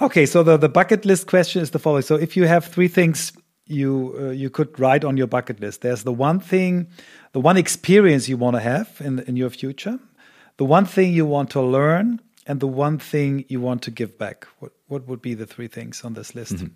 okay, 0.00 0.26
so 0.26 0.44
the 0.44 0.56
the 0.56 0.68
bucket 0.68 1.04
list 1.04 1.26
question 1.26 1.60
is 1.60 1.72
the 1.72 1.80
following. 1.80 2.04
So 2.04 2.14
if 2.14 2.36
you 2.36 2.46
have 2.46 2.66
three 2.66 2.88
things 2.88 3.32
you 3.72 4.14
uh, 4.18 4.30
you 4.30 4.50
could 4.50 4.78
write 4.78 5.04
on 5.04 5.16
your 5.16 5.26
bucket 5.26 5.60
list. 5.60 5.80
There's 5.80 6.04
the 6.04 6.12
one 6.12 6.40
thing, 6.40 6.88
the 7.32 7.40
one 7.40 7.56
experience 7.56 8.28
you 8.28 8.36
want 8.36 8.56
to 8.56 8.60
have 8.60 9.00
in 9.00 9.20
in 9.20 9.36
your 9.36 9.50
future, 9.50 9.98
the 10.56 10.64
one 10.64 10.84
thing 10.84 11.12
you 11.12 11.26
want 11.26 11.50
to 11.50 11.60
learn, 11.60 12.20
and 12.46 12.60
the 12.60 12.66
one 12.66 12.98
thing 12.98 13.44
you 13.48 13.60
want 13.60 13.82
to 13.82 13.90
give 13.90 14.18
back. 14.18 14.46
What 14.58 14.72
what 14.88 15.06
would 15.08 15.22
be 15.22 15.34
the 15.34 15.46
three 15.46 15.68
things 15.68 16.04
on 16.04 16.14
this 16.14 16.34
list? 16.34 16.52
Mm 16.52 16.58
-hmm. 16.58 16.70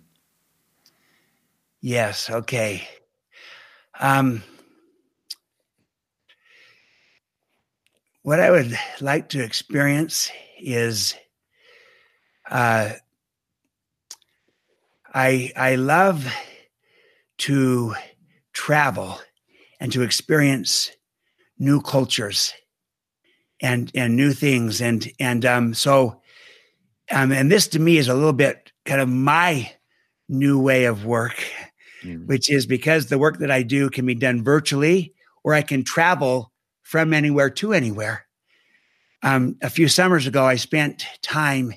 Yes. 1.79 2.29
Okay. 2.29 2.87
Um, 3.99 4.43
what 8.21 8.39
I 8.39 8.49
would 8.49 8.77
like 8.99 9.27
to 9.27 9.39
experience 9.39 10.31
is. 10.59 11.15
Uh, 12.49 12.93
I 15.13 15.51
I 15.55 15.75
love 15.75 16.31
to 17.39 17.95
travel 18.53 19.19
and 19.79 19.91
to 19.91 20.01
experience 20.01 20.91
new 21.59 21.81
cultures 21.81 22.53
and 23.61 23.91
and 23.95 24.15
new 24.15 24.33
things. 24.33 24.81
And 24.81 25.07
and 25.19 25.45
um 25.45 25.73
so 25.73 26.21
um 27.11 27.31
and 27.31 27.51
this 27.51 27.67
to 27.69 27.79
me 27.79 27.97
is 27.97 28.07
a 28.07 28.13
little 28.13 28.33
bit 28.33 28.71
kind 28.85 29.01
of 29.01 29.09
my 29.09 29.71
new 30.29 30.59
way 30.61 30.85
of 30.85 31.05
work 31.05 31.43
mm. 32.03 32.25
which 32.27 32.49
is 32.49 32.65
because 32.65 33.07
the 33.07 33.17
work 33.17 33.39
that 33.39 33.51
I 33.51 33.63
do 33.63 33.89
can 33.89 34.05
be 34.05 34.15
done 34.15 34.43
virtually 34.43 35.13
or 35.43 35.53
I 35.53 35.61
can 35.61 35.83
travel 35.83 36.51
from 36.83 37.13
anywhere 37.13 37.49
to 37.49 37.73
anywhere. 37.73 38.25
Um 39.23 39.57
a 39.61 39.69
few 39.69 39.87
summers 39.87 40.27
ago 40.27 40.45
I 40.45 40.55
spent 40.55 41.05
time 41.21 41.73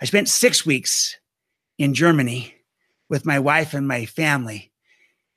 I 0.00 0.04
spent 0.04 0.28
6 0.28 0.66
weeks 0.66 1.16
in 1.78 1.94
Germany 1.94 2.54
with 3.08 3.24
my 3.24 3.38
wife 3.38 3.72
and 3.74 3.88
my 3.88 4.04
family 4.04 4.72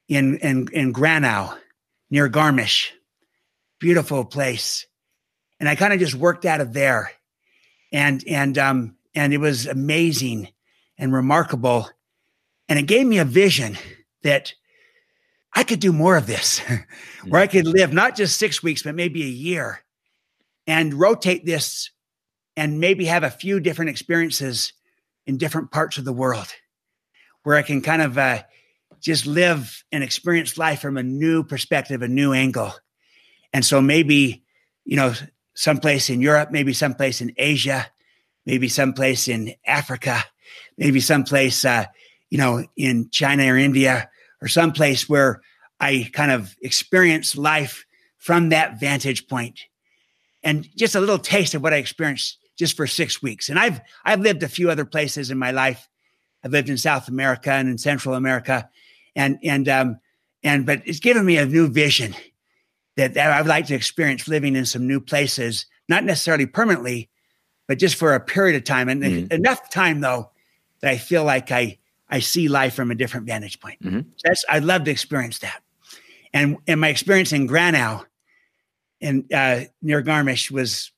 in 0.10 0.38
in 0.39 0.68
in 0.74 0.91
Grainau 0.91 1.55
near 2.10 2.28
Garmisch. 2.28 2.89
Beautiful 3.80 4.26
place. 4.26 4.86
And 5.60 5.70
I 5.70 5.76
kind 5.76 5.93
of 5.93 5.99
just 5.99 6.16
worked 6.16 6.45
out 6.45 6.60
of 6.60 6.74
there. 6.74 7.12
And 7.93 8.24
and 8.28 8.57
um 8.57 8.95
and 9.16 9.34
it 9.34 9.38
was 9.38 9.66
amazing 9.66 10.49
and 10.97 11.14
remarkable. 11.14 11.89
And 12.68 12.78
it 12.78 12.88
gave 12.88 13.07
me 13.07 13.20
a 13.20 13.26
vision 13.26 13.78
that 14.24 14.53
I 15.55 15.64
could 15.64 15.80
do 15.80 15.93
more 15.93 16.18
of 16.18 16.28
this, 16.28 16.62
where 17.28 17.41
I 17.41 17.47
could 17.47 17.66
live 17.66 17.93
not 17.93 18.16
just 18.16 18.38
six 18.38 18.62
weeks, 18.62 18.84
but 18.84 18.95
maybe 18.95 19.24
a 19.24 19.28
year 19.28 19.84
and 20.68 20.93
rotate 20.93 21.45
this 21.45 21.89
and 22.55 22.80
maybe 22.80 23.05
have 23.05 23.24
a 23.24 23.32
few 23.32 23.60
different 23.60 23.89
experiences 23.89 24.74
in 25.26 25.38
different 25.38 25.72
parts 25.72 25.97
of 25.97 26.05
the 26.05 26.14
world 26.14 26.53
where 27.43 27.55
I 27.55 27.62
can 27.62 27.82
kind 27.82 28.01
of 28.01 28.18
uh, 28.18 28.43
just 29.02 29.26
live 29.26 29.84
and 29.91 30.04
experience 30.04 30.58
life 30.58 30.82
from 30.82 30.97
a 30.97 31.04
new 31.04 31.43
perspective, 31.43 32.02
a 32.02 32.08
new 32.08 32.34
angle. 32.34 32.74
And 33.54 33.66
so 33.66 33.82
maybe, 33.82 34.43
you 34.86 34.95
know, 34.95 35.14
someplace 35.54 36.10
in 36.10 36.22
Europe, 36.22 36.52
maybe 36.52 36.74
someplace 36.74 37.22
in 37.22 37.34
Asia, 37.38 37.88
maybe 38.45 38.70
someplace 38.70 39.28
in 39.28 39.54
Africa, 39.66 40.24
maybe 40.78 41.00
someplace, 41.00 41.66
uh, 41.66 41.86
you 42.30 42.38
know, 42.38 42.66
in 42.76 43.10
China 43.12 43.52
or 43.52 43.58
India 43.58 44.10
or 44.41 44.47
someplace 44.47 45.10
where 45.10 45.41
I 45.80 46.10
kind 46.14 46.32
of 46.32 46.56
experience 46.62 47.36
life 47.36 47.86
from 48.18 48.50
that 48.50 48.80
vantage. 48.80 49.26
And 50.43 50.68
just 50.76 50.95
a 50.95 51.00
little 51.00 51.20
taste 51.20 51.56
of 51.56 51.64
what 51.64 51.74
I 51.74 51.78
experienced 51.78 52.38
just 52.58 52.76
for 52.76 52.88
six 52.88 53.22
weeks. 53.22 53.50
And 53.50 53.58
I've 53.58 53.80
I've 54.04 54.20
lived 54.20 54.43
a 54.43 54.50
few 54.50 54.70
other 54.70 54.86
places 54.86 55.32
in 55.32 55.38
my 55.38 55.52
life. 55.52 55.88
I've 56.43 56.52
lived 56.52 56.70
in 56.70 56.78
South 56.78 57.08
America 57.08 57.52
and 57.52 57.70
in 57.70 57.78
Central 57.78 58.16
America 58.16 58.70
and 59.20 59.38
and 59.44 59.68
um 59.68 60.00
and 60.44 60.66
but 60.66 60.82
it's 60.86 61.00
given 61.00 61.26
me 61.26 61.38
a 61.38 61.46
new 61.46 61.68
vision 61.68 62.16
that, 62.96 63.14
that 63.14 63.32
I 63.32 63.42
would 63.42 63.50
like 63.50 63.68
to 63.68 63.76
experience 63.76 64.28
living 64.28 64.56
in 64.56 64.66
some 64.66 64.88
new 64.88 65.00
places, 65.00 65.66
not 65.88 66.04
necessarily 66.04 66.46
permanently, 66.46 67.10
but 67.68 67.78
just 67.78 67.96
for 67.96 68.14
a 68.14 68.20
period 68.20 68.56
of 68.56 68.64
time 68.64 68.90
and 68.90 69.04
mm-hmm. 69.04 69.34
enough 69.34 69.70
time 69.70 70.00
though 70.00 70.32
that 70.82 70.92
I 70.92 70.98
feel 70.98 71.24
like 71.24 71.52
I 71.52 71.78
I 72.10 72.20
see 72.20 72.48
life 72.48 72.74
from 72.74 72.92
a 72.92 72.96
different 72.96 73.28
vantage 73.28 73.60
point. 73.60 73.82
Mm-hmm. 73.84 74.00
So 74.00 74.24
that's 74.24 74.46
I'd 74.50 74.64
love 74.64 74.86
to 74.86 74.92
experience 74.92 75.40
that. 75.40 75.62
And 76.34 76.58
and 76.68 76.80
my 76.80 76.88
experience 76.88 77.34
in 77.34 77.48
Grainau 77.48 78.06
in 79.02 79.26
uh, 79.34 79.62
near 79.82 80.02
Garmisch 80.02 80.50
was, 80.50 80.92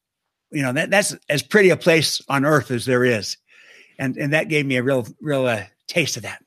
you 0.51 0.61
know, 0.61 0.73
that 0.73 0.91
that's 0.91 1.15
as 1.27 1.41
pretty 1.41 1.69
a 1.69 1.77
place 1.77 2.21
on 2.29 2.45
earth 2.45 2.69
as 2.69 2.85
there 2.85 3.03
is. 3.03 3.37
And 3.97 4.15
and 4.17 4.33
that 4.33 4.47
gave 4.47 4.65
me 4.67 4.77
a 4.77 4.83
real 4.83 5.07
real 5.19 5.47
uh, 5.47 5.63
taste 5.87 6.17
of 6.17 6.23
that. 6.23 6.43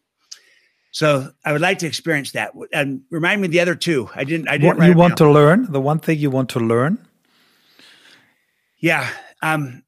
So 0.95 1.33
I 1.45 1.51
would 1.51 1.61
like 1.61 1.79
to 1.79 1.89
experience 1.89 2.31
that. 2.33 2.53
And 2.73 3.03
remind 3.11 3.43
me 3.43 3.49
the 3.49 3.59
other 3.59 3.75
two. 3.75 4.09
I 4.15 4.23
didn't. 4.23 4.49
I 4.49 4.59
didn't. 4.59 4.79
What 4.79 4.87
you 4.87 4.95
want 4.95 5.17
to 5.17 5.29
learn? 5.29 5.67
The 5.73 5.81
one 5.81 5.99
thing 5.99 6.21
you 6.21 6.31
want 6.31 6.51
to 6.51 6.61
learn? 6.61 7.05
Yeah. 8.79 9.09
Um, 9.43 9.83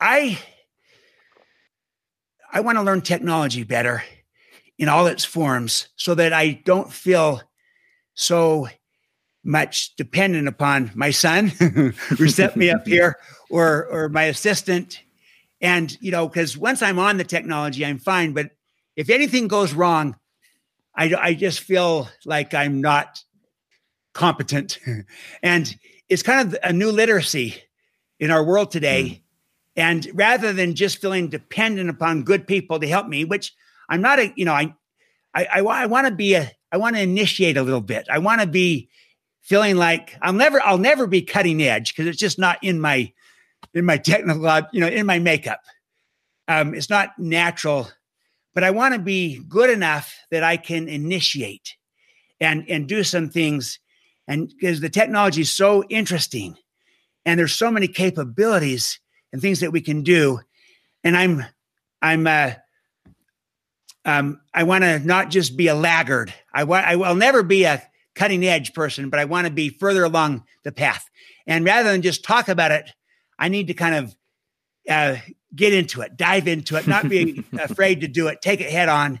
I 0.00 0.38
I 2.50 2.60
want 2.60 2.78
to 2.78 2.82
learn 2.82 3.02
technology 3.02 3.64
better 3.64 4.02
in 4.78 4.88
all 4.88 5.08
its 5.08 5.26
forms, 5.26 5.88
so 5.96 6.14
that 6.14 6.32
I 6.32 6.62
don't 6.64 6.90
feel 6.90 7.42
so 8.14 8.68
much 9.44 9.94
dependent 9.96 10.48
upon 10.48 10.90
my 10.94 11.10
son 11.10 11.48
who 11.48 11.92
set 12.28 12.56
me 12.56 12.70
up 12.70 12.86
here 12.86 13.18
or 13.50 13.84
or 13.90 14.08
my 14.08 14.22
assistant 14.22 15.02
and 15.60 15.98
you 16.00 16.10
know 16.10 16.26
because 16.26 16.56
once 16.56 16.80
i'm 16.80 16.98
on 16.98 17.18
the 17.18 17.24
technology 17.24 17.84
i'm 17.84 17.98
fine 17.98 18.32
but 18.32 18.52
if 18.96 19.10
anything 19.10 19.48
goes 19.48 19.74
wrong, 19.74 20.16
I, 20.94 21.14
I 21.14 21.34
just 21.34 21.60
feel 21.60 22.08
like 22.24 22.54
I'm 22.54 22.80
not 22.80 23.22
competent. 24.12 24.78
and 25.42 25.74
it's 26.08 26.22
kind 26.22 26.48
of 26.48 26.58
a 26.62 26.72
new 26.72 26.90
literacy 26.90 27.56
in 28.20 28.30
our 28.30 28.44
world 28.44 28.70
today. 28.70 29.04
Mm. 29.04 29.20
And 29.76 30.08
rather 30.14 30.52
than 30.52 30.74
just 30.74 31.00
feeling 31.00 31.28
dependent 31.28 31.90
upon 31.90 32.22
good 32.22 32.46
people 32.46 32.78
to 32.78 32.86
help 32.86 33.08
me, 33.08 33.24
which 33.24 33.52
I'm 33.88 34.00
not 34.00 34.20
a, 34.20 34.32
you 34.36 34.44
know, 34.44 34.52
I, 34.52 34.74
I, 35.34 35.46
I, 35.52 35.60
I 35.60 35.86
want 35.86 36.06
to 36.06 36.14
be 36.14 36.34
a, 36.34 36.50
I 36.70 36.76
want 36.76 36.94
to 36.94 37.02
initiate 37.02 37.56
a 37.56 37.62
little 37.62 37.80
bit. 37.80 38.06
I 38.08 38.18
want 38.18 38.40
to 38.40 38.46
be 38.46 38.88
feeling 39.42 39.76
like 39.76 40.16
I'll 40.22 40.32
never, 40.32 40.62
I'll 40.62 40.78
never 40.78 41.08
be 41.08 41.22
cutting 41.22 41.60
edge 41.60 41.92
because 41.92 42.06
it's 42.06 42.18
just 42.18 42.38
not 42.38 42.62
in 42.62 42.80
my, 42.80 43.12
in 43.74 43.84
my 43.84 43.96
technical, 43.98 44.60
you 44.72 44.80
know, 44.80 44.86
in 44.86 45.06
my 45.06 45.18
makeup. 45.18 45.60
Um, 46.46 46.74
it's 46.74 46.90
not 46.90 47.18
natural 47.18 47.88
but 48.54 48.64
I 48.64 48.70
want 48.70 48.94
to 48.94 49.00
be 49.00 49.42
good 49.48 49.70
enough 49.70 50.14
that 50.30 50.42
I 50.42 50.56
can 50.56 50.88
initiate 50.88 51.76
and 52.40 52.64
and 52.68 52.88
do 52.88 53.04
some 53.04 53.28
things 53.28 53.78
and 54.26 54.48
because 54.48 54.80
the 54.80 54.88
technology 54.88 55.42
is 55.42 55.52
so 55.52 55.84
interesting 55.90 56.56
and 57.24 57.38
there's 57.38 57.54
so 57.54 57.70
many 57.70 57.88
capabilities 57.88 59.00
and 59.32 59.42
things 59.42 59.60
that 59.60 59.72
we 59.72 59.80
can 59.80 60.02
do 60.02 60.40
and 61.02 61.16
I'm 61.16 61.44
I'm 62.00 62.26
uh 62.26 62.52
um, 64.04 64.40
I 64.52 64.64
want 64.64 64.84
to 64.84 64.98
not 64.98 65.30
just 65.30 65.56
be 65.56 65.68
a 65.68 65.74
laggard. 65.74 66.32
I 66.52 66.64
want 66.64 66.86
I 66.86 66.96
will 66.96 67.14
never 67.14 67.42
be 67.42 67.64
a 67.64 67.82
cutting 68.14 68.44
edge 68.44 68.74
person, 68.74 69.10
but 69.10 69.18
I 69.18 69.24
want 69.24 69.46
to 69.46 69.52
be 69.52 69.70
further 69.70 70.04
along 70.04 70.44
the 70.62 70.72
path. 70.72 71.08
And 71.46 71.64
rather 71.64 71.90
than 71.90 72.02
just 72.02 72.24
talk 72.24 72.48
about 72.48 72.70
it, 72.70 72.90
I 73.38 73.48
need 73.48 73.68
to 73.68 73.74
kind 73.74 73.94
of 73.94 74.16
uh, 74.88 75.16
get 75.54 75.72
into 75.72 76.00
it, 76.00 76.16
dive 76.16 76.48
into 76.48 76.76
it, 76.76 76.86
not 76.86 77.08
be 77.08 77.44
afraid 77.58 78.00
to 78.00 78.08
do 78.08 78.28
it, 78.28 78.42
take 78.42 78.60
it 78.60 78.70
head 78.70 78.88
on, 78.88 79.20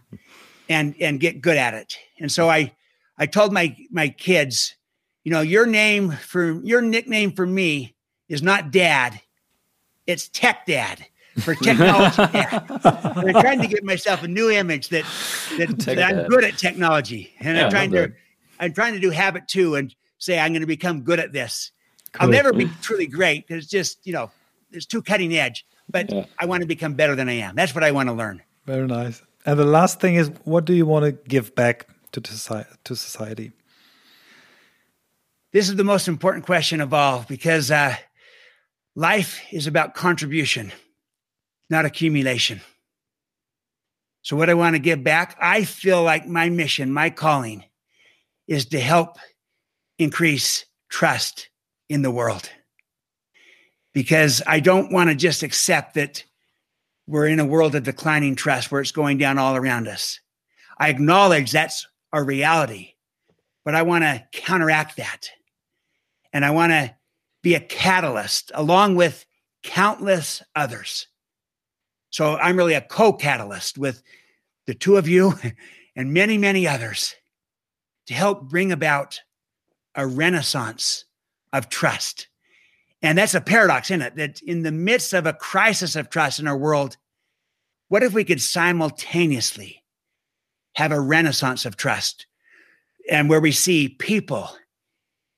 and 0.68 0.94
and 1.00 1.20
get 1.20 1.40
good 1.40 1.56
at 1.56 1.74
it. 1.74 1.98
And 2.18 2.30
so 2.30 2.48
I 2.48 2.72
I 3.18 3.26
told 3.26 3.52
my 3.52 3.76
my 3.90 4.08
kids, 4.08 4.76
you 5.24 5.32
know, 5.32 5.40
your 5.40 5.66
name 5.66 6.10
for 6.12 6.60
your 6.62 6.80
nickname 6.80 7.32
for 7.32 7.46
me 7.46 7.94
is 8.28 8.42
not 8.42 8.70
Dad, 8.70 9.20
it's 10.06 10.28
Tech 10.28 10.66
Dad 10.66 11.04
for 11.40 11.54
technology 11.54 12.16
dad. 12.32 12.64
I'm 12.84 13.32
trying 13.32 13.60
to 13.60 13.66
give 13.66 13.82
myself 13.82 14.22
a 14.22 14.28
new 14.28 14.50
image 14.50 14.88
that 14.88 15.04
that, 15.58 15.78
that 15.80 15.98
I'm 15.98 16.28
good 16.28 16.44
at 16.44 16.58
technology, 16.58 17.34
and 17.40 17.56
yeah, 17.56 17.64
I'm 17.64 17.70
trying 17.70 17.90
to 17.92 18.12
I'm 18.60 18.72
trying 18.72 18.94
to 18.94 19.00
do 19.00 19.10
habit 19.10 19.48
too. 19.48 19.74
And 19.74 19.94
say 20.24 20.38
I'm 20.38 20.52
going 20.52 20.62
to 20.62 20.66
become 20.66 21.02
good 21.02 21.20
at 21.20 21.32
this. 21.32 21.70
Cool. 22.12 22.24
I'll 22.24 22.30
never 22.30 22.52
be 22.52 22.68
truly 22.80 23.06
great 23.06 23.46
because 23.46 23.64
it's 23.64 23.70
just, 23.70 23.98
you 24.06 24.12
know, 24.12 24.30
it's 24.72 24.86
too 24.86 25.02
cutting 25.02 25.36
edge, 25.36 25.66
but 25.88 26.12
yeah. 26.12 26.26
I 26.38 26.46
want 26.46 26.62
to 26.62 26.66
become 26.66 26.94
better 26.94 27.14
than 27.14 27.28
I 27.28 27.34
am. 27.34 27.54
That's 27.54 27.74
what 27.74 27.84
I 27.84 27.92
want 27.92 28.08
to 28.08 28.12
learn. 28.12 28.42
Very 28.66 28.86
nice. 28.86 29.22
And 29.46 29.58
the 29.58 29.64
last 29.64 30.00
thing 30.00 30.14
is, 30.14 30.30
what 30.44 30.64
do 30.64 30.72
you 30.72 30.86
want 30.86 31.04
to 31.04 31.12
give 31.12 31.54
back 31.54 31.88
to, 32.12 32.20
to 32.20 32.96
society? 32.96 33.52
This 35.52 35.68
is 35.68 35.76
the 35.76 35.84
most 35.84 36.08
important 36.08 36.46
question 36.46 36.80
of 36.80 36.92
all 36.92 37.24
because 37.28 37.70
uh, 37.70 37.94
life 38.96 39.40
is 39.52 39.66
about 39.66 39.94
contribution, 39.94 40.72
not 41.70 41.84
accumulation. 41.84 42.60
So, 44.22 44.36
what 44.36 44.48
I 44.48 44.54
want 44.54 44.74
to 44.74 44.80
give 44.80 45.04
back, 45.04 45.36
I 45.38 45.64
feel 45.64 46.02
like 46.02 46.26
my 46.26 46.48
mission, 46.48 46.90
my 46.90 47.10
calling 47.10 47.64
is 48.48 48.66
to 48.66 48.80
help 48.80 49.18
increase 49.98 50.64
trust 50.88 51.50
in 51.88 52.02
the 52.02 52.10
world. 52.10 52.50
Because 53.94 54.42
I 54.46 54.60
don't 54.60 54.92
want 54.92 55.08
to 55.08 55.16
just 55.16 55.42
accept 55.42 55.94
that 55.94 56.24
we're 57.06 57.26
in 57.26 57.40
a 57.40 57.46
world 57.46 57.74
of 57.74 57.84
declining 57.84 58.34
trust 58.34 58.70
where 58.70 58.80
it's 58.80 58.92
going 58.92 59.18
down 59.18 59.38
all 59.38 59.56
around 59.56 59.88
us. 59.88 60.20
I 60.78 60.88
acknowledge 60.90 61.52
that's 61.52 61.86
a 62.12 62.22
reality, 62.22 62.94
but 63.64 63.74
I 63.74 63.82
want 63.82 64.04
to 64.04 64.26
counteract 64.32 64.96
that. 64.96 65.30
And 66.32 66.44
I 66.44 66.50
want 66.50 66.72
to 66.72 66.94
be 67.42 67.54
a 67.54 67.60
catalyst 67.60 68.50
along 68.54 68.96
with 68.96 69.24
countless 69.62 70.42
others. 70.56 71.06
So 72.10 72.36
I'm 72.36 72.56
really 72.56 72.74
a 72.74 72.80
co 72.80 73.12
catalyst 73.12 73.78
with 73.78 74.02
the 74.66 74.74
two 74.74 74.96
of 74.96 75.08
you 75.08 75.34
and 75.96 76.12
many, 76.12 76.38
many 76.38 76.66
others 76.66 77.14
to 78.06 78.14
help 78.14 78.42
bring 78.42 78.72
about 78.72 79.20
a 79.94 80.06
renaissance 80.06 81.04
of 81.52 81.68
trust. 81.68 82.28
And 83.04 83.18
that's 83.18 83.34
a 83.34 83.40
paradox, 83.42 83.90
isn't 83.90 84.00
it? 84.00 84.16
That 84.16 84.40
in 84.40 84.62
the 84.62 84.72
midst 84.72 85.12
of 85.12 85.26
a 85.26 85.34
crisis 85.34 85.94
of 85.94 86.08
trust 86.08 86.40
in 86.40 86.48
our 86.48 86.56
world, 86.56 86.96
what 87.88 88.02
if 88.02 88.14
we 88.14 88.24
could 88.24 88.40
simultaneously 88.40 89.84
have 90.76 90.90
a 90.90 90.98
renaissance 90.98 91.66
of 91.66 91.76
trust 91.76 92.26
and 93.10 93.28
where 93.28 93.42
we 93.42 93.52
see 93.52 93.90
people 93.90 94.48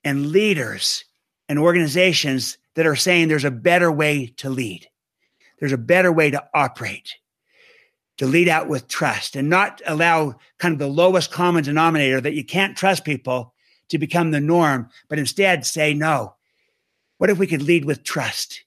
and 0.05 0.27
leaders 0.27 1.03
and 1.49 1.59
organizations 1.59 2.57
that 2.75 2.87
are 2.87 2.95
saying 2.95 3.27
there's 3.27 3.43
a 3.43 3.51
better 3.51 3.91
way 3.91 4.27
to 4.37 4.49
lead, 4.49 4.87
there's 5.59 5.73
a 5.73 5.77
better 5.77 6.11
way 6.11 6.31
to 6.31 6.41
operate, 6.53 7.15
to 8.17 8.27
lead 8.27 8.47
out 8.47 8.69
with 8.69 8.87
trust 8.87 9.35
and 9.35 9.49
not 9.49 9.81
allow 9.85 10.35
kind 10.57 10.71
of 10.71 10.79
the 10.79 10.87
lowest 10.87 11.31
common 11.31 11.65
denominator 11.65 12.21
that 12.21 12.33
you 12.33 12.45
can't 12.45 12.77
trust 12.77 13.03
people 13.03 13.53
to 13.89 13.97
become 13.97 14.31
the 14.31 14.39
norm, 14.39 14.87
but 15.09 15.19
instead 15.19 15.65
say 15.65 15.93
no. 15.93 16.36
What 17.17 17.29
if 17.29 17.37
we 17.37 17.47
could 17.47 17.63
lead 17.63 17.85
with 17.85 18.03
trust 18.03 18.63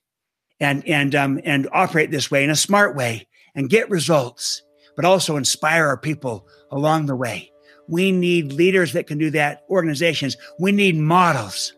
and 0.59 0.87
and 0.87 1.15
um, 1.15 1.39
and 1.43 1.67
operate 1.71 2.11
this 2.11 2.29
way 2.29 2.43
in 2.43 2.49
a 2.49 2.55
smart 2.55 2.95
way 2.95 3.27
and 3.55 3.69
get 3.69 3.89
results, 3.89 4.61
but 4.95 5.05
also 5.05 5.37
inspire 5.37 5.87
our 5.87 5.97
people 5.97 6.47
along 6.71 7.05
the 7.05 7.15
way? 7.15 7.51
We 7.87 8.11
need 8.11 8.53
leaders 8.53 8.93
that 8.93 9.07
can 9.07 9.17
do 9.17 9.31
that, 9.31 9.63
organizations. 9.69 10.37
We 10.59 10.71
need 10.71 10.95
models. 10.95 11.73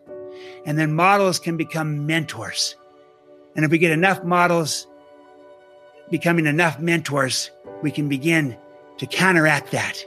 And 0.66 0.78
then 0.78 0.94
models 0.94 1.40
can 1.40 1.58
become 1.58 2.06
mentors. 2.06 2.76
And 3.56 3.66
if 3.66 3.72
we 3.72 3.78
get 3.78 3.92
enough 3.92 4.24
models 4.24 4.88
becoming 6.10 6.46
enough 6.46 6.80
mentors, 6.80 7.52
we 7.82 7.92
can 7.92 8.08
begin 8.10 8.58
to 8.98 9.06
counteract 9.08 9.72
that. 9.72 10.04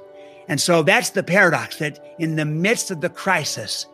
And 0.49 0.61
so 0.61 0.83
that's 0.83 1.11
the 1.11 1.23
paradox 1.23 1.79
that 1.79 2.15
in 2.19 2.37
the 2.37 2.45
midst 2.45 2.91
of 2.91 3.01
the 3.01 3.11
crisis, 3.11 3.87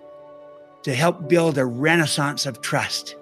to 0.82 0.94
help 0.94 1.28
build 1.28 1.58
a 1.58 1.64
renaissance 1.64 2.46
of 2.46 2.60
trust. 2.60 3.16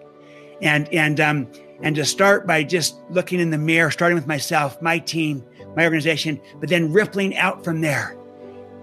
And, 0.62 0.88
and, 0.92 1.20
um, 1.20 1.48
and 1.82 1.96
to 1.96 2.04
start 2.04 2.46
by 2.46 2.62
just 2.62 2.96
looking 3.10 3.40
in 3.40 3.50
the 3.50 3.58
mirror, 3.58 3.90
starting 3.90 4.16
with 4.16 4.26
myself, 4.26 4.80
my 4.82 4.98
team, 4.98 5.44
my 5.76 5.84
organization, 5.84 6.40
but 6.58 6.68
then 6.68 6.92
rippling 6.92 7.36
out 7.36 7.64
from 7.64 7.80
there. 7.80 8.16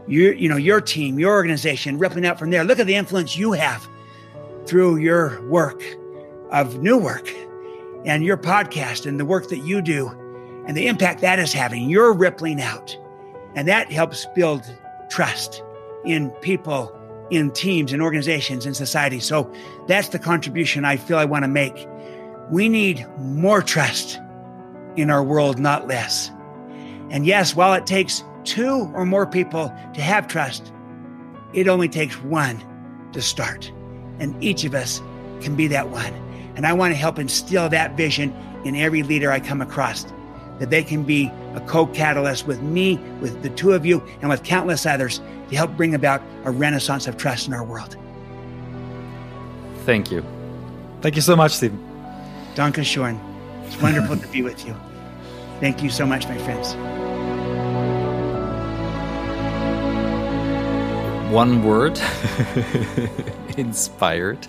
You, 0.08 0.32
you 0.32 0.48
know, 0.48 0.58
your 0.58 0.80
team, 0.80 1.20
your 1.20 1.34
organization, 1.34 2.00
rippling 2.00 2.26
out 2.26 2.40
from 2.40 2.50
there. 2.50 2.64
Look 2.64 2.80
at 2.80 2.88
the 2.88 2.96
influence 2.96 3.38
you 3.38 3.52
have 3.52 3.88
through 4.66 4.98
your 4.98 5.46
work 5.48 5.84
of 6.52 6.82
new 6.82 6.98
work 6.98 7.30
and 8.06 8.24
your 8.24 8.38
podcast 8.38 9.06
and 9.06 9.20
the 9.20 9.26
work 9.26 9.50
that 9.50 9.60
you 9.60 9.82
do 9.82 10.08
and 10.66 10.76
the 10.76 10.88
impact 10.88 11.22
that 11.22 11.40
is 11.40 11.52
having. 11.54 11.90
You're 11.90 12.14
rippling 12.14 12.62
out. 12.62 12.98
And 13.56 13.68
that 13.68 13.92
helps 13.92 14.26
build 14.36 14.64
trust 15.10 15.64
in 16.06 16.30
people, 16.42 16.94
in 17.30 17.52
teams, 17.52 17.92
and 17.92 18.02
organizations, 18.02 18.66
in 18.66 18.74
society. 18.74 19.20
So 19.20 19.52
that's 19.88 20.10
the 20.10 20.20
contribution 20.20 20.86
I 20.86 20.98
feel 20.98 21.18
I 21.18 21.26
want 21.26 21.44
to 21.44 21.50
make. 21.50 21.88
We 22.50 22.70
need 22.70 23.06
more 23.20 23.62
trust 23.62 24.20
in 24.96 25.10
our 25.10 25.24
world, 25.24 25.60
not 25.60 25.88
less. 25.88 26.32
And 27.10 27.26
yes, 27.26 27.56
while 27.56 27.74
it 27.74 27.86
takes 27.86 28.24
two 28.44 28.92
or 28.94 29.06
more 29.06 29.26
people 29.26 29.74
to 29.94 30.02
have 30.02 30.28
trust, 30.28 30.72
it 31.54 31.68
only 31.68 31.90
takes 31.90 32.22
one 32.24 32.64
to 33.14 33.22
start. 33.22 33.72
And 34.20 34.42
each 34.44 34.64
of 34.64 34.74
us 34.74 35.02
can 35.42 35.56
be 35.56 35.68
that 35.68 35.90
one. 35.90 36.14
And 36.56 36.66
I 36.66 36.74
want 36.74 36.94
to 36.94 36.98
help 36.98 37.20
instill 37.20 37.70
that 37.70 37.96
vision 37.96 38.34
in 38.66 38.76
every 38.76 39.04
leader 39.04 39.32
I 39.32 39.40
come 39.40 39.62
across 39.62 40.06
that 40.60 40.70
they 40.70 40.84
can 40.84 41.04
be 41.04 41.32
a 41.58 41.60
co 41.62 41.88
catalyst 41.88 42.46
with 42.46 42.62
me, 42.62 42.98
with 43.20 43.42
the 43.42 43.50
two 43.50 43.74
of 43.74 43.86
you, 43.86 44.02
and 44.22 44.30
with 44.30 44.44
countless 44.44 44.86
others 44.86 45.22
to 45.50 45.56
help 45.56 45.76
bring 45.76 45.96
about 45.96 46.22
a 46.46 46.52
renaissance 46.52 47.08
of 47.08 47.18
trust 47.18 47.48
in 47.48 47.54
our 47.54 47.64
world. 47.64 47.98
Thank 49.86 50.12
you. 50.12 50.24
Thank 51.02 51.16
you 51.16 51.22
so 51.22 51.36
much, 51.36 51.54
Stephen. 51.54 51.80
Danke 52.56 52.84
schön. 52.84 53.20
It's 53.66 53.82
wonderful 53.82 54.18
to 54.18 54.28
be 54.28 54.44
with 54.44 54.66
you. 54.66 54.76
Thank 55.60 55.82
you 55.82 55.90
so 55.90 56.06
much, 56.06 56.28
my 56.28 56.38
friends. 56.38 56.76
One 61.32 61.64
word 61.64 62.00
inspired. 63.58 64.48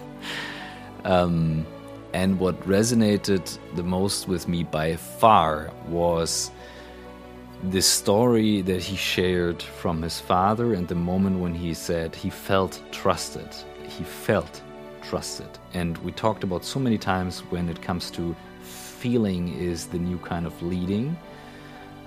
Um, 1.04 1.66
and 2.12 2.38
what 2.38 2.60
resonated 2.66 3.58
the 3.74 3.82
most 3.82 4.28
with 4.28 4.48
me 4.48 4.64
by 4.64 4.96
far 4.96 5.70
was 5.88 6.50
the 7.64 7.82
story 7.82 8.62
that 8.62 8.82
he 8.82 8.96
shared 8.96 9.60
from 9.62 10.00
his 10.02 10.20
father 10.20 10.74
and 10.74 10.86
the 10.86 10.94
moment 10.94 11.40
when 11.40 11.54
he 11.54 11.74
said 11.74 12.14
he 12.14 12.30
felt 12.30 12.80
trusted. 12.92 13.48
He 13.82 14.04
felt 14.04 14.62
trusted. 15.02 15.48
And 15.74 15.98
we 15.98 16.12
talked 16.12 16.44
about 16.44 16.64
so 16.64 16.78
many 16.78 16.98
times 16.98 17.40
when 17.50 17.68
it 17.68 17.82
comes 17.82 18.10
to 18.12 18.36
feeling 18.62 19.48
is 19.58 19.86
the 19.86 19.98
new 19.98 20.18
kind 20.18 20.46
of 20.46 20.62
leading. 20.62 21.16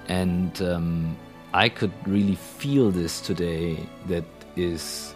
And 0.07 0.61
um, 0.61 1.17
I 1.53 1.67
could 1.67 1.91
really 2.07 2.35
feel 2.35 2.89
this 2.89 3.19
today 3.19 3.85
that 4.07 4.23
is 4.55 5.13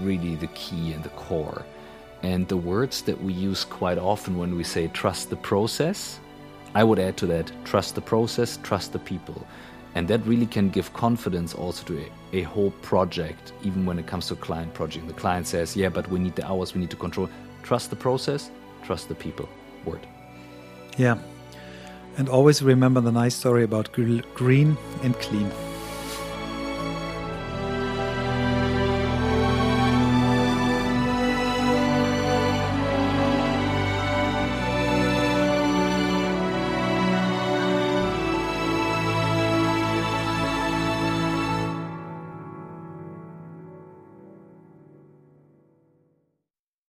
really 0.00 0.36
the 0.36 0.48
key 0.48 0.92
and 0.92 1.04
the 1.04 1.10
core. 1.10 1.64
And 2.22 2.48
the 2.48 2.56
words 2.56 3.02
that 3.02 3.22
we 3.22 3.34
use 3.34 3.64
quite 3.64 3.98
often 3.98 4.38
when 4.38 4.56
we 4.56 4.64
say 4.64 4.88
trust 4.88 5.28
the 5.28 5.36
process, 5.36 6.18
I 6.74 6.82
would 6.82 6.98
add 6.98 7.16
to 7.18 7.26
that 7.26 7.50
trust 7.64 7.94
the 7.94 8.00
process, 8.00 8.58
trust 8.62 8.92
the 8.92 8.98
people. 8.98 9.46
And 9.96 10.06
that 10.08 10.20
really 10.26 10.44
can 10.44 10.68
give 10.68 10.92
confidence 10.92 11.54
also 11.54 11.82
to 11.86 11.98
a, 11.98 12.40
a 12.40 12.42
whole 12.42 12.70
project, 12.82 13.54
even 13.62 13.86
when 13.86 13.98
it 13.98 14.06
comes 14.06 14.28
to 14.28 14.36
client 14.36 14.74
project. 14.74 15.06
The 15.08 15.14
client 15.14 15.46
says, 15.46 15.74
Yeah, 15.74 15.88
but 15.88 16.06
we 16.10 16.18
need 16.18 16.36
the 16.36 16.46
hours, 16.46 16.74
we 16.74 16.82
need 16.82 16.90
to 16.90 16.96
control. 16.96 17.30
Trust 17.62 17.88
the 17.88 17.96
process, 17.96 18.50
trust 18.84 19.08
the 19.08 19.14
people. 19.14 19.48
Word. 19.86 20.06
Yeah. 20.98 21.16
And 22.18 22.28
always 22.28 22.60
remember 22.62 23.00
the 23.00 23.10
nice 23.10 23.34
story 23.34 23.64
about 23.64 23.90
green 23.92 24.76
and 25.02 25.14
clean. 25.14 25.50